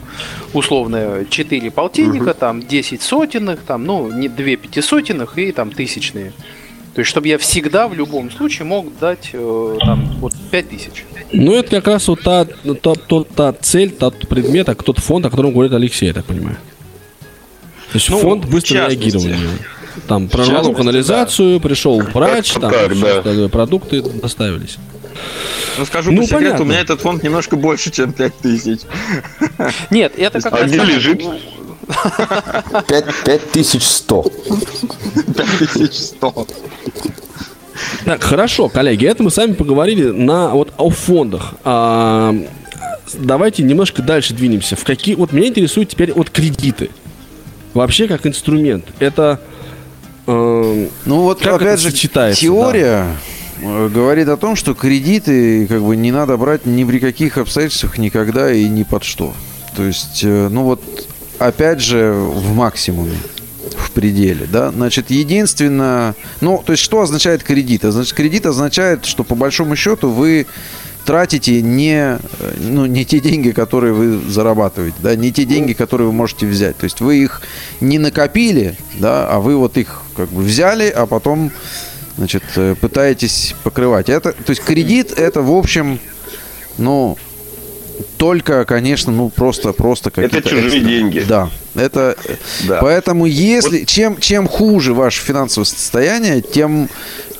условно 0.52 1.24
4 1.28 1.70
полтинника, 1.70 2.34
там 2.34 2.62
10 2.62 3.02
сотенных, 3.02 3.60
там, 3.60 3.84
ну, 3.84 4.10
не 4.10 4.28
2 4.28 4.56
пятисотенных 4.56 5.38
и 5.38 5.52
там 5.52 5.70
тысячные. 5.70 6.32
То 6.94 7.00
есть, 7.00 7.10
чтобы 7.10 7.28
я 7.28 7.36
всегда 7.36 7.88
в 7.88 7.94
любом 7.94 8.30
случае 8.30 8.64
мог 8.64 8.86
дать 8.98 9.30
э, 9.32 9.78
там 9.80 10.06
вот 10.18 10.32
5 10.50 10.68
тысяч. 10.70 11.04
Ну, 11.32 11.52
это 11.52 11.68
как 11.76 11.88
раз 11.88 12.08
вот 12.08 12.22
та, 12.22 12.44
та, 12.44 12.94
та, 12.94 13.24
та 13.24 13.52
цель, 13.52 13.90
тот 13.90 14.26
предмет, 14.28 14.68
а 14.68 14.74
тот 14.74 14.98
фонд, 14.98 15.26
о 15.26 15.30
котором 15.30 15.52
говорит 15.52 15.72
Алексей, 15.72 16.06
я 16.06 16.14
так 16.14 16.24
понимаю. 16.24 16.56
То 17.96 17.98
есть 17.98 18.10
Ну, 18.10 18.18
фонд 18.18 18.42
частности. 18.44 18.74
реагирования. 18.74 19.38
Там 20.06 20.28
прорвало 20.28 20.74
канализацию, 20.74 21.60
пришел 21.60 21.98
врач, 22.00 22.52
там 22.52 22.70
так, 22.70 22.92
всё 22.92 23.22
да. 23.22 23.48
продукты 23.48 24.02
доставились. 24.02 24.76
Ну, 25.78 25.86
скажу 25.86 26.12
Ну, 26.12 26.20
по 26.20 26.26
секрету, 26.26 26.44
понятно. 26.44 26.64
у 26.64 26.68
меня 26.68 26.80
этот 26.80 27.00
фонд 27.00 27.22
немножко 27.22 27.56
больше, 27.56 27.90
чем 27.90 28.12
5000. 28.12 28.80
Нет, 29.90 30.12
это 30.18 30.42
как 30.42 30.52
А 30.52 30.56
раз... 30.58 30.70
где 30.70 30.80
лежит? 30.84 31.22
5 32.88 33.04
5100. 33.24 34.22
5100. 35.58 36.46
Так, 38.04 38.22
хорошо, 38.22 38.68
коллеги, 38.68 39.06
это 39.06 39.22
мы 39.22 39.30
с 39.30 39.38
вами 39.38 39.54
поговорили 39.54 40.10
на 40.10 40.50
вот 40.50 40.74
о 40.76 40.90
фондах. 40.90 41.54
А, 41.64 42.34
давайте 43.14 43.62
немножко 43.62 44.02
дальше 44.02 44.34
двинемся. 44.34 44.76
В 44.76 44.84
какие 44.84 45.14
вот 45.14 45.32
меня 45.32 45.48
интересуют 45.48 45.88
теперь 45.88 46.12
вот 46.12 46.28
кредиты. 46.28 46.90
Вообще 47.76 48.08
как 48.08 48.26
инструмент. 48.26 48.86
Это 49.00 49.38
эм, 50.26 50.88
Ну 51.04 51.20
вот 51.20 51.40
Как 51.42 51.60
опять 51.60 51.78
же 51.78 51.90
сочетается, 51.90 52.40
теория 52.40 53.06
э, 53.60 53.88
говорит 53.92 54.28
о 54.28 54.38
том, 54.38 54.56
что 54.56 54.74
кредиты 54.74 55.66
как 55.66 55.82
бы 55.82 55.94
не 55.94 56.10
надо 56.10 56.38
брать 56.38 56.64
ни 56.64 56.84
при 56.84 56.98
каких 56.98 57.36
обстоятельствах 57.36 57.98
никогда 57.98 58.50
и 58.50 58.66
ни 58.66 58.82
под 58.82 59.04
что. 59.04 59.34
То 59.76 59.82
есть, 59.82 60.22
э, 60.24 60.48
ну 60.50 60.62
вот 60.62 60.82
опять 61.38 61.82
же 61.82 62.12
в 62.12 62.54
максимуме, 62.54 63.18
в 63.76 63.90
пределе, 63.90 64.46
да. 64.50 64.70
Значит, 64.70 65.10
единственное, 65.10 66.14
ну 66.40 66.62
то 66.64 66.72
есть 66.72 66.82
что 66.82 67.02
означает 67.02 67.42
кредит? 67.42 67.82
Значит, 67.82 68.14
кредит 68.14 68.46
означает, 68.46 69.04
что 69.04 69.22
по 69.22 69.34
большому 69.34 69.76
счету 69.76 70.08
вы 70.08 70.46
тратите 71.06 71.62
не, 71.62 72.18
э, 72.18 72.18
ну, 72.58 72.84
не 72.84 73.04
те 73.04 73.20
деньги, 73.20 73.52
которые 73.52 73.94
вы 73.94 74.18
зарабатываете, 74.30 74.96
да, 75.00 75.14
не 75.14 75.32
те 75.32 75.44
деньги, 75.44 75.72
которые 75.72 76.08
вы 76.08 76.12
можете 76.12 76.46
взять. 76.46 76.76
То 76.76 76.84
есть 76.84 77.00
вы 77.00 77.18
их 77.18 77.42
не 77.80 77.98
накопили, 77.98 78.76
да, 78.94 79.28
а 79.28 79.38
вы 79.38 79.56
вот 79.56 79.78
их 79.78 80.02
как 80.16 80.28
бы 80.28 80.42
взяли, 80.42 80.88
а 80.88 81.06
потом, 81.06 81.50
значит, 82.18 82.42
э, 82.56 82.74
пытаетесь 82.78 83.54
покрывать. 83.62 84.08
Это, 84.08 84.32
то 84.32 84.50
есть 84.50 84.62
кредит 84.62 85.12
это, 85.16 85.40
в 85.40 85.52
общем, 85.52 86.00
ну, 86.76 87.16
только, 88.18 88.64
конечно, 88.64 89.12
ну 89.12 89.30
просто, 89.30 89.72
просто 89.72 90.10
какие-то 90.10 90.48
чужие 90.48 90.66
экстра. 90.66 90.80
деньги. 90.80 91.24
Да, 91.26 91.50
это. 91.74 92.16
Да. 92.66 92.78
Поэтому 92.80 93.26
если 93.26 93.84
чем 93.84 94.18
чем 94.18 94.48
хуже 94.48 94.92
ваше 94.92 95.22
финансовое 95.22 95.66
состояние, 95.66 96.42
тем 96.42 96.88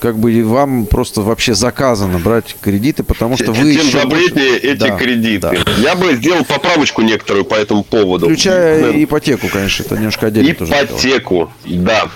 как 0.07 0.19
бы 0.19 0.45
вам 0.45 0.87
просто 0.87 1.21
вообще 1.21 1.55
заказано 1.55 2.21
брать 2.21 2.55
кредиты, 2.61 3.03
потому 3.03 3.37
что 3.37 3.51
вы 3.51 3.75
Тем 3.75 3.87
еще 3.89 4.03
запретнее 4.03 4.57
эти 4.57 4.79
Да, 4.79 4.91
кредиты. 4.91 5.41
да. 5.41 5.73
Я 5.79 5.97
бы 5.97 6.15
сделал 6.15 6.45
поправочку 6.45 7.03
некоторую 7.03 7.45
по 7.45 7.57
этому 7.57 7.83
поводу. 7.83 8.27
включая 8.27 8.93
Да. 8.93 9.03
ипотеку, 9.03 9.49
конечно, 9.53 9.83
это 9.83 9.97
немножко 9.97 10.29
отдельно. 10.29 10.53
Ипотеку, 10.53 11.51
да. 11.65 12.07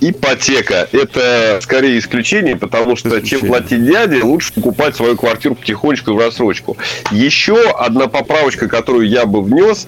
Ипотека– 0.00 0.86
это 0.92 1.60
скорее 1.62 1.98
исключение, 1.98 2.56
потому 2.56 2.94
что 2.94 3.08
чем 3.08 3.18
Исключение. 3.24 3.48
платить 3.48 3.86
дяде, 3.86 4.22
лучше 4.22 4.52
покупать 4.52 4.94
свою 4.94 5.16
квартиру 5.16 5.54
потихонечку 5.54 6.10
и 6.10 6.14
в 6.14 6.18
рассрочку. 6.18 6.76
Еще 7.10 7.70
одна 7.70 8.06
поправочка, 8.08 8.68
которую 8.68 9.08
я 9.08 9.24
бы 9.24 9.42
внес, 9.42 9.86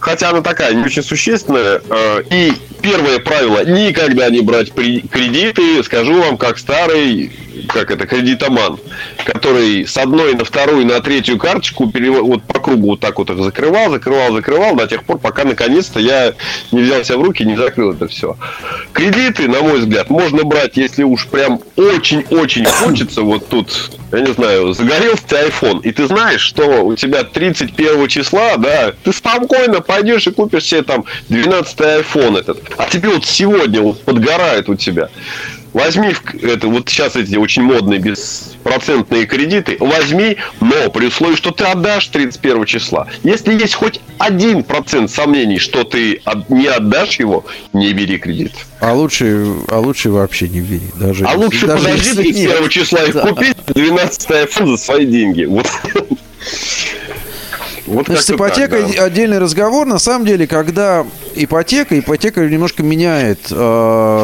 хотя 0.00 0.30
она 0.30 0.42
такая 0.42 0.74
не 0.74 0.82
очень 0.84 1.02
существенная. 1.02 1.80
э, 1.88 2.22
И 2.30 2.52
первое 2.80 3.18
правило– 3.18 3.64
никогда 3.66 4.28
не 4.30 4.40
брать 4.40 4.72
кредиты. 4.72 5.82
Скажу 5.82 6.20
вам, 6.20 6.36
как 6.38 6.58
старый, 6.58 7.32
как 7.68 7.90
это, 7.90 8.06
кредитоман, 8.06 8.78
который 9.24 9.86
с 9.86 9.96
одной 9.96 10.34
на 10.34 10.44
вторую, 10.44 10.86
на 10.86 11.00
третью 11.00 11.38
карточку 11.38 11.90
перево- 11.90 12.22
вот 12.22 12.42
по 12.44 12.60
кругу 12.60 12.88
вот 12.90 13.00
так 13.00 13.18
вот 13.18 13.30
их 13.30 13.38
закрывал, 13.42 13.90
закрывал, 13.90 14.32
закрывал 14.32 14.76
до 14.76 14.86
тех 14.86 15.04
пор, 15.04 15.18
пока 15.18 15.44
наконец-то 15.44 15.98
я 16.00 16.34
не 16.72 16.82
взял 16.82 17.04
себя 17.04 17.18
в 17.18 17.22
руки 17.22 17.44
не 17.44 17.56
закрыл 17.56 17.92
это 17.92 18.06
все. 18.08 18.36
Кредиты, 18.92 19.48
на 19.48 19.60
мой 19.60 19.78
взгляд, 19.80 20.08
можно 20.10 20.44
брать, 20.44 20.76
если 20.76 21.02
уж 21.02 21.26
прям 21.26 21.60
очень-очень 21.76 22.64
хочется, 22.64 23.22
вот 23.22 23.48
тут, 23.48 23.90
я 24.12 24.20
не 24.20 24.32
знаю, 24.32 24.72
загорелся 24.72 25.22
iPhone, 25.30 25.80
и 25.82 25.90
ты 25.90 26.06
знаешь, 26.06 26.40
что 26.40 26.84
у 26.84 26.94
тебя 26.94 27.24
31 27.24 28.06
числа, 28.08 28.56
да, 28.56 28.92
ты 29.02 29.12
спокойно 29.12 29.80
пойдешь 29.88 30.26
и 30.26 30.30
купишь 30.30 30.64
себе 30.64 30.82
там 30.82 31.04
12 31.30 31.76
iPhone 31.80 32.38
этот. 32.38 32.62
А 32.76 32.88
тебе 32.88 33.08
вот 33.08 33.24
сегодня 33.24 33.80
вот 33.80 34.02
подгорает 34.02 34.68
у 34.68 34.76
тебя. 34.76 35.08
Возьми 35.72 36.14
это 36.42 36.66
вот 36.68 36.88
сейчас 36.88 37.14
эти 37.16 37.36
очень 37.36 37.62
модные 37.62 37.98
беспроцентные 38.00 39.26
кредиты, 39.26 39.76
возьми, 39.80 40.36
но 40.60 40.90
при 40.90 41.06
условии, 41.06 41.36
что 41.36 41.50
ты 41.50 41.64
отдашь 41.64 42.06
31 42.08 42.64
числа. 42.64 43.06
Если 43.22 43.52
есть 43.52 43.74
хоть 43.74 44.00
один 44.18 44.62
процент 44.62 45.10
сомнений, 45.10 45.58
что 45.58 45.84
ты 45.84 46.22
не 46.48 46.66
отдашь 46.66 47.18
его, 47.18 47.44
не 47.74 47.92
бери 47.92 48.18
кредит. 48.18 48.52
А 48.80 48.92
лучше, 48.94 49.46
а 49.68 49.78
лучше 49.78 50.10
вообще 50.10 50.48
не 50.48 50.60
бери. 50.60 50.86
Даже 50.96 51.24
А 51.26 51.34
лучше 51.36 51.66
даже 51.66 51.84
подожди 51.84 52.08
если 52.08 52.22
31 52.22 52.62
нет. 52.62 52.70
числа 52.70 53.04
их 53.04 53.14
Да. 53.14 53.26
купить, 53.28 53.56
12 53.66 54.30
iPhone 54.30 54.70
за 54.70 54.76
свои 54.78 55.06
деньги. 55.06 55.44
Вот. 55.44 55.66
Вот 57.88 58.06
Значит, 58.06 58.24
с 58.24 58.26
как-то 58.28 58.44
так, 58.44 58.56
ипотекой 58.58 58.96
да. 58.96 59.04
отдельный 59.04 59.38
разговор. 59.38 59.86
На 59.86 59.98
самом 59.98 60.26
деле, 60.26 60.46
когда 60.46 61.06
ипотека, 61.34 61.98
ипотека 61.98 62.46
немножко 62.46 62.82
меняет 62.82 63.40
э, 63.50 63.54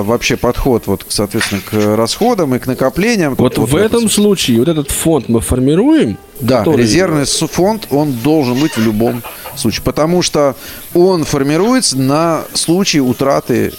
вообще 0.04 0.36
подход, 0.36 0.86
вот, 0.86 1.04
соответственно, 1.08 1.62
к 1.68 1.96
расходам 1.96 2.54
и 2.54 2.58
к 2.58 2.66
накоплениям. 2.66 3.34
Вот 3.36 3.58
в 3.58 3.76
этом 3.76 4.08
случае 4.10 4.58
вот 4.58 4.68
этот 4.68 4.90
фонд 4.90 5.28
мы 5.28 5.40
формируем. 5.40 6.18
Да, 6.40 6.58
который- 6.58 6.82
резервный 6.82 7.24
фонд, 7.26 7.86
он 7.90 8.12
должен 8.12 8.58
быть 8.58 8.76
в 8.76 8.80
любом 8.82 9.22
случае, 9.56 9.82
потому 9.84 10.20
что 10.22 10.56
он 10.92 11.24
формируется 11.24 11.96
на 11.96 12.42
случай 12.54 13.00
утраты 13.00 13.72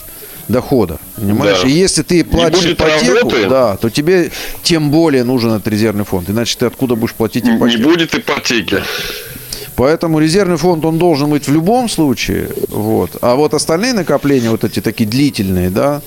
дохода, 0.47 0.99
понимаешь? 1.15 1.61
Да. 1.61 1.67
И 1.67 1.71
если 1.71 2.03
ты 2.03 2.23
платишь 2.23 2.65
ипотеку, 2.65 3.13
работы. 3.17 3.49
да, 3.49 3.77
то 3.77 3.89
тебе 3.89 4.31
тем 4.63 4.89
более 4.91 5.23
нужен 5.23 5.51
этот 5.51 5.67
резервный 5.67 6.05
фонд, 6.05 6.29
иначе 6.29 6.55
ты 6.57 6.65
откуда 6.67 6.95
будешь 6.95 7.13
платить 7.13 7.43
Не 7.45 7.57
ипотеку? 7.57 7.83
будет 7.83 8.15
ипотеки. 8.15 8.81
Поэтому 9.75 10.19
резервный 10.19 10.57
фонд, 10.57 10.85
он 10.85 10.97
должен 10.97 11.29
быть 11.29 11.47
в 11.47 11.53
любом 11.53 11.89
случае. 11.89 12.49
Вот. 12.69 13.11
А 13.21 13.35
вот 13.35 13.53
остальные 13.53 13.93
накопления, 13.93 14.49
вот 14.49 14.63
эти 14.63 14.79
такие 14.81 15.09
длительные, 15.09 15.69
да, 15.69 16.01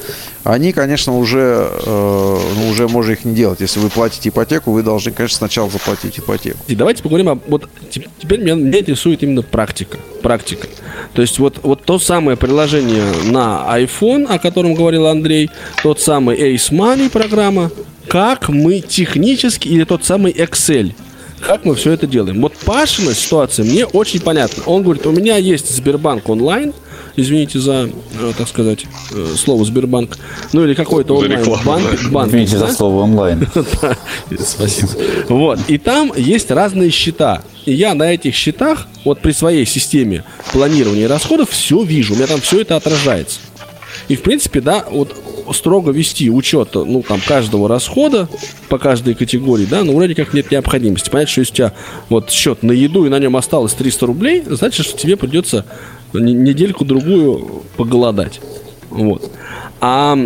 они, 0.45 0.73
конечно, 0.73 1.17
уже, 1.19 1.69
э, 1.71 2.39
ну, 2.57 2.69
уже 2.71 2.89
можно 2.89 3.13
их 3.13 3.25
не 3.25 3.35
делать. 3.35 3.61
Если 3.61 3.81
вы 3.81 3.91
платите 3.91 4.31
ипотеку, 4.31 4.73
вы 4.73 4.83
должны, 4.83 5.13
конечно, 5.13 5.39
сначала 5.39 5.71
заплатить 5.71 6.19
ипотеку. 6.19 6.59
И 6.67 6.75
давайте 6.75 7.03
поговорим 7.03 7.29
об... 7.29 7.41
Вот 7.49 7.69
те- 7.91 8.09
теперь 8.19 8.41
меня, 8.41 8.55
меня 8.55 8.79
интересует 8.81 9.23
именно 9.23 9.43
практика. 9.43 9.99
Практика. 10.23 10.69
То 11.13 11.23
есть 11.23 11.39
вот, 11.39 11.59
вот 11.63 11.83
то 11.85 11.99
самое 11.99 12.37
приложение 12.37 13.05
на 13.31 13.67
iPhone, 13.79 14.27
о 14.27 14.39
котором 14.39 14.75
говорил 14.75 15.07
Андрей, 15.07 15.51
тот 15.83 16.01
самый 16.01 16.37
Ace 16.37 16.71
Money 16.73 17.11
программа, 17.11 17.71
как 18.09 18.49
мы 18.49 18.81
технически, 18.81 19.69
или 19.69 19.85
тот 19.85 20.05
самый 20.05 20.33
Excel, 20.33 20.95
как 21.41 21.65
мы 21.65 21.75
все 21.75 21.93
это 21.93 22.07
делаем. 22.07 22.41
Вот 22.41 22.55
Пашина 22.65 23.15
ситуация 23.15 23.65
мне 23.65 23.87
очень 23.87 24.21
понятна. 24.21 24.63
Он 24.67 24.83
говорит, 24.83 25.07
у 25.07 25.13
меня 25.13 25.37
есть 25.37 25.75
Сбербанк 25.75 26.29
онлайн, 26.29 26.73
извините 27.17 27.59
за, 27.59 27.91
э, 28.21 28.33
так 28.37 28.49
сказать, 28.49 28.87
э, 29.13 29.35
слово 29.37 29.65
Сбербанк, 29.65 30.17
ну 30.53 30.65
или 30.65 30.75
какой-то 30.75 31.19
За 31.19 31.25
онлайн 31.25 31.41
рекламу, 31.41 31.65
банк, 31.65 31.91
да. 31.91 32.11
банк, 32.11 32.29
Извините 32.29 32.59
за 32.59 32.67
да? 32.67 32.73
слово 32.73 33.03
онлайн. 33.03 33.49
Спасибо. 34.39 34.91
Вот. 35.29 35.59
И 35.69 35.79
там 35.79 36.13
есть 36.17 36.51
разные 36.51 36.91
счета. 36.91 37.43
И 37.67 37.73
я 37.73 37.95
на 37.95 38.13
этих 38.13 38.35
счетах, 38.35 38.87
вот 39.05 39.21
при 39.21 39.33
своей 39.33 39.67
системе 39.67 40.25
планирования 40.53 41.09
расходов, 41.09 41.51
все 41.51 41.83
вижу. 41.83 42.15
У 42.15 42.17
меня 42.17 42.27
там 42.27 42.41
все 42.41 42.61
это 42.63 42.77
отражается. 42.77 43.41
И, 44.09 44.17
в 44.17 44.23
принципе, 44.23 44.61
да, 44.61 44.85
вот 44.91 45.15
строго 45.53 45.91
вести 45.93 46.31
учет, 46.31 46.71
ну, 46.75 47.03
там, 47.03 47.21
каждого 47.21 47.69
расхода 47.69 48.29
по 48.69 48.79
каждой 48.79 49.15
категории, 49.15 49.67
да, 49.67 49.85
ну, 49.85 49.95
вроде 49.95 50.15
как 50.15 50.35
нет 50.35 50.51
необходимости. 50.51 51.11
Понятно, 51.11 51.31
что 51.31 51.41
если 51.41 51.53
у 51.53 51.57
тебя 51.57 51.73
вот 52.09 52.31
счет 52.31 52.63
на 52.63 52.73
еду 52.73 53.07
и 53.07 53.09
на 53.09 53.19
нем 53.19 53.37
осталось 53.37 53.73
300 53.75 54.07
рублей, 54.07 54.43
значит, 54.47 54.87
что 54.87 54.99
тебе 54.99 55.17
придется 55.17 55.65
не- 56.13 56.35
недельку-другую 56.35 57.63
поголодать. 57.77 58.41
Вот. 58.91 59.31
А 59.81 60.19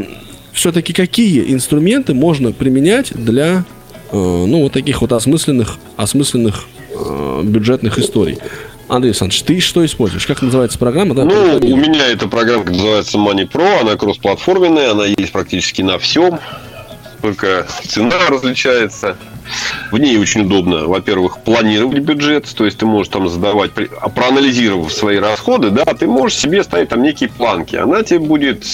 все-таки 0.53 0.93
какие 0.93 1.53
инструменты 1.53 2.15
можно 2.15 2.53
применять 2.53 3.13
для, 3.15 3.65
э, 4.11 4.17
ну, 4.17 4.63
вот 4.63 4.73
таких 4.73 5.01
вот 5.01 5.13
осмысленных, 5.13 5.79
осмысленных 5.97 6.67
э, 6.95 7.41
бюджетных 7.45 7.99
историй? 7.99 8.39
Андрей 8.93 9.13
Александрович, 9.13 9.43
ты 9.45 9.61
что 9.61 9.87
используешь? 9.87 10.27
Как 10.27 10.43
называется 10.43 10.79
программа? 10.79 11.15
Да, 11.15 11.25
Ну, 11.25 11.57
у 11.57 11.77
меня 11.77 12.09
эта 12.09 12.29
программа 12.29 12.65
называется 12.67 13.17
Money 13.17 13.51
Pro, 13.51 13.81
она 13.81 13.97
кроссплатформенная, 13.97 14.91
она 14.91 15.07
есть 15.07 15.33
практически 15.33 15.81
на 15.81 15.99
всем, 15.99 16.39
только 17.23 17.67
цена 17.89 18.29
различается. 18.29 19.17
В 19.91 19.99
ней 19.99 20.19
очень 20.19 20.43
удобно, 20.43 20.87
во-первых, 20.87 21.39
планировать 21.39 22.01
бюджет, 22.01 22.47
то 22.55 22.67
есть 22.67 22.77
ты 22.79 22.85
можешь 22.85 23.11
там 23.11 23.31
задавать, 23.31 23.71
а 23.99 24.11
проанализировав 24.11 24.93
свои 24.93 25.17
расходы, 25.17 25.71
да, 25.71 25.85
ты 25.87 26.07
можешь 26.07 26.37
себе 26.37 26.63
ставить 26.63 26.91
там 26.91 27.03
некие 27.03 27.31
планки. 27.31 27.77
Она 27.77 28.03
тебе 28.03 28.19
будет 28.21 28.67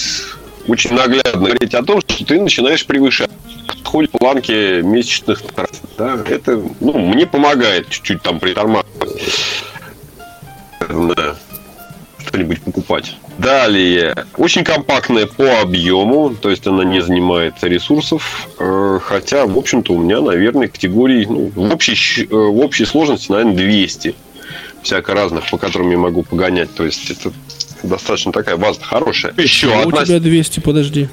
очень 0.67 0.95
наглядно 0.95 1.49
говорить 1.51 1.75
о 1.75 1.85
том, 1.85 2.01
что 2.01 2.25
ты 2.25 2.41
начинаешь 2.41 2.85
превышать 2.85 3.31
подходит 3.69 4.11
планки 4.11 4.83
месячных. 4.83 5.43
Да, 5.97 6.19
это 6.29 6.61
ну, 6.81 6.99
мне 6.99 7.27
помогает 7.27 7.89
чуть-чуть 7.89 8.21
там 8.23 8.41
притормаживать. 8.41 9.23
Да, 10.89 11.37
что-нибудь 12.27 12.61
покупать. 12.63 13.17
Далее, 13.39 14.27
очень 14.37 14.65
компактная 14.65 15.27
по 15.27 15.61
объему, 15.61 16.35
то 16.35 16.51
есть 16.51 16.67
она 16.67 16.85
не 16.85 17.01
занимает 17.01 17.55
ресурсов, 17.63 18.49
э, 18.59 18.99
хотя, 19.03 19.47
в 19.47 19.57
общем-то, 19.57 19.93
у 19.93 20.03
меня, 20.03 20.21
наверное, 20.21 20.69
категорий 20.69 21.25
ну, 21.27 21.51
в, 21.55 21.73
общей, 21.73 22.25
э, 22.25 22.27
в 22.35 22.59
общей 22.59 22.85
сложности, 22.85 23.31
наверное, 23.31 23.55
200 23.55 24.15
всяко 24.83 25.15
разных, 25.15 25.49
по 25.51 25.59
которым 25.59 25.91
я 25.91 25.99
могу 25.99 26.23
погонять. 26.23 26.75
То 26.75 26.85
есть 26.85 27.11
это 27.11 27.33
достаточно 27.83 28.33
такая 28.33 28.57
база 28.57 28.81
хорошая. 28.83 29.33
Еще 29.37 29.73
А 29.73 29.79
у 29.79 29.89
одна 29.89 30.05
тебя 30.05 30.21
200, 30.21 30.61
подожди. 30.61 31.09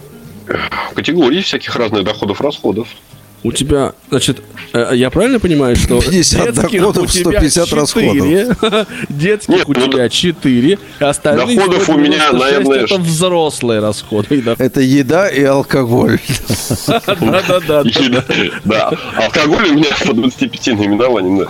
категории 0.95 1.41
всяких 1.41 1.76
разных 1.76 2.03
доходов-расходов. 2.03 2.88
У 3.45 3.51
тебя, 3.51 3.93
значит, 4.09 4.41
э, 4.73 4.93
я 4.93 5.11
правильно 5.11 5.39
понимаю, 5.39 5.75
что 5.75 6.01
50 6.01 6.45
детских 6.55 6.81
доходов, 6.81 7.03
у 7.03 7.07
тебя 7.07 7.49
150 7.49 7.67
четыре, 7.87 8.55
детских 9.09 9.53
Нет, 9.53 9.69
у 9.69 9.73
ну, 9.73 9.87
тебя 9.87 10.09
4, 10.09 10.79
остальные 10.99 11.55
доходов 11.55 11.89
у 11.89 11.97
меня, 11.99 12.29
196 12.29 12.39
наверное, 12.39 12.85
это 12.85 12.97
взрослые 12.97 13.81
расходы. 13.81 14.43
Это 14.57 14.81
еда 14.81 15.29
и 15.29 15.43
алкоголь. 15.43 16.19
да, 16.87 17.43
да, 17.47 17.59
да. 17.59 17.81
И 17.81 18.09
да, 18.09 18.23
да. 18.63 18.91
Алкоголь 19.15 19.69
у 19.69 19.73
меня 19.75 19.95
по 20.03 20.13
25 20.13 20.67
наименованиям, 20.79 21.37
да. 21.37 21.47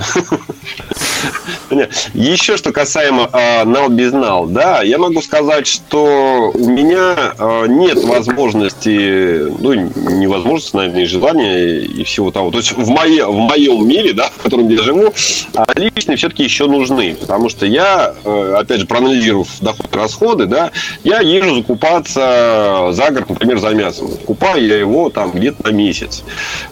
Еще 2.14 2.58
что 2.58 2.72
касаемо 2.72 3.30
э, 3.32 3.64
нал 3.66 3.90
без 3.90 4.12
нал, 4.12 4.48
да, 4.48 4.82
я 4.82 4.98
могу 4.98 5.22
сказать, 5.22 5.68
что 5.68 6.52
у 6.54 6.70
меня 6.70 7.34
э, 7.38 7.66
нет 7.68 8.04
возможности, 8.04 9.48
ну, 9.60 9.74
невозможности, 9.74 10.76
наверное, 10.76 11.04
и 11.04 11.06
желания 11.06 11.80
и 11.80 12.04
всего 12.04 12.32
того. 12.32 12.52
То 12.52 12.58
есть 12.58 12.74
в, 12.74 12.90
мое, 12.90 13.28
в 13.28 13.38
моем 13.38 13.88
мире, 13.88 14.14
да, 14.14 14.30
в 14.30 14.44
котором 14.44 14.70
я 14.70 14.82
живу, 14.82 15.14
а 15.56 15.66
личные 15.76 16.18
все-таки 16.18 16.44
еще 16.44 16.68
нужны, 16.68 17.16
потому 17.20 17.50
что 17.50 17.66
я, 17.66 18.14
опять 18.58 18.82
же, 18.82 18.86
проанализировав 18.86 19.48
доходы 19.62 19.90
и 19.92 19.96
расходы, 19.98 20.46
да, 20.46 20.72
я 21.04 21.20
езжу 21.20 21.56
закупаться 21.56 22.90
за 22.92 23.12
город, 23.12 23.30
например, 23.30 23.60
за 23.60 23.70
мясом. 23.70 24.10
Закупаю 24.10 24.66
я 24.66 24.78
его 24.78 25.10
там 25.10 25.32
где-то 25.32 25.64
на 25.64 25.72
месяц. 25.72 26.24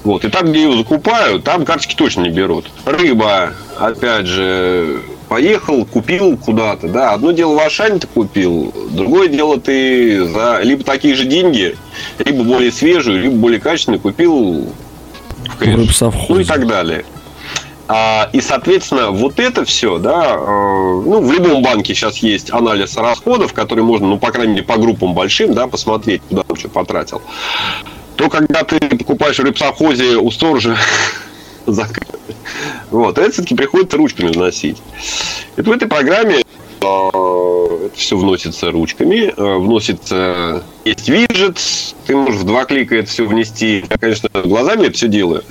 Вот. 0.04 0.26
И 0.26 0.30
там, 0.30 0.52
где 0.52 0.64
его 0.64 0.76
закупаю, 0.76 1.40
там 1.40 1.66
карточки 1.66 1.96
точно 1.96 2.22
не 2.22 2.30
берут. 2.30 2.70
Рыба, 2.86 3.54
опять 3.78 4.28
же, 4.28 4.33
поехал, 5.30 5.86
купил 5.86 6.38
куда-то, 6.38 6.88
да. 6.88 7.14
Одно 7.14 7.32
дело 7.32 7.56
в 7.56 7.60
Ашане 7.60 8.00
ты 8.00 8.08
купил, 8.08 8.74
другое 8.92 9.28
дело 9.28 9.60
ты 9.60 10.28
за 10.28 10.62
либо 10.62 10.84
такие 10.84 11.16
же 11.16 11.26
деньги, 11.26 11.76
либо 12.20 12.44
более 12.44 12.72
свежую, 12.72 13.22
либо 13.22 13.36
более 13.36 13.60
качественную 13.60 14.00
купил 14.00 14.68
в 15.58 15.62
рыбсовхозе. 15.62 16.34
Ну 16.34 16.40
и 16.40 16.44
так 16.44 16.68
далее. 16.68 17.06
А, 17.88 18.30
и, 18.32 18.40
соответственно, 18.40 19.12
вот 19.12 19.40
это 19.40 19.66
все, 19.66 19.98
да, 19.98 20.36
э, 20.36 20.40
ну, 20.40 21.20
в 21.22 21.32
любом 21.32 21.62
банке 21.62 21.94
сейчас 21.94 22.18
есть 22.20 22.52
анализ 22.52 22.96
расходов, 22.96 23.54
который 23.54 23.84
можно, 23.84 24.08
ну, 24.08 24.18
по 24.18 24.32
крайней 24.32 24.54
мере, 24.54 24.64
по 24.64 24.78
группам 24.78 25.14
большим, 25.14 25.54
да, 25.54 25.68
посмотреть, 25.68 26.22
куда 26.30 26.44
он 26.48 26.56
что 26.56 26.70
потратил. 26.70 27.22
То, 28.16 28.30
когда 28.30 28.64
ты 28.64 28.80
покупаешь 28.80 29.38
в 29.38 29.44
рыбсовхозе 29.44 30.16
у 30.16 30.32
сторожа 30.32 30.78
закрыт. 31.72 32.20
Вот, 32.92 33.18
это 33.18 33.32
все-таки 33.32 33.56
приходится 33.56 33.98
ручками 33.98 34.32
вносить. 34.32 34.82
Это 35.56 35.70
в 35.70 35.74
этой 35.74 35.88
программе 35.88 36.38
э, 36.38 36.40
это 36.82 37.96
все 37.96 38.18
вносится 38.18 38.72
ручками, 38.72 39.34
э, 39.36 39.58
вносится 39.58 40.64
есть 40.86 41.10
виджет, 41.10 41.60
ты 42.06 42.16
можешь 42.16 42.42
в 42.42 42.44
два 42.46 42.66
клика 42.66 42.96
это 42.96 43.10
все 43.10 43.26
внести. 43.26 43.86
Я, 43.90 43.98
конечно, 43.98 44.30
глазами 44.34 44.88
это 44.88 44.96
все 44.96 45.08
делаю. 45.08 45.44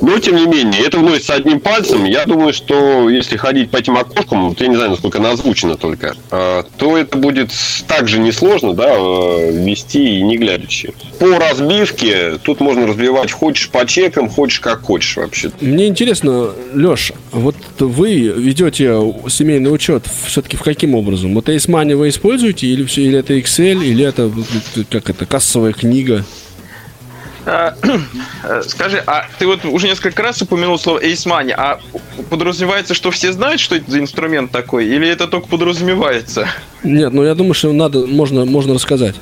Но, 0.00 0.18
тем 0.18 0.36
не 0.36 0.46
менее, 0.46 0.82
это 0.86 0.98
вносится 0.98 1.34
одним 1.34 1.60
пальцем. 1.60 2.04
Я 2.04 2.24
думаю, 2.24 2.52
что 2.52 3.08
если 3.10 3.36
ходить 3.36 3.70
по 3.70 3.76
этим 3.76 3.96
окошкам, 3.96 4.48
вот 4.48 4.60
я 4.60 4.68
не 4.68 4.76
знаю, 4.76 4.90
насколько 4.90 5.18
она 5.18 5.32
озвучена 5.32 5.76
только, 5.76 6.14
э, 6.30 6.62
то 6.76 6.96
это 6.96 7.18
будет 7.18 7.50
также 7.86 8.18
несложно, 8.18 8.72
да, 8.72 8.90
э, 8.90 9.52
ввести 9.52 10.18
и 10.18 10.22
не 10.22 10.36
глядячи. 10.36 10.92
По 11.18 11.38
разбивке 11.38 12.38
тут 12.42 12.60
можно 12.60 12.86
разбивать 12.86 13.32
хочешь 13.32 13.68
по 13.68 13.86
чекам, 13.86 14.28
хочешь 14.28 14.60
как 14.60 14.82
хочешь 14.82 15.16
вообще. 15.16 15.50
Мне 15.60 15.86
интересно, 15.88 16.50
Леша, 16.74 17.14
вот 17.32 17.56
вы 17.78 18.32
ведете 18.36 18.98
семейный 19.28 19.72
учет 19.72 20.04
все-таки 20.26 20.56
в 20.56 20.62
каким 20.62 20.94
образом? 20.94 21.34
Вот 21.34 21.48
Ace 21.48 21.68
Money 21.68 21.94
вы 21.96 22.08
используете, 22.08 22.66
или, 22.66 22.84
все, 22.84 23.02
или 23.02 23.18
это 23.18 23.34
Excel, 23.34 23.84
или 23.84 24.04
это 24.04 24.30
как 24.90 25.10
это, 25.10 25.26
кассовая 25.26 25.72
книга? 25.72 26.24
А, 27.46 27.74
э, 28.44 28.62
Скажи, 28.66 29.02
а 29.06 29.26
ты 29.38 29.46
вот 29.46 29.64
уже 29.64 29.86
несколько 29.88 30.22
раз 30.22 30.40
упомянул 30.42 30.78
слово 30.78 31.02
Ace 31.02 31.26
Money, 31.26 31.52
а 31.56 31.80
подразумевается, 32.28 32.94
что 32.94 33.10
все 33.10 33.32
знают, 33.32 33.60
что 33.60 33.76
это 33.76 33.90
за 33.90 33.98
инструмент 33.98 34.50
такой, 34.50 34.86
или 34.86 35.08
это 35.08 35.26
только 35.26 35.48
подразумевается? 35.48 36.48
Нет, 36.82 37.12
ну 37.12 37.24
я 37.24 37.34
думаю, 37.34 37.54
что 37.54 37.72
надо, 37.72 38.06
можно, 38.06 38.44
можно 38.44 38.74
рассказать. 38.74 39.16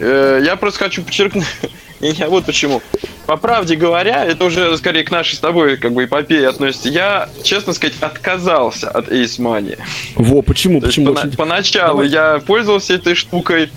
Э, 0.00 0.40
Я 0.44 0.56
просто 0.56 0.80
хочу 0.84 1.02
подчеркнуть, 1.02 1.44
я 2.18 2.28
вот 2.28 2.44
почему. 2.44 2.82
По 3.26 3.36
правде 3.36 3.76
говоря, 3.76 4.24
это 4.24 4.44
уже 4.44 4.76
скорее 4.76 5.04
к 5.04 5.10
нашей 5.10 5.36
с 5.36 5.38
тобой 5.38 5.76
как 5.76 5.92
бы 5.92 6.04
эпопее 6.04 6.48
относится. 6.48 6.88
Я, 6.88 7.28
честно 7.44 7.72
сказать, 7.72 7.94
отказался 8.00 8.90
от 8.90 9.08
Ace 9.08 9.38
Money. 9.38 9.78
Во, 10.16 10.42
почему? 10.42 10.80
То 10.80 10.86
есть 10.86 10.98
почему? 10.98 11.14
пона- 11.14 11.36
поначалу 11.36 12.02
я 12.02 12.42
пользовался 12.44 12.94
этой 12.94 13.14
штукой, 13.14 13.70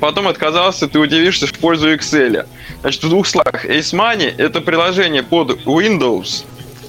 потом 0.00 0.28
отказался, 0.28 0.86
ты 0.86 0.98
удивишься, 0.98 1.46
в 1.46 1.54
пользу 1.54 1.92
Excel. 1.94 2.46
Значит, 2.82 3.02
в 3.04 3.08
двух 3.08 3.26
словах. 3.26 3.64
Ace 3.64 3.94
Money– 3.94 4.34
это 4.38 4.60
приложение 4.60 5.22
под 5.22 5.64
Windows, 5.64 6.44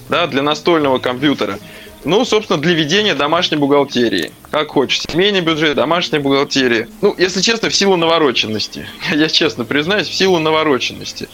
да, 0.09 0.27
для 0.27 0.41
настольного 0.41 0.97
компьютера. 0.99 1.57
Ну, 2.05 2.25
собственно, 2.25 2.59
для 2.59 2.73
ведения 2.73 3.15
домашней 3.15 3.57
бухгалтерии. 3.57 4.31
Как 4.51 4.69
хочешь. 4.69 5.01
Семейный 5.09 5.41
бюджет, 5.41 5.75
домашняя 5.75 6.19
бухгалтерия. 6.21 6.89
Ну, 7.01 7.15
если 7.17 7.41
честно, 7.41 7.69
в 7.69 7.75
силу 7.75 7.95
навороченности. 7.95 8.85
Я 9.11 9.29
честно 9.29 9.63
признаюсь, 9.63 10.07
в 10.07 10.13
силу 10.13 10.39
навороченности. 10.39 11.29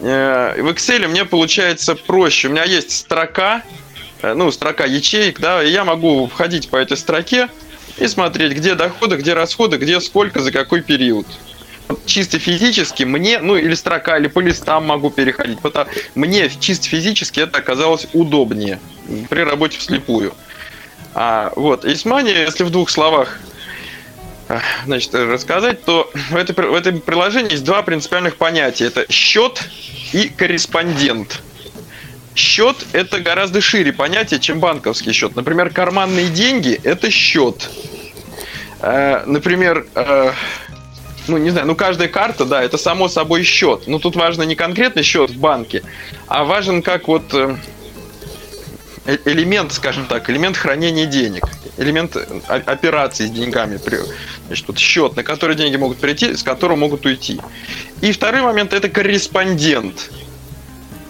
Э, 0.00 0.54
В 0.60 0.68
Excel 0.68 1.06
мне 1.08 1.24
получается 1.24 1.94
проще. 1.94 2.48
У 2.48 2.52
меня 2.52 2.64
есть 2.64 2.92
строка, 2.92 3.62
э, 4.22 4.32
ну, 4.32 4.50
строка 4.50 4.86
ячеек, 4.86 5.40
да, 5.40 5.62
и 5.62 5.70
я 5.70 5.84
могу 5.84 6.26
входить 6.26 6.70
по 6.70 6.76
этой 6.76 6.96
строке 6.96 7.48
и 7.98 8.06
смотреть, 8.06 8.52
где 8.52 8.74
доходы, 8.74 9.16
где 9.16 9.34
расходы, 9.34 9.76
где 9.76 10.00
сколько, 10.00 10.40
за 10.40 10.52
какой 10.52 10.80
период. 10.80 11.26
Чисто 12.04 12.38
физически 12.38 13.04
мне, 13.04 13.38
ну 13.38 13.56
или 13.56 13.74
строка, 13.74 14.18
или 14.18 14.28
по 14.28 14.40
листам 14.40 14.86
могу 14.86 15.10
переходить. 15.10 15.60
Потому, 15.60 15.90
мне 16.14 16.50
чисто 16.60 16.86
физически 16.86 17.40
это 17.40 17.58
оказалось 17.58 18.08
удобнее 18.12 18.78
при 19.28 19.40
работе 19.40 19.78
вслепую. 19.78 20.34
А, 21.14 21.52
вот, 21.56 21.84
Исмани, 21.84 22.30
если 22.30 22.64
в 22.64 22.70
двух 22.70 22.90
словах 22.90 23.40
а, 24.48 24.60
значит, 24.86 25.14
рассказать, 25.14 25.84
то 25.84 26.10
в, 26.30 26.36
этой, 26.36 26.54
в 26.54 26.74
этом 26.74 27.00
приложении 27.00 27.52
есть 27.52 27.64
два 27.64 27.82
принципиальных 27.82 28.36
понятия. 28.36 28.86
Это 28.86 29.10
счет 29.10 29.62
и 30.12 30.28
корреспондент. 30.28 31.42
Счет– 32.34 32.76
это 32.92 33.20
гораздо 33.20 33.60
шире 33.60 33.92
понятие, 33.92 34.38
чем 34.40 34.60
банковский 34.60 35.12
счет. 35.12 35.34
Например, 35.34 35.70
карманные 35.70 36.28
деньги– 36.28 36.80
это 36.84 37.10
счет. 37.10 37.68
Э, 38.80 39.24
Например, 39.26 39.86
ну, 41.28 41.38
не 41.38 41.50
знаю, 41.50 41.66
ну, 41.66 41.74
каждая 41.74 42.08
карта, 42.08 42.44
да, 42.44 42.62
это 42.62 42.78
само 42.78 43.08
собой 43.08 43.42
счет. 43.42 43.86
Но 43.86 43.98
тут 43.98 44.16
важно 44.16 44.42
не 44.42 44.54
конкретный 44.54 45.02
счет 45.02 45.30
в 45.30 45.38
банке, 45.38 45.82
а 46.26 46.44
важен 46.44 46.82
как 46.82 47.08
вот 47.08 47.32
э, 47.34 47.56
э- 49.04 49.18
элемент, 49.24 49.72
скажем 49.72 50.06
так, 50.06 50.28
элемент 50.30 50.56
хранения 50.56 51.06
денег, 51.06 51.44
элемент 51.76 52.16
э, 52.16 52.26
о- 52.48 52.72
операций 52.72 53.26
с 53.26 53.30
деньгами. 53.30 53.78
Значит, 54.46 54.66
вот 54.68 54.78
счет, 54.78 55.16
на 55.16 55.22
который 55.22 55.56
деньги 55.56 55.76
могут 55.76 55.98
прийти, 55.98 56.34
с 56.34 56.42
которого 56.42 56.76
могут 56.76 57.06
уйти. 57.06 57.40
И 58.00 58.12
второй 58.12 58.42
момент– 58.42 58.72
это 58.74 58.88
корреспондент. 58.88 60.10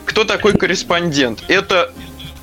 Кто 0.05 0.25
такой 0.25 0.55
корреспондент? 0.55 1.45
Это 1.49 1.93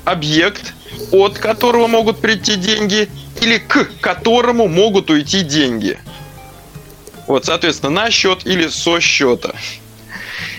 объект, 0.04 0.72
от 1.10 1.38
которого 1.38 1.88
могут 1.88 2.20
прийти 2.20 2.56
деньги, 2.56 3.08
или 3.40 3.58
к 3.58 3.88
которому 4.00 4.68
могут 4.68 5.10
уйти 5.10 5.42
деньги. 5.42 5.98
Вот, 7.26 7.44
соответственно, 7.44 7.90
на 7.90 8.10
счет 8.10 8.46
или 8.46 8.68
со 8.68 9.00
счета. 9.00 9.54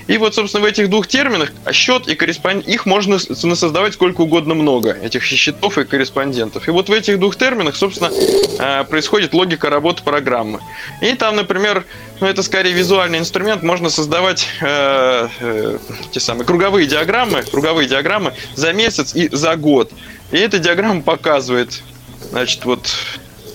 И 0.07 0.18
вот, 0.18 0.36
собственно, 0.36 0.63
в 0.63 0.65
этих 0.65 0.89
двух 0.89 1.07
терминах 1.07 1.51
счет 1.74 2.07
и 2.07 2.15
корреспондент, 2.15 2.68
их 2.68 2.86
можно 2.86 3.20
создавать 3.20 3.93
сколько 3.93 4.22
угодно 4.22 4.55
много, 4.55 4.93
этих 4.93 5.24
счетов 5.24 5.78
и 5.78 5.84
корреспондентов. 5.84 6.68
И 6.68 6.72
вот 6.72 6.88
в 6.88 6.93
этих 6.93 7.20
двух 7.20 7.36
терминах, 7.36 7.76
собственно, 7.76 8.09
э, 8.09 8.86
происходит 8.86 9.34
логика 9.34 9.70
работы 9.70 10.03
программы. 10.03 10.61
И 11.01 11.13
там, 11.13 11.36
например, 11.36 11.86
ну 12.22 12.28
это 12.28 12.41
скорее 12.41 12.72
визуальный 12.72 13.20
инструмент, 13.20 13.63
можно 13.63 13.89
создавать 13.89 14.47
э, 14.61 15.28
э, 15.41 15.78
те 16.11 16.20
самые 16.22 16.45
круговые 16.45 16.88
диаграммы, 16.88 17.43
круговые 17.43 17.89
диаграммы 17.89 18.34
за 18.55 18.72
месяц 18.72 19.13
и 19.13 19.28
за 19.28 19.57
год. 19.57 19.91
И 20.32 20.38
эта 20.38 20.57
диаграмма 20.57 21.01
показывает, 21.01 21.84
значит, 22.32 22.63
вот 22.63 22.88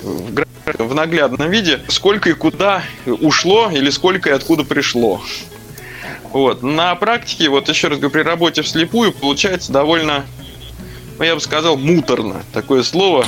в, 0.03 0.35
гра- 0.35 0.45
в 0.79 0.95
наглядном 0.95 1.51
виде, 1.51 1.81
сколько 1.89 2.31
и 2.31 2.33
куда 2.33 2.83
ушло 3.07 3.71
или 3.71 3.91
сколько 3.91 4.31
и 4.31 4.33
откуда 4.33 4.65
пришло. 4.65 5.23
Вот. 6.33 6.63
На 6.63 6.95
практике, 6.95 7.49
вот 7.49 7.69
еще 7.69 7.89
раз 7.89 7.99
говорю, 7.99 8.13
при 8.13 8.23
работе 8.23 8.63
вслепую 8.63 9.13
получается 9.13 9.73
довольно, 9.73 10.25
ну, 11.19 11.25
я 11.25 11.35
бы 11.35 11.41
сказал, 11.41 11.77
муторно. 11.77 12.43
Такое 12.53 12.83
слово. 12.83 13.27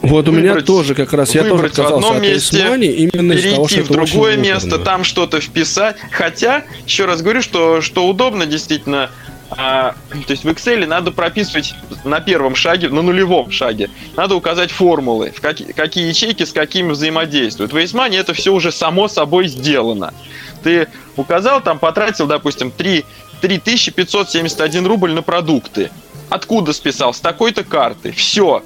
Вот 0.00 0.28
у 0.28 0.32
меня 0.32 0.60
тоже 0.60 0.94
как 0.94 1.12
раз, 1.14 1.34
я 1.34 1.42
тоже 1.42 1.54
выбрать 1.54 1.72
в 1.72 1.80
отказался 1.80 2.06
одном 2.06 2.16
от 2.16 2.22
месте, 2.22 2.58
именно 2.58 3.32
из-за 3.32 3.54
того, 3.54 3.66
перейти 3.66 3.82
в 3.82 3.88
другое 3.88 4.36
муторно. 4.36 4.54
место, 4.54 4.78
там 4.78 5.04
что-то 5.04 5.40
вписать. 5.40 5.96
Хотя, 6.10 6.64
еще 6.86 7.06
раз 7.06 7.22
говорю, 7.22 7.40
что, 7.40 7.80
что 7.80 8.06
удобно 8.06 8.44
действительно, 8.44 9.10
а, 9.56 9.94
то 10.10 10.30
есть 10.30 10.44
в 10.44 10.48
Excel 10.48 10.86
надо 10.86 11.10
прописывать 11.10 11.74
на 12.04 12.20
первом 12.20 12.54
шаге, 12.54 12.88
на 12.88 13.02
нулевом 13.02 13.50
шаге, 13.50 13.90
надо 14.16 14.34
указать 14.34 14.70
формулы, 14.70 15.30
в 15.30 15.40
какие, 15.40 15.72
какие 15.72 16.08
ячейки 16.08 16.44
с 16.44 16.52
какими 16.52 16.90
взаимодействуют. 16.90 17.72
В 17.72 17.76
Эйсмане 17.76 18.18
это 18.18 18.34
все 18.34 18.52
уже 18.52 18.72
само 18.72 19.08
собой 19.08 19.48
сделано. 19.48 20.12
Ты 20.62 20.88
указал, 21.16 21.60
там 21.60 21.78
потратил, 21.78 22.26
допустим, 22.26 22.70
3, 22.70 23.04
3571 23.40 24.86
рубль 24.86 25.12
на 25.12 25.22
продукты. 25.22 25.90
Откуда 26.30 26.72
списал? 26.72 27.12
С 27.12 27.20
такой-то 27.20 27.64
карты. 27.64 28.12
Все. 28.12 28.62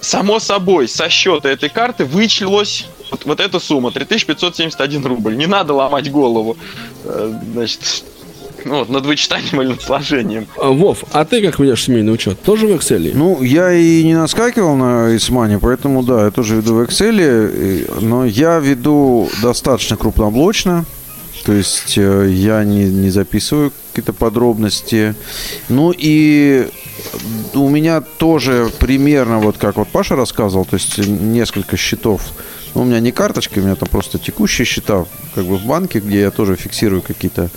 само 0.00 0.38
собой, 0.38 0.88
со 0.88 1.08
счета 1.08 1.48
этой 1.48 1.68
карты 1.68 2.04
вычислилась 2.04 2.86
вот, 3.10 3.24
вот 3.24 3.40
эта 3.40 3.58
сумма, 3.58 3.90
3571 3.90 5.04
рубль. 5.04 5.36
Не 5.36 5.46
надо 5.46 5.74
ломать 5.74 6.10
голову. 6.10 6.56
Э, 7.04 7.32
значит, 7.52 8.04
ну, 8.64 8.78
вот, 8.80 8.88
над 8.88 9.06
вычитанием 9.06 9.60
или 9.62 9.68
над 9.70 9.82
сложением. 9.82 10.46
А, 10.56 10.70
Вов, 10.70 11.04
а 11.12 11.24
ты 11.24 11.42
как 11.42 11.58
ведешь 11.58 11.84
семейный 11.84 12.12
учет? 12.12 12.40
Тоже 12.42 12.66
в 12.66 12.70
Excel? 12.70 13.12
Ну, 13.14 13.42
я 13.42 13.72
и 13.72 14.02
не 14.04 14.14
наскакивал 14.14 14.76
на 14.76 15.16
Исмане, 15.16 15.58
поэтому 15.58 16.02
да, 16.02 16.26
я 16.26 16.30
тоже 16.30 16.56
веду 16.56 16.74
в 16.74 16.80
Excel, 16.82 18.00
но 18.00 18.24
я 18.24 18.58
веду 18.58 19.28
достаточно 19.42 19.96
крупноблочно, 19.96 20.84
то 21.44 21.52
есть 21.52 21.96
э, 21.96 22.30
я 22.30 22.64
не, 22.64 22.84
не 22.84 23.10
записываю 23.10 23.72
какие-то 23.90 24.12
подробности. 24.12 25.14
Ну 25.68 25.92
и 25.96 26.68
у 27.54 27.68
меня 27.68 28.00
тоже 28.00 28.70
примерно, 28.78 29.38
вот 29.38 29.56
как 29.56 29.76
вот 29.76 29.88
Паша 29.88 30.16
рассказывал, 30.16 30.64
то 30.64 30.74
есть 30.74 30.98
несколько 30.98 31.76
счетов. 31.76 32.22
Ну, 32.74 32.82
у 32.82 32.84
меня 32.84 33.00
не 33.00 33.10
карточки, 33.10 33.58
у 33.58 33.62
меня 33.62 33.74
там 33.74 33.88
просто 33.88 34.18
текущие 34.18 34.64
счета, 34.64 35.06
как 35.34 35.44
бы 35.44 35.56
в 35.56 35.64
банке, 35.64 35.98
где 36.00 36.20
я 36.20 36.30
тоже 36.30 36.56
фиксирую 36.56 37.02
какие-то 37.02 37.50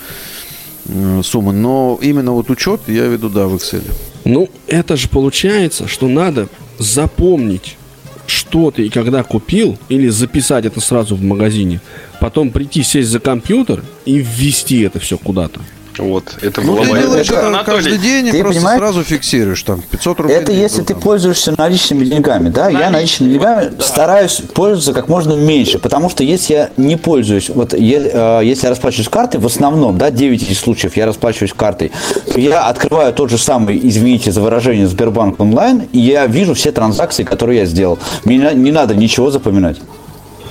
суммы. 1.24 1.54
Но 1.54 2.00
именно 2.02 2.32
вот 2.32 2.50
учет 2.50 2.82
я 2.88 3.06
веду, 3.06 3.30
да, 3.30 3.48
в 3.48 3.56
Excel. 3.56 3.84
Ну, 4.26 4.50
это 4.68 4.96
же 4.96 5.08
получается, 5.08 5.88
что 5.88 6.08
надо 6.08 6.48
запомнить, 6.78 7.78
что 8.26 8.72
ты 8.72 8.88
и 8.88 8.90
когда 8.90 9.24
купил, 9.24 9.78
или 9.90 10.08
записать 10.10 10.66
это 10.66 10.80
сразу 10.80 11.16
в 11.16 11.24
магазине, 11.24 11.82
потом 12.20 12.52
прийти, 12.52 12.84
сесть 12.84 13.10
за 13.10 13.20
компьютер 13.20 13.84
и 14.06 14.18
ввести 14.18 14.82
это 14.82 15.00
все 15.00 15.18
куда-то. 15.18 15.60
Вот, 16.00 16.36
это 16.42 16.62
Ну, 16.62 16.74
была 16.74 16.86
ты 16.86 16.92
моя 16.92 17.04
делаешь 17.04 17.28
это, 17.28 17.36
это 17.40 17.48
Анатолий, 17.48 17.76
каждый 17.84 17.98
день 18.00 18.28
и 18.28 18.32
ты 18.32 18.40
просто 18.42 18.60
понимаешь? 18.60 18.80
сразу 18.80 19.04
фиксируешь 19.04 19.64
там 19.64 19.82
500 19.82 20.20
рублей. 20.20 20.38
Это 20.38 20.52
если 20.52 20.82
ты 20.82 20.94
там. 20.94 21.02
пользуешься 21.02 21.54
наличными 21.58 22.06
деньгами, 22.06 22.50
да? 22.50 22.70
Я 22.70 22.90
наличными 22.90 23.34
деньгами 23.34 23.72
стараюсь 23.80 24.42
пользоваться 24.54 24.94
как 24.94 25.08
можно 25.08 25.34
меньше, 25.34 25.80
потому 25.80 26.10
что 26.10 26.24
если 26.24 26.54
я 26.54 26.70
не 26.78 26.96
пользуюсь, 26.96 27.50
вот 27.50 27.74
э, 27.74 27.78
если 27.80 28.64
я 28.66 28.70
расплачиваюсь 28.70 29.10
картой, 29.10 29.40
в 29.40 29.46
основном, 29.46 29.98
да, 29.98 30.12
9 30.12 30.50
из 30.50 30.60
случаев 30.60 30.98
я 30.98 31.06
расплачиваюсь 31.06 31.54
картой, 31.54 31.92
то 32.34 32.40
я 32.40 32.68
открываю 32.68 33.14
тот 33.14 33.30
же 33.30 33.38
самый, 33.38 33.80
извините 33.84 34.32
за 34.32 34.42
выражение, 34.42 34.88
Сбербанк 34.88 35.40
онлайн, 35.40 35.84
и 35.92 36.00
я 36.00 36.26
вижу 36.28 36.54
все 36.54 36.72
транзакции, 36.72 37.24
которые 37.24 37.60
я 37.60 37.66
сделал. 37.66 38.00
Мне 38.26 38.38
не- 38.38 38.54
не 38.56 38.72
надо 38.72 38.96
ничего 38.96 39.30
запоминать. 39.32 39.78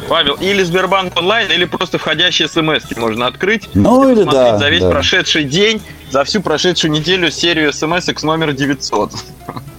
Павел, 0.08 0.34
или 0.40 0.62
Сбербанк 0.62 1.16
онлайн, 1.18 1.50
или 1.50 1.64
просто 1.64 1.98
входящие 1.98 2.48
смс 2.48 2.84
можно 2.96 3.26
открыть. 3.26 3.68
Ну, 3.74 4.08
и 4.08 4.12
или 4.12 4.24
да, 4.24 4.58
За 4.58 4.68
весь 4.68 4.82
да. 4.82 4.90
прошедший 4.90 5.44
день, 5.44 5.80
за 6.10 6.24
всю 6.24 6.42
прошедшую 6.42 6.92
неделю 6.92 7.30
серию 7.30 7.72
смс 7.72 8.08
с 8.08 8.22
номер 8.22 8.52
900. 8.52 9.12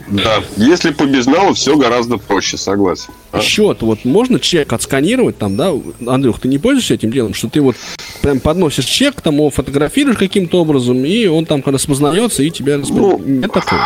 Да, 0.07 0.43
если 0.57 0.91
по 0.91 1.05
безналу, 1.05 1.53
все 1.53 1.75
гораздо 1.75 2.17
проще, 2.17 2.57
согласен. 2.57 3.13
А? 3.31 3.39
Счет, 3.39 3.81
вот 3.81 4.05
можно 4.05 4.39
чек 4.39 4.71
отсканировать 4.73 5.37
там, 5.37 5.55
да? 5.55 5.73
Андрюх, 6.05 6.39
ты 6.39 6.47
не 6.47 6.59
пользуешься 6.59 6.95
этим 6.95 7.11
делом, 7.11 7.33
что 7.33 7.49
ты 7.49 7.61
вот 7.61 7.75
прям 8.21 8.39
подносишь 8.39 8.85
чек, 8.85 9.21
там 9.21 9.35
его 9.35 9.49
фотографируешь 9.49 10.17
каким-то 10.17 10.61
образом, 10.61 11.03
и 11.05 11.25
он 11.25 11.45
там 11.45 11.63
распознается, 11.65 12.43
и 12.43 12.51
тебя 12.51 12.77
распознает. 12.77 13.19
Ну, 13.19 13.25
Нет 13.25 13.51
такого? 13.51 13.81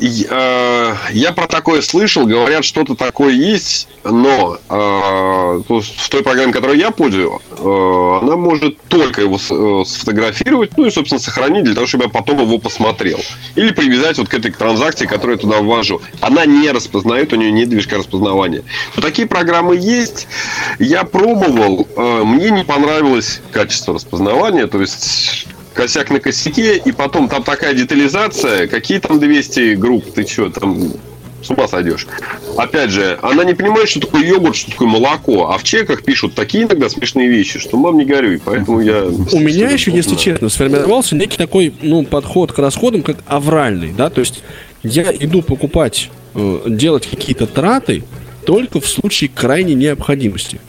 Э, 0.00 0.94
я 1.12 1.32
про 1.32 1.46
такое 1.46 1.82
слышал, 1.82 2.26
говорят, 2.26 2.64
что-то 2.64 2.94
такое 2.94 3.32
есть, 3.32 3.88
но 4.04 4.58
э, 4.68 4.74
в 4.74 6.08
той 6.08 6.22
программе, 6.22 6.52
которой 6.52 6.78
я 6.78 6.90
пользую, 6.90 7.40
э, 7.50 8.18
она 8.22 8.36
может 8.36 8.80
только 8.88 9.20
его 9.20 9.38
сфотографировать, 9.84 10.76
ну 10.76 10.86
и, 10.86 10.90
собственно, 10.90 11.20
сохранить 11.20 11.64
для 11.64 11.74
того, 11.74 11.86
чтобы 11.86 12.04
я 12.04 12.10
потом 12.10 12.40
его 12.40 12.58
посмотрел. 12.58 13.20
Или 13.54 13.72
привязать 13.72 14.18
вот 14.18 14.28
к 14.28 14.34
этой 14.34 14.50
транзакции, 14.50 15.06
которую 15.06 15.36
я 15.36 15.40
туда 15.40 15.60
ввожу. 15.60 16.00
Она 16.20 16.46
не 16.46 16.70
распознает, 16.70 17.32
у 17.32 17.36
нее 17.36 17.52
нет 17.52 17.68
движка 17.68 17.98
распознавания. 17.98 18.62
Но 18.96 19.02
такие 19.02 19.28
программы 19.28 19.76
есть. 19.76 20.26
Я 20.78 21.04
пробовал, 21.04 21.86
мне 21.96 22.50
не 22.50 22.64
понравилось 22.64 23.40
качество 23.50 23.94
распознавания, 23.94 24.66
то 24.66 24.80
есть 24.80 25.46
косяк 25.74 26.10
на 26.10 26.20
косяке, 26.20 26.76
и 26.76 26.92
потом 26.92 27.28
там 27.28 27.42
такая 27.42 27.74
детализация, 27.74 28.66
какие 28.66 28.98
там 28.98 29.18
200 29.18 29.74
групп, 29.74 30.12
ты 30.12 30.26
что, 30.26 30.50
там 30.50 30.92
с 31.42 31.50
ума 31.50 31.66
сойдешь. 31.68 32.06
Опять 32.56 32.90
же, 32.90 33.18
она 33.22 33.44
не 33.44 33.54
понимает, 33.54 33.88
что 33.88 34.00
такое 34.00 34.24
йогурт, 34.24 34.56
что 34.56 34.70
такое 34.70 34.88
молоко, 34.88 35.50
а 35.50 35.58
в 35.58 35.64
чеках 35.64 36.04
пишут 36.04 36.34
такие 36.34 36.64
иногда 36.64 36.88
смешные 36.88 37.28
вещи, 37.28 37.58
что 37.58 37.76
мам 37.76 37.98
не 37.98 38.04
горюй, 38.04 38.40
поэтому 38.44 38.80
я... 38.80 39.04
У 39.04 39.40
меня 39.40 39.70
еще, 39.70 39.90
если 39.90 40.14
честно, 40.14 40.48
сформировался 40.48 41.16
некий 41.16 41.36
такой 41.36 41.74
ну, 41.82 42.04
подход 42.04 42.52
к 42.52 42.58
расходам, 42.58 43.02
как 43.02 43.18
авральный, 43.26 43.92
да, 43.92 44.10
то 44.10 44.20
есть 44.20 44.42
я 44.82 45.12
иду 45.12 45.42
покупать, 45.42 46.10
э, 46.34 46.60
делать 46.66 47.06
какие-то 47.06 47.46
траты 47.46 48.04
только 48.46 48.80
в 48.80 48.86
случае 48.86 49.30
крайней 49.34 49.74
необходимости. 49.74 50.60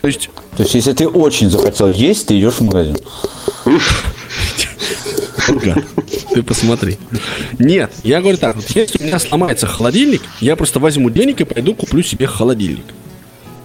То 0.00 0.08
есть... 0.08 0.30
То 0.56 0.62
есть, 0.62 0.74
если 0.74 0.92
ты 0.92 1.06
очень 1.06 1.50
захотел 1.50 1.90
есть, 1.90 2.26
ты 2.26 2.38
идешь 2.38 2.54
в 2.54 2.62
магазин. 2.62 2.96
Ты 6.34 6.42
посмотри. 6.42 6.98
Нет, 7.58 7.92
я 8.04 8.20
говорю 8.20 8.36
так, 8.38 8.56
вот 8.56 8.70
если 8.70 9.02
у 9.02 9.06
меня 9.06 9.18
сломается 9.18 9.66
холодильник, 9.66 10.22
я 10.40 10.56
просто 10.56 10.78
возьму 10.78 11.10
денег 11.10 11.40
и 11.40 11.44
пойду 11.44 11.74
куплю 11.74 12.02
себе 12.02 12.26
холодильник. 12.26 12.84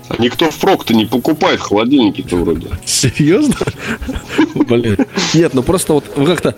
А 0.09 0.21
никто 0.21 0.51
впрок-то 0.51 0.93
не 0.93 1.05
покупает 1.05 1.59
холодильники-то 1.59 2.35
вроде. 2.37 2.67
Серьезно? 2.85 3.55
Блин. 4.53 4.97
Нет, 5.33 5.53
ну 5.53 5.63
просто 5.63 5.93
вот 5.93 6.05
как-то 6.15 6.55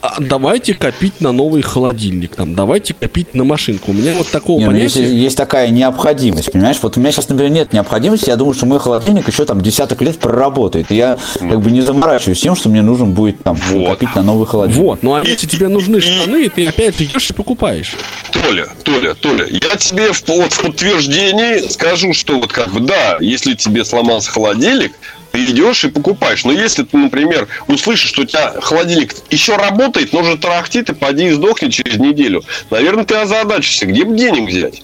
а 0.00 0.16
давайте 0.20 0.74
копить 0.74 1.20
на 1.20 1.32
новый 1.32 1.62
холодильник, 1.62 2.36
там, 2.36 2.54
давайте 2.54 2.94
копить 2.94 3.34
на 3.34 3.44
машинку. 3.44 3.90
У 3.90 3.94
меня 3.94 4.14
вот 4.14 4.28
такого 4.28 4.58
не, 4.58 4.64
ну, 4.64 4.70
понятия... 4.72 5.02
Есть, 5.02 5.14
есть 5.14 5.36
такая 5.36 5.70
необходимость, 5.70 6.52
понимаешь? 6.52 6.78
Вот 6.82 6.96
у 6.96 7.00
меня 7.00 7.10
сейчас, 7.10 7.28
например, 7.28 7.52
нет 7.52 7.72
необходимости, 7.72 8.28
я 8.28 8.36
думаю, 8.36 8.54
что 8.54 8.66
мой 8.66 8.78
холодильник 8.78 9.26
еще 9.26 9.44
там 9.44 9.60
десяток 9.60 10.00
лет 10.02 10.18
проработает. 10.18 10.90
И 10.90 10.96
я 10.96 11.18
как 11.38 11.60
бы 11.60 11.70
не 11.70 11.80
заморачиваюсь 11.82 12.40
тем, 12.40 12.54
что 12.54 12.68
мне 12.68 12.82
нужно 12.82 13.06
будет 13.06 13.42
там 13.42 13.56
вот. 13.56 13.88
копить 13.88 14.14
на 14.14 14.22
новый 14.22 14.46
холодильник. 14.46 14.82
Вот, 14.82 15.02
ну 15.02 15.14
а 15.14 15.24
если 15.24 15.46
тебе 15.46 15.68
нужны 15.68 16.00
штаны, 16.00 16.48
ты 16.48 16.66
опять 16.66 17.00
идешь 17.02 17.30
и 17.30 17.32
покупаешь. 17.32 17.94
Толя, 18.30 18.68
Толя, 18.84 19.14
Толя, 19.14 19.46
я 19.46 19.76
тебе 19.76 20.12
в, 20.12 20.22
вот, 20.28 20.52
в 20.52 20.62
подтверждении 20.62 21.68
скажу, 21.68 22.12
что 22.12 22.38
вот 22.38 22.52
как 22.52 22.72
бы 22.72 22.80
да, 22.80 23.18
если 23.20 23.54
тебе 23.54 23.84
сломался 23.84 24.30
холодильник, 24.30 24.92
идешь 25.32 25.84
и 25.84 25.88
покупаешь. 25.88 26.44
Но 26.44 26.52
если 26.52 26.84
ты, 26.84 26.96
например, 26.96 27.48
услышишь, 27.66 28.10
что 28.10 28.22
у 28.22 28.24
тебя 28.24 28.54
холодильник 28.60 29.14
еще 29.30 29.56
работает, 29.56 30.12
но 30.12 30.20
уже 30.20 30.36
тарахтит, 30.36 30.90
и 30.90 30.94
поди 30.94 31.28
и 31.28 31.32
сдохнет 31.32 31.72
через 31.72 31.98
неделю, 31.98 32.42
наверное, 32.70 33.04
ты 33.04 33.16
озадачишься, 33.16 33.86
где 33.86 34.04
бы 34.04 34.16
денег 34.16 34.48
взять. 34.48 34.82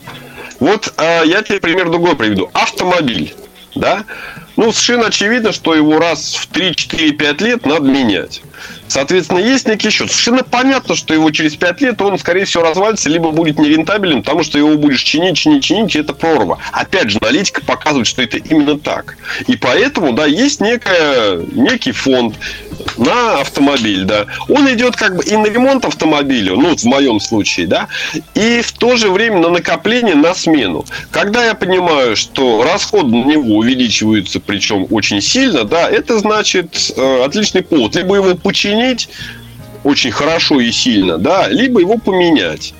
Вот 0.60 0.92
а, 0.96 1.22
я 1.22 1.42
тебе 1.42 1.60
пример 1.60 1.90
другой 1.90 2.16
приведу. 2.16 2.50
Автомобиль, 2.52 3.34
да? 3.74 4.04
Ну, 4.56 4.72
совершенно 4.72 5.08
очевидно, 5.08 5.52
что 5.52 5.74
его 5.74 5.98
раз 5.98 6.34
в 6.34 6.46
3, 6.46 6.76
4, 6.76 7.12
5 7.12 7.40
лет 7.40 7.66
надо 7.66 7.86
менять. 7.88 8.42
Соответственно, 8.88 9.38
есть 9.38 9.66
некий 9.66 9.90
счет. 9.90 10.10
Совершенно 10.10 10.44
понятно, 10.44 10.94
что 10.94 11.14
его 11.14 11.30
через 11.30 11.56
5 11.56 11.80
лет 11.80 12.00
он, 12.02 12.18
скорее 12.18 12.44
всего, 12.44 12.62
развалится, 12.62 13.08
либо 13.08 13.30
будет 13.30 13.58
нерентабелен, 13.58 14.22
потому 14.22 14.42
что 14.42 14.58
его 14.58 14.76
будешь 14.76 15.02
чинить, 15.02 15.38
чинить, 15.38 15.64
чинить, 15.64 15.96
и 15.96 16.00
это 16.00 16.12
прорва. 16.12 16.58
Опять 16.72 17.10
же, 17.10 17.18
аналитика 17.20 17.62
показывает, 17.62 18.06
что 18.06 18.22
это 18.22 18.36
именно 18.36 18.78
так. 18.78 19.16
И 19.46 19.56
поэтому, 19.56 20.12
да, 20.12 20.26
есть 20.26 20.60
некая, 20.60 21.36
некий 21.52 21.92
фонд 21.92 22.36
на 22.98 23.40
автомобиль, 23.40 24.04
да. 24.04 24.26
Он 24.48 24.72
идет 24.72 24.96
как 24.96 25.16
бы 25.16 25.24
и 25.24 25.36
на 25.36 25.46
ремонт 25.46 25.84
автомобиля, 25.84 26.54
ну, 26.54 26.76
в 26.76 26.84
моем 26.84 27.20
случае, 27.20 27.66
да, 27.66 27.88
и 28.34 28.60
в 28.60 28.72
то 28.72 28.96
же 28.96 29.10
время 29.10 29.38
на 29.38 29.48
накопление, 29.48 30.14
на 30.14 30.34
смену. 30.34 30.84
Когда 31.10 31.44
я 31.44 31.54
понимаю, 31.54 32.16
что 32.16 32.62
расходы 32.62 33.16
на 33.16 33.24
него 33.24 33.56
увеличиваются, 33.56 34.40
причем 34.40 34.86
очень 34.90 35.20
сильно, 35.20 35.64
да, 35.64 35.88
это 35.88 36.18
значит 36.18 36.92
э, 36.96 37.24
отличный 37.24 37.62
повод. 37.62 37.94
Либо 37.96 38.16
его 38.16 38.34
починить 38.34 38.73
очень 39.84 40.10
хорошо 40.10 40.60
и 40.60 40.72
сильно, 40.72 41.18
да, 41.18 41.46
либо 41.48 41.80
его 41.80 41.98
поменять. 41.98 42.74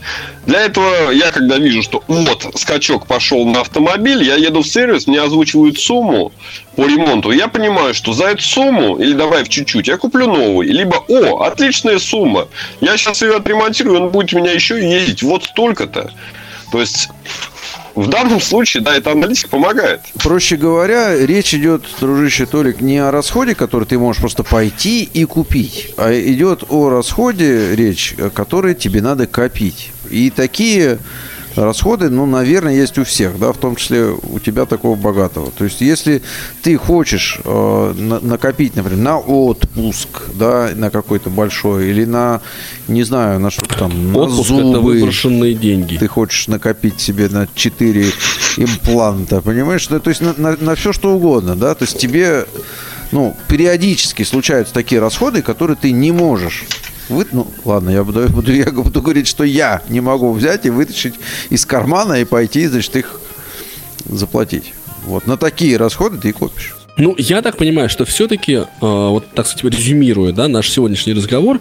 Для 0.47 0.63
этого 0.63 1.11
я, 1.11 1.31
когда 1.31 1.59
вижу, 1.59 1.83
что 1.83 2.03
вот 2.09 2.47
скачок 2.57 3.07
пошел 3.07 3.47
на 3.47 3.61
автомобиль, 3.61 4.25
я 4.25 4.37
еду 4.37 4.63
в 4.63 4.67
сервис, 4.67 5.07
мне 5.07 5.21
озвучивают 5.21 5.79
сумму 5.79 6.33
по 6.77 6.87
ремонту, 6.87 7.31
я 7.31 7.49
понимаю, 7.49 7.95
что 7.95 8.15
за 8.15 8.29
эту 8.29 8.43
сумму, 8.43 8.97
или 8.97 9.13
давай 9.13 9.45
в 9.45 9.49
чуть-чуть, 9.51 9.87
я 9.87 9.99
куплю 9.99 10.27
новый, 10.27 10.69
либо, 10.69 11.05
о, 11.09 11.43
отличная 11.45 11.99
сумма, 11.99 12.49
я 12.81 12.97
сейчас 12.97 13.21
ее 13.21 13.37
отремонтирую, 13.37 14.03
он 14.03 14.09
будет 14.09 14.33
у 14.33 14.39
меня 14.39 14.53
еще 14.53 14.83
ездить 14.83 15.23
вот 15.23 15.45
столько-то. 15.45 16.11
То 16.73 16.81
есть 16.81 17.11
в 17.95 18.09
данном 18.09 18.41
случае, 18.41 18.83
да, 18.83 18.97
эта 18.97 19.13
аналитика 19.13 19.49
помогает. 19.49 20.01
Проще 20.23 20.57
говоря, 20.57 21.17
речь 21.17 21.55
идет, 21.55 21.83
дружище 22.01 22.47
Толик, 22.47 22.81
не 22.81 22.99
о 22.99 23.11
расходе, 23.11 23.55
который 23.55 23.85
ты 23.85 23.99
можешь 23.99 24.21
просто 24.21 24.43
пойти 24.43 25.05
и 25.05 25.25
купить, 25.25 25.95
а 25.97 26.13
идет 26.13 26.65
о 26.69 26.91
расходе 26.91 27.75
речь, 27.75 28.15
который 28.35 28.75
тебе 28.75 29.01
надо 29.01 29.27
копить. 29.27 29.91
И 30.11 30.31
такие 30.31 30.99
расходы, 31.57 32.11
ну, 32.11 32.27
наверное, 32.27 32.75
есть 32.75 32.99
у 32.99 33.05
всех, 33.05 33.39
да, 33.39 33.53
в 33.53 33.59
том 33.59 33.77
числе 33.77 34.07
у 34.07 34.39
тебя 34.39 34.67
такого 34.67 34.97
богатого. 34.97 35.51
То 35.51 35.65
есть, 35.65 35.81
если 35.81 36.23
ты 36.63 36.77
хочешь 36.77 37.41
э, 37.45 37.95
на, 37.97 38.21
накопить, 38.21 38.77
например, 38.77 38.99
на 38.99 39.19
отпуск, 39.19 40.09
да, 40.35 40.71
на 40.75 40.91
какой-то 40.91 41.31
большой, 41.31 41.91
или 41.91 42.05
на, 42.05 42.41
не 42.89 43.03
знаю, 43.03 43.41
на 43.41 43.51
что 43.51 43.67
там, 43.67 44.13
на 44.13 44.19
отпуск 44.19 44.49
зубы. 44.49 44.71
это 44.71 44.81
выброшенные 44.81 45.55
деньги. 45.55 45.97
Ты 45.97 46.09
хочешь 46.09 46.49
накопить 46.49 47.01
себе 47.01 47.29
на 47.29 47.49
4 47.55 48.07
импланта, 48.57 49.41
понимаешь? 49.41 49.87
Да, 49.89 49.99
то 50.01 50.11
есть, 50.11 50.21
на, 50.21 50.35
на, 50.37 50.57
на 50.57 50.75
все 50.75 50.93
что 50.93 51.15
угодно, 51.15 51.57
да, 51.57 51.75
то 51.75 51.85
есть, 51.85 51.99
тебе, 51.99 52.47
ну, 53.13 53.37
периодически 53.49 54.23
случаются 54.23 54.75
такие 54.75 55.01
расходы, 55.01 55.43
которые 55.43 55.77
ты 55.77 55.93
не 55.93 56.13
можешь 56.13 56.65
вы, 57.09 57.27
ну, 57.33 57.47
ладно, 57.65 57.91
я 57.91 58.05
буду, 58.05 58.29
буду, 58.31 58.53
я 58.53 58.71
буду 58.71 59.03
говорить, 59.03 59.27
что 59.27 59.45
я 59.45 59.83
не 59.89 60.01
могу 60.01 60.33
взять 60.33 60.67
и 60.67 60.71
вытащить 60.71 61.15
из 61.51 61.67
кармана 61.67 62.15
и 62.15 62.25
пойти, 62.25 62.67
значит, 62.67 62.97
их 62.97 63.21
заплатить. 64.07 64.75
Вот 65.07 65.27
на 65.27 65.37
такие 65.37 65.77
расходы 65.77 66.19
ты 66.19 66.31
и 66.31 66.33
копишь. 66.33 66.77
Ну, 66.97 67.15
я 67.19 67.43
так 67.43 67.57
понимаю, 67.57 67.89
что 67.89 68.05
все-таки, 68.05 68.53
э, 68.55 68.67
вот 68.81 69.27
так 69.35 69.47
сказать, 69.47 69.79
резюмируя, 69.79 70.33
да, 70.33 70.47
наш 70.47 70.71
сегодняшний 70.71 71.13
разговор, 71.13 71.61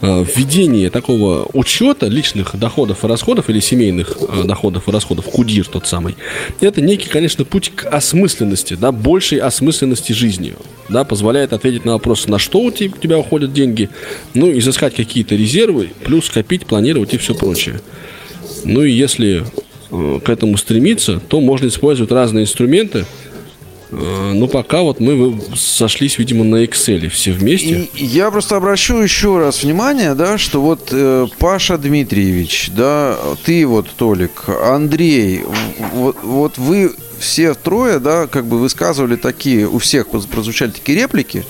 введение 0.00 0.90
такого 0.90 1.48
учета 1.52 2.06
личных 2.06 2.56
доходов 2.56 3.04
и 3.04 3.06
расходов 3.06 3.50
или 3.50 3.60
семейных 3.60 4.16
э, 4.20 4.44
доходов 4.44 4.88
и 4.88 4.90
расходов, 4.92 5.26
кудир 5.26 5.66
тот 5.66 5.86
самый, 5.86 6.16
это 6.60 6.80
некий, 6.80 7.08
конечно, 7.08 7.44
путь 7.44 7.72
к 7.74 7.86
осмысленности, 7.86 8.74
да, 8.74 8.92
большей 8.92 9.38
осмысленности 9.38 10.12
жизни, 10.12 10.54
да, 10.88 11.04
позволяет 11.04 11.52
ответить 11.52 11.84
на 11.84 11.92
вопрос, 11.92 12.28
на 12.28 12.38
что 12.38 12.60
у 12.60 12.70
тебя, 12.70 12.94
у 12.96 13.00
тебя 13.00 13.18
уходят 13.18 13.52
деньги, 13.52 13.88
ну, 14.34 14.50
изыскать 14.56 14.94
какие-то 14.94 15.34
резервы, 15.34 15.90
плюс 16.04 16.30
копить, 16.30 16.66
планировать 16.66 17.14
и 17.14 17.18
все 17.18 17.34
прочее. 17.34 17.80
Ну 18.64 18.82
и 18.82 18.92
если 18.92 19.44
э, 19.90 20.20
к 20.24 20.28
этому 20.28 20.56
стремиться, 20.56 21.20
то 21.28 21.40
можно 21.40 21.66
использовать 21.66 22.12
разные 22.12 22.44
инструменты, 22.44 23.04
Э, 23.90 24.32
Ну, 24.34 24.48
пока 24.48 24.82
вот 24.82 25.00
мы 25.00 25.40
сошлись, 25.56 26.18
видимо, 26.18 26.44
на 26.44 26.64
Excel 26.64 27.08
все 27.08 27.32
вместе. 27.32 27.88
И 27.94 28.04
я 28.04 28.30
просто 28.30 28.56
обращу 28.56 28.98
еще 28.98 29.38
раз 29.38 29.62
внимание, 29.62 30.14
да, 30.14 30.38
что 30.38 30.60
вот 30.60 30.88
э, 30.90 31.26
Паша 31.38 31.78
Дмитриевич, 31.78 32.70
да, 32.74 33.16
ты 33.44 33.66
вот, 33.66 33.88
Толик, 33.90 34.48
Андрей, 34.48 35.42
вот, 35.92 36.16
вот 36.22 36.58
вы 36.58 36.92
все 37.18 37.54
трое, 37.54 37.98
да, 37.98 38.26
как 38.26 38.46
бы 38.46 38.58
высказывали 38.58 39.16
такие, 39.16 39.66
у 39.68 39.78
всех 39.78 40.08
прозвучали 40.08 40.70
такие 40.70 40.98
реплики, 40.98 41.44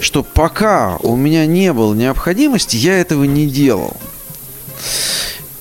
что 0.00 0.22
пока 0.22 0.98
у 1.02 1.16
меня 1.16 1.46
не 1.46 1.72
было 1.72 1.94
необходимости, 1.94 2.76
я 2.76 2.98
этого 2.98 3.24
не 3.24 3.46
делал. 3.46 3.96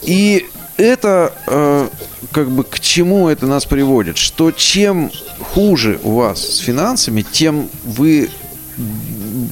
И 0.02 0.46
это 0.78 1.34
э, 1.48 1.88
как 2.32 2.50
бы 2.50 2.64
к 2.64 2.80
чему 2.80 3.30
это 3.30 3.48
нас 3.48 3.66
приводит? 3.66 4.18
Что 4.18 4.52
чем 4.52 5.12
хуже 5.40 6.00
у 6.04 6.16
вас 6.16 6.40
с 6.40 6.58
финансами, 6.60 7.22
тем 7.22 7.70
вы 7.84 8.30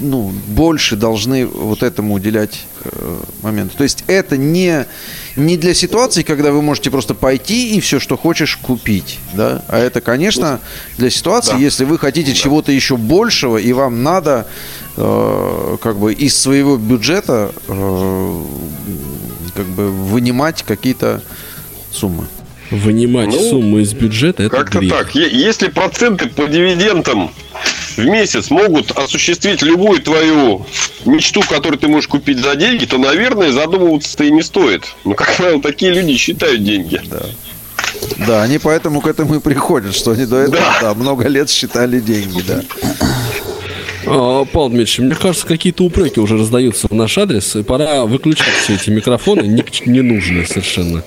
ну, 0.01 0.31
больше 0.47 0.95
должны 0.95 1.45
вот 1.45 1.83
этому 1.83 2.15
уделять 2.15 2.65
э, 2.83 3.17
моменту. 3.41 3.77
То 3.77 3.83
есть 3.83 4.03
это 4.07 4.37
не, 4.37 4.85
не 5.35 5.57
для 5.57 5.73
ситуации, 5.73 6.23
когда 6.23 6.51
вы 6.51 6.61
можете 6.61 6.91
просто 6.91 7.13
пойти 7.13 7.75
и 7.75 7.79
все, 7.79 7.99
что 7.99 8.17
хочешь, 8.17 8.57
купить. 8.57 9.19
Да? 9.33 9.63
А 9.67 9.79
это, 9.79 10.01
конечно, 10.01 10.59
для 10.97 11.09
ситуации, 11.09 11.53
да. 11.53 11.57
если 11.57 11.85
вы 11.85 11.97
хотите 11.97 12.31
да. 12.31 12.37
чего-то 12.37 12.71
еще 12.71 12.97
большего, 12.97 13.57
и 13.57 13.71
вам 13.73 14.03
надо 14.03 14.47
э, 14.97 15.77
как 15.81 15.97
бы 15.97 16.13
из 16.13 16.37
своего 16.37 16.77
бюджета 16.77 17.53
э, 17.67 18.43
как 19.55 19.65
бы 19.67 19.89
вынимать 19.89 20.63
какие-то 20.63 21.21
суммы. 21.91 22.27
Вынимать 22.77 23.27
Ну, 23.27 23.39
сумму 23.49 23.79
из 23.79 23.93
бюджета 23.93 24.43
это 24.43 24.55
Как-то 24.57 24.79
грех. 24.79 24.91
так. 24.93 25.13
Если 25.15 25.67
проценты 25.67 26.27
по 26.27 26.47
дивидендам 26.47 27.29
в 27.95 28.03
месяц 28.03 28.49
могут 28.49 28.91
осуществить 28.91 29.61
любую 29.61 30.01
твою 30.01 30.65
мечту, 31.05 31.41
которую 31.47 31.77
ты 31.79 31.87
можешь 31.87 32.07
купить 32.07 32.39
за 32.39 32.55
деньги, 32.55 32.85
то, 32.85 32.97
наверное, 32.97 33.51
задумываться-то 33.51 34.23
и 34.23 34.31
не 34.31 34.41
стоит. 34.41 34.85
Ну, 35.05 35.13
как 35.13 35.35
правило, 35.35 35.61
такие 35.61 35.93
люди 35.93 36.17
считают 36.17 36.63
деньги. 36.63 36.99
Да, 38.25 38.41
они 38.41 38.57
поэтому 38.57 39.01
к 39.01 39.07
этому 39.07 39.35
и 39.35 39.39
приходят, 39.39 39.95
что 39.95 40.11
они 40.11 40.25
до 40.25 40.37
этого 40.37 40.57
Да. 40.57 40.77
да, 40.81 40.93
много 40.95 41.27
лет 41.27 41.49
считали 41.51 41.99
деньги, 41.99 42.41
да. 42.47 42.63
А, 44.05 44.43
Павел 44.45 44.69
Дмитриевич, 44.69 44.99
мне 44.99 45.15
кажется, 45.15 45.45
какие-то 45.47 45.83
упреки 45.83 46.19
уже 46.19 46.37
раздаются 46.37 46.87
в 46.89 46.93
наш 46.93 47.17
адрес, 47.17 47.55
и 47.55 47.63
пора 47.63 48.05
выключать 48.05 48.53
все 48.63 48.73
эти 48.75 48.89
микрофоны, 48.89 49.41
ни- 49.43 49.63
ненужные 49.89 50.45
совершенно. 50.45 51.03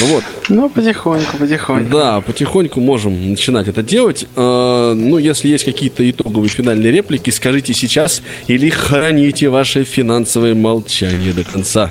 Вот. 0.00 0.24
Ну, 0.48 0.68
потихоньку, 0.70 1.36
потихоньку. 1.38 1.90
Да, 1.90 2.20
потихоньку 2.20 2.80
можем 2.80 3.30
начинать 3.30 3.68
это 3.68 3.82
делать. 3.82 4.26
А, 4.36 4.94
ну, 4.94 5.18
если 5.18 5.48
есть 5.48 5.64
какие-то 5.64 6.08
итоговые 6.08 6.48
финальные 6.48 6.92
реплики, 6.92 7.30
скажите 7.30 7.74
сейчас 7.74 8.22
или 8.46 8.70
храните 8.70 9.48
ваше 9.48 9.84
финансовое 9.84 10.54
молчание 10.54 11.32
до 11.32 11.44
конца. 11.44 11.90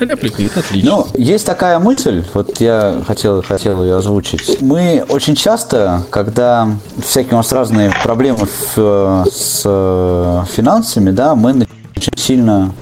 Реплика, 0.00 0.42
это 0.42 0.60
отлично. 0.60 0.90
Ну, 0.90 1.06
есть 1.16 1.46
такая 1.46 1.78
мысль, 1.78 2.24
вот 2.34 2.60
я 2.60 3.02
хотел, 3.06 3.42
хотел 3.42 3.82
ее 3.84 3.96
озвучить. 3.96 4.60
Мы 4.60 5.04
очень 5.08 5.34
часто, 5.34 6.04
когда 6.10 6.68
всякие 7.04 7.34
у 7.34 7.36
нас 7.36 7.52
разные 7.52 7.92
проблемы 8.02 8.48
в- 8.76 9.26
с 9.32 9.62
э, 9.64 10.42
финансами, 10.54 11.10
да, 11.10 11.34
мы 11.34 11.66
очень 11.96 12.16
сильно 12.16 12.74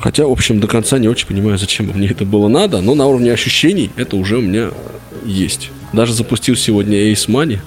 Хотя, 0.00 0.26
в 0.26 0.32
общем, 0.32 0.60
до 0.60 0.66
конца 0.66 0.98
не 0.98 1.08
очень 1.08 1.26
понимаю, 1.26 1.58
зачем 1.58 1.86
мне 1.94 2.08
это 2.08 2.24
было 2.24 2.48
надо, 2.48 2.80
но 2.80 2.94
на 2.94 3.06
уровне 3.06 3.32
ощущений 3.32 3.90
это 3.96 4.16
уже 4.16 4.38
у 4.38 4.40
меня 4.40 4.70
есть. 5.24 5.70
Даже 5.92 6.14
запустил 6.14 6.56
сегодня 6.56 7.12
Ace 7.12 7.28
Money 7.28 7.58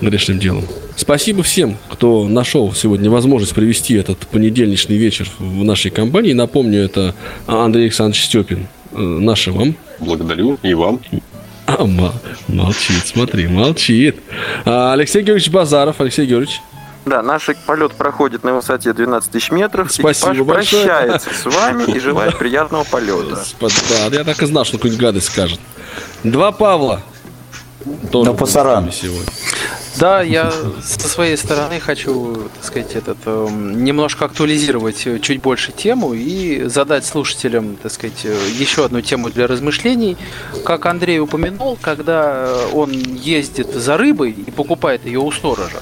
грешным 0.00 0.38
делом. 0.38 0.64
Спасибо 0.96 1.42
всем, 1.42 1.76
кто 1.90 2.26
нашел 2.26 2.72
сегодня 2.72 3.10
возможность 3.10 3.54
провести 3.54 3.94
этот 3.94 4.26
понедельничный 4.26 4.96
вечер 4.96 5.28
в 5.38 5.62
нашей 5.62 5.90
компании. 5.90 6.32
Напомню, 6.32 6.80
это 6.80 7.14
Андрей 7.46 7.84
Александрович 7.84 8.24
Степин. 8.24 8.66
Э, 8.92 8.98
Наше 8.98 9.52
вам. 9.52 9.76
Благодарю 10.00 10.58
и 10.62 10.72
вам. 10.72 11.00
А, 11.66 11.84
молчит, 12.48 13.02
смотри, 13.04 13.46
молчит. 13.46 14.16
А, 14.64 14.94
Алексей 14.94 15.22
Георгиевич 15.22 15.50
Базаров. 15.50 16.00
Алексей 16.00 16.24
Георгиевич. 16.24 16.60
Да, 17.06 17.22
наш 17.22 17.48
полет 17.66 17.92
проходит 17.92 18.42
на 18.42 18.52
высоте 18.54 18.92
12 18.92 19.30
тысяч 19.30 19.52
метров. 19.52 19.92
Спасибо 19.92 20.32
Экипаж 20.32 20.46
большое. 20.46 20.82
прощается 20.86 21.30
с 21.32 21.44
вами 21.44 21.84
и 21.84 22.00
желает 22.00 22.36
приятного 22.38 22.82
полета. 22.82 23.44
Да, 23.60 24.06
я 24.16 24.24
так 24.24 24.42
и 24.42 24.46
знал, 24.46 24.64
что 24.64 24.76
какую-нибудь 24.76 25.00
гадость 25.00 25.28
скажет. 25.28 25.60
Два 26.24 26.50
Павла. 26.50 27.02
Тоже 28.10 28.32
Да 28.32 28.36
пасаран. 28.36 28.90
сегодня. 28.90 29.24
Да, 29.98 30.20
я 30.20 30.52
со 30.82 31.08
своей 31.08 31.36
стороны 31.38 31.80
хочу, 31.80 32.34
так 32.54 32.64
сказать, 32.64 32.94
этот, 32.94 33.16
эм, 33.24 33.82
немножко 33.82 34.26
актуализировать 34.26 35.06
э, 35.06 35.18
чуть 35.20 35.40
больше 35.40 35.72
тему 35.72 36.12
и 36.12 36.64
задать 36.64 37.06
слушателям, 37.06 37.76
так 37.76 37.90
сказать, 37.90 38.24
э, 38.24 38.36
еще 38.58 38.84
одну 38.84 39.00
тему 39.00 39.30
для 39.30 39.46
размышлений. 39.46 40.18
Как 40.64 40.84
Андрей 40.84 41.18
упомянул, 41.18 41.78
когда 41.80 42.46
э, 42.46 42.70
он 42.74 42.90
ездит 42.92 43.72
за 43.72 43.96
рыбой 43.96 44.32
и 44.32 44.50
покупает 44.50 45.06
ее 45.06 45.20
у 45.20 45.32
сторожа, 45.32 45.80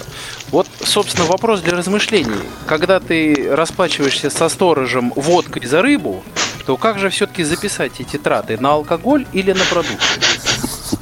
вот, 0.51 0.69
собственно, 0.85 1.27
вопрос 1.27 1.61
для 1.63 1.77
размышлений. 1.77 2.39
Когда 2.67 3.01
ты 3.01 3.49
расплачиваешься 3.51 4.31
со 4.31 4.49
сторожем 4.49 5.13
водкой 5.17 5.67
за 5.67 5.83
рыбу, 5.83 6.23
то 6.67 6.77
как 6.77 7.01
же 7.01 7.11
все-таки 7.11 7.43
записать 7.43 7.93
эти 7.99 8.17
траты? 8.17 8.59
На 8.61 8.75
алкоголь 8.75 9.27
или 9.33 9.53
на 9.53 9.65
продукты? 9.65 10.05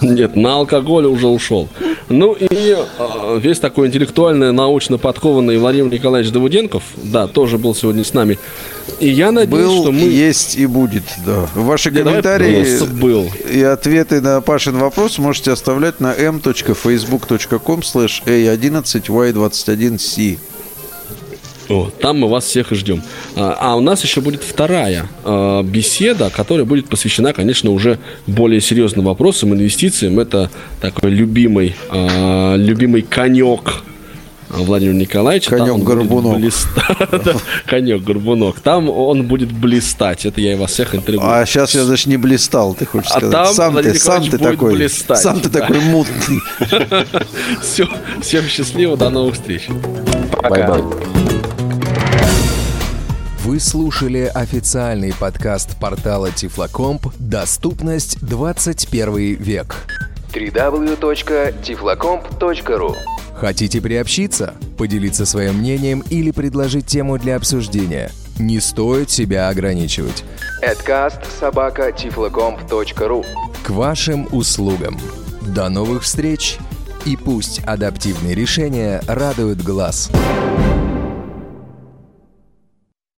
Нет, 0.01 0.35
на 0.35 0.55
алкоголь 0.55 1.05
уже 1.05 1.27
ушел. 1.27 1.69
Ну 2.13 2.35
и 2.35 2.47
э, 2.51 3.39
весь 3.41 3.59
такой 3.59 3.89
интеллектуально, 3.89 4.53
научно 4.53 4.99
подкованный 4.99 5.59
Владимир 5.59 5.91
Николаевич 5.91 6.31
Давуденков, 6.31 6.83
да, 6.97 7.27
тоже 7.27 7.59
был 7.59 7.75
сегодня 7.75 8.05
с 8.05 8.15
нами. 8.15 8.39
И 9.01 9.09
я 9.09 9.33
надеюсь, 9.33 9.67
Был, 9.67 9.83
что 9.83 9.93
мы... 9.93 10.01
есть 10.01 10.57
и 10.57 10.67
будет, 10.67 11.05
да. 11.25 11.47
Ваши 11.55 11.91
Не, 11.91 11.99
давай 11.99 12.23
комментарии 12.23 12.87
был. 13.01 13.31
и 13.51 13.63
ответы 13.63 14.21
на 14.21 14.41
Пашин 14.41 14.77
вопрос 14.79 15.19
можете 15.19 15.53
оставлять 15.53 16.01
на 16.01 16.13
m.facebook.com 16.15 17.81
slash 17.81 18.23
a11y21c. 18.27 20.39
О, 21.69 21.91
там 22.01 22.19
мы 22.21 22.29
вас 22.29 22.45
всех 22.45 22.73
и 22.73 22.75
ждем. 22.75 23.03
А, 23.37 23.57
а 23.61 23.77
у 23.77 23.81
нас 23.81 24.03
еще 24.03 24.21
будет 24.21 24.43
вторая 24.43 25.07
а, 25.25 25.63
беседа, 25.63 26.31
которая 26.31 26.65
будет 26.65 26.89
посвящена, 26.89 27.33
конечно, 27.33 27.71
уже 27.71 27.99
более 28.27 28.61
серьезным 28.61 29.05
вопросам, 29.07 29.55
инвестициям. 29.55 30.19
Это 30.19 30.51
такой 30.81 31.11
любимый, 31.11 31.75
а, 31.91 32.57
любимый 32.57 33.03
конек 33.03 33.83
Владимира 34.51 34.95
Николаевича. 34.97 35.51
Там 35.57 35.71
он 35.71 35.81
будет 35.83 35.87
Конек-горбунок. 35.99 36.37
блиста- 36.39 37.23
Да, 37.25 37.35
Конек-горбунок. 37.67 38.61
Там 38.61 38.91
он 38.91 39.27
будет 39.27 39.51
блестать. 39.51 40.27
Это 40.27 40.41
я 40.41 40.53
и 40.53 40.57
вас 40.57 40.73
всех 40.73 40.95
интригую. 40.95 41.27
А 41.31 41.47
сейчас 41.47 41.75
я 41.75 41.85
даже 41.85 42.09
не 42.11 42.19
блистал, 42.19 42.75
ты 42.75 42.85
хочешь 42.85 43.11
А 43.13 43.19
сказать. 43.19 43.33
там 43.33 43.55
сам 43.55 43.73
Владимир 43.73 43.95
ты, 43.95 44.01
сам 44.03 44.23
Николаевич 44.23 44.31
ты 44.31 44.39
будет 44.39 44.51
такой, 44.59 44.75
блистать, 44.75 45.19
сам 45.19 45.41
ты 45.41 45.49
да. 45.49 45.61
такой 45.61 45.81
мутный. 45.81 46.41
Все, 47.63 47.89
всем 48.21 48.45
счастливо, 48.47 48.97
до 48.97 49.09
новых 49.11 49.35
встреч. 49.37 49.69
Bye-bye. 50.43 50.83
Вы 53.45 53.59
слушали 53.59 54.31
официальный 54.33 55.13
подкаст 55.13 55.77
портала 55.81 56.31
Тифлокомп 56.31 57.09
«Доступность 57.19 58.25
21 58.25 59.35
век». 59.35 59.85
www.tiflocomp.ru 60.33 62.95
Хотите 63.35 63.81
приобщиться, 63.81 64.55
поделиться 64.79 65.27
своим 65.27 65.57
мнением 65.57 66.05
или 66.09 66.31
предложить 66.31 66.87
тему 66.87 67.19
для 67.19 67.35
обсуждения? 67.35 68.13
Не 68.39 68.61
стоит 68.61 69.11
себя 69.11 69.49
ограничивать. 69.49 70.23
Adcast 70.63 71.23
К 73.65 73.71
вашим 73.71 74.29
услугам. 74.31 74.97
До 75.53 75.69
новых 75.69 76.05
встреч! 76.05 76.59
И 77.05 77.17
пусть 77.17 77.59
адаптивные 77.65 78.37
решения 78.37 79.03
радуют 79.09 79.63
глаз. 79.63 80.13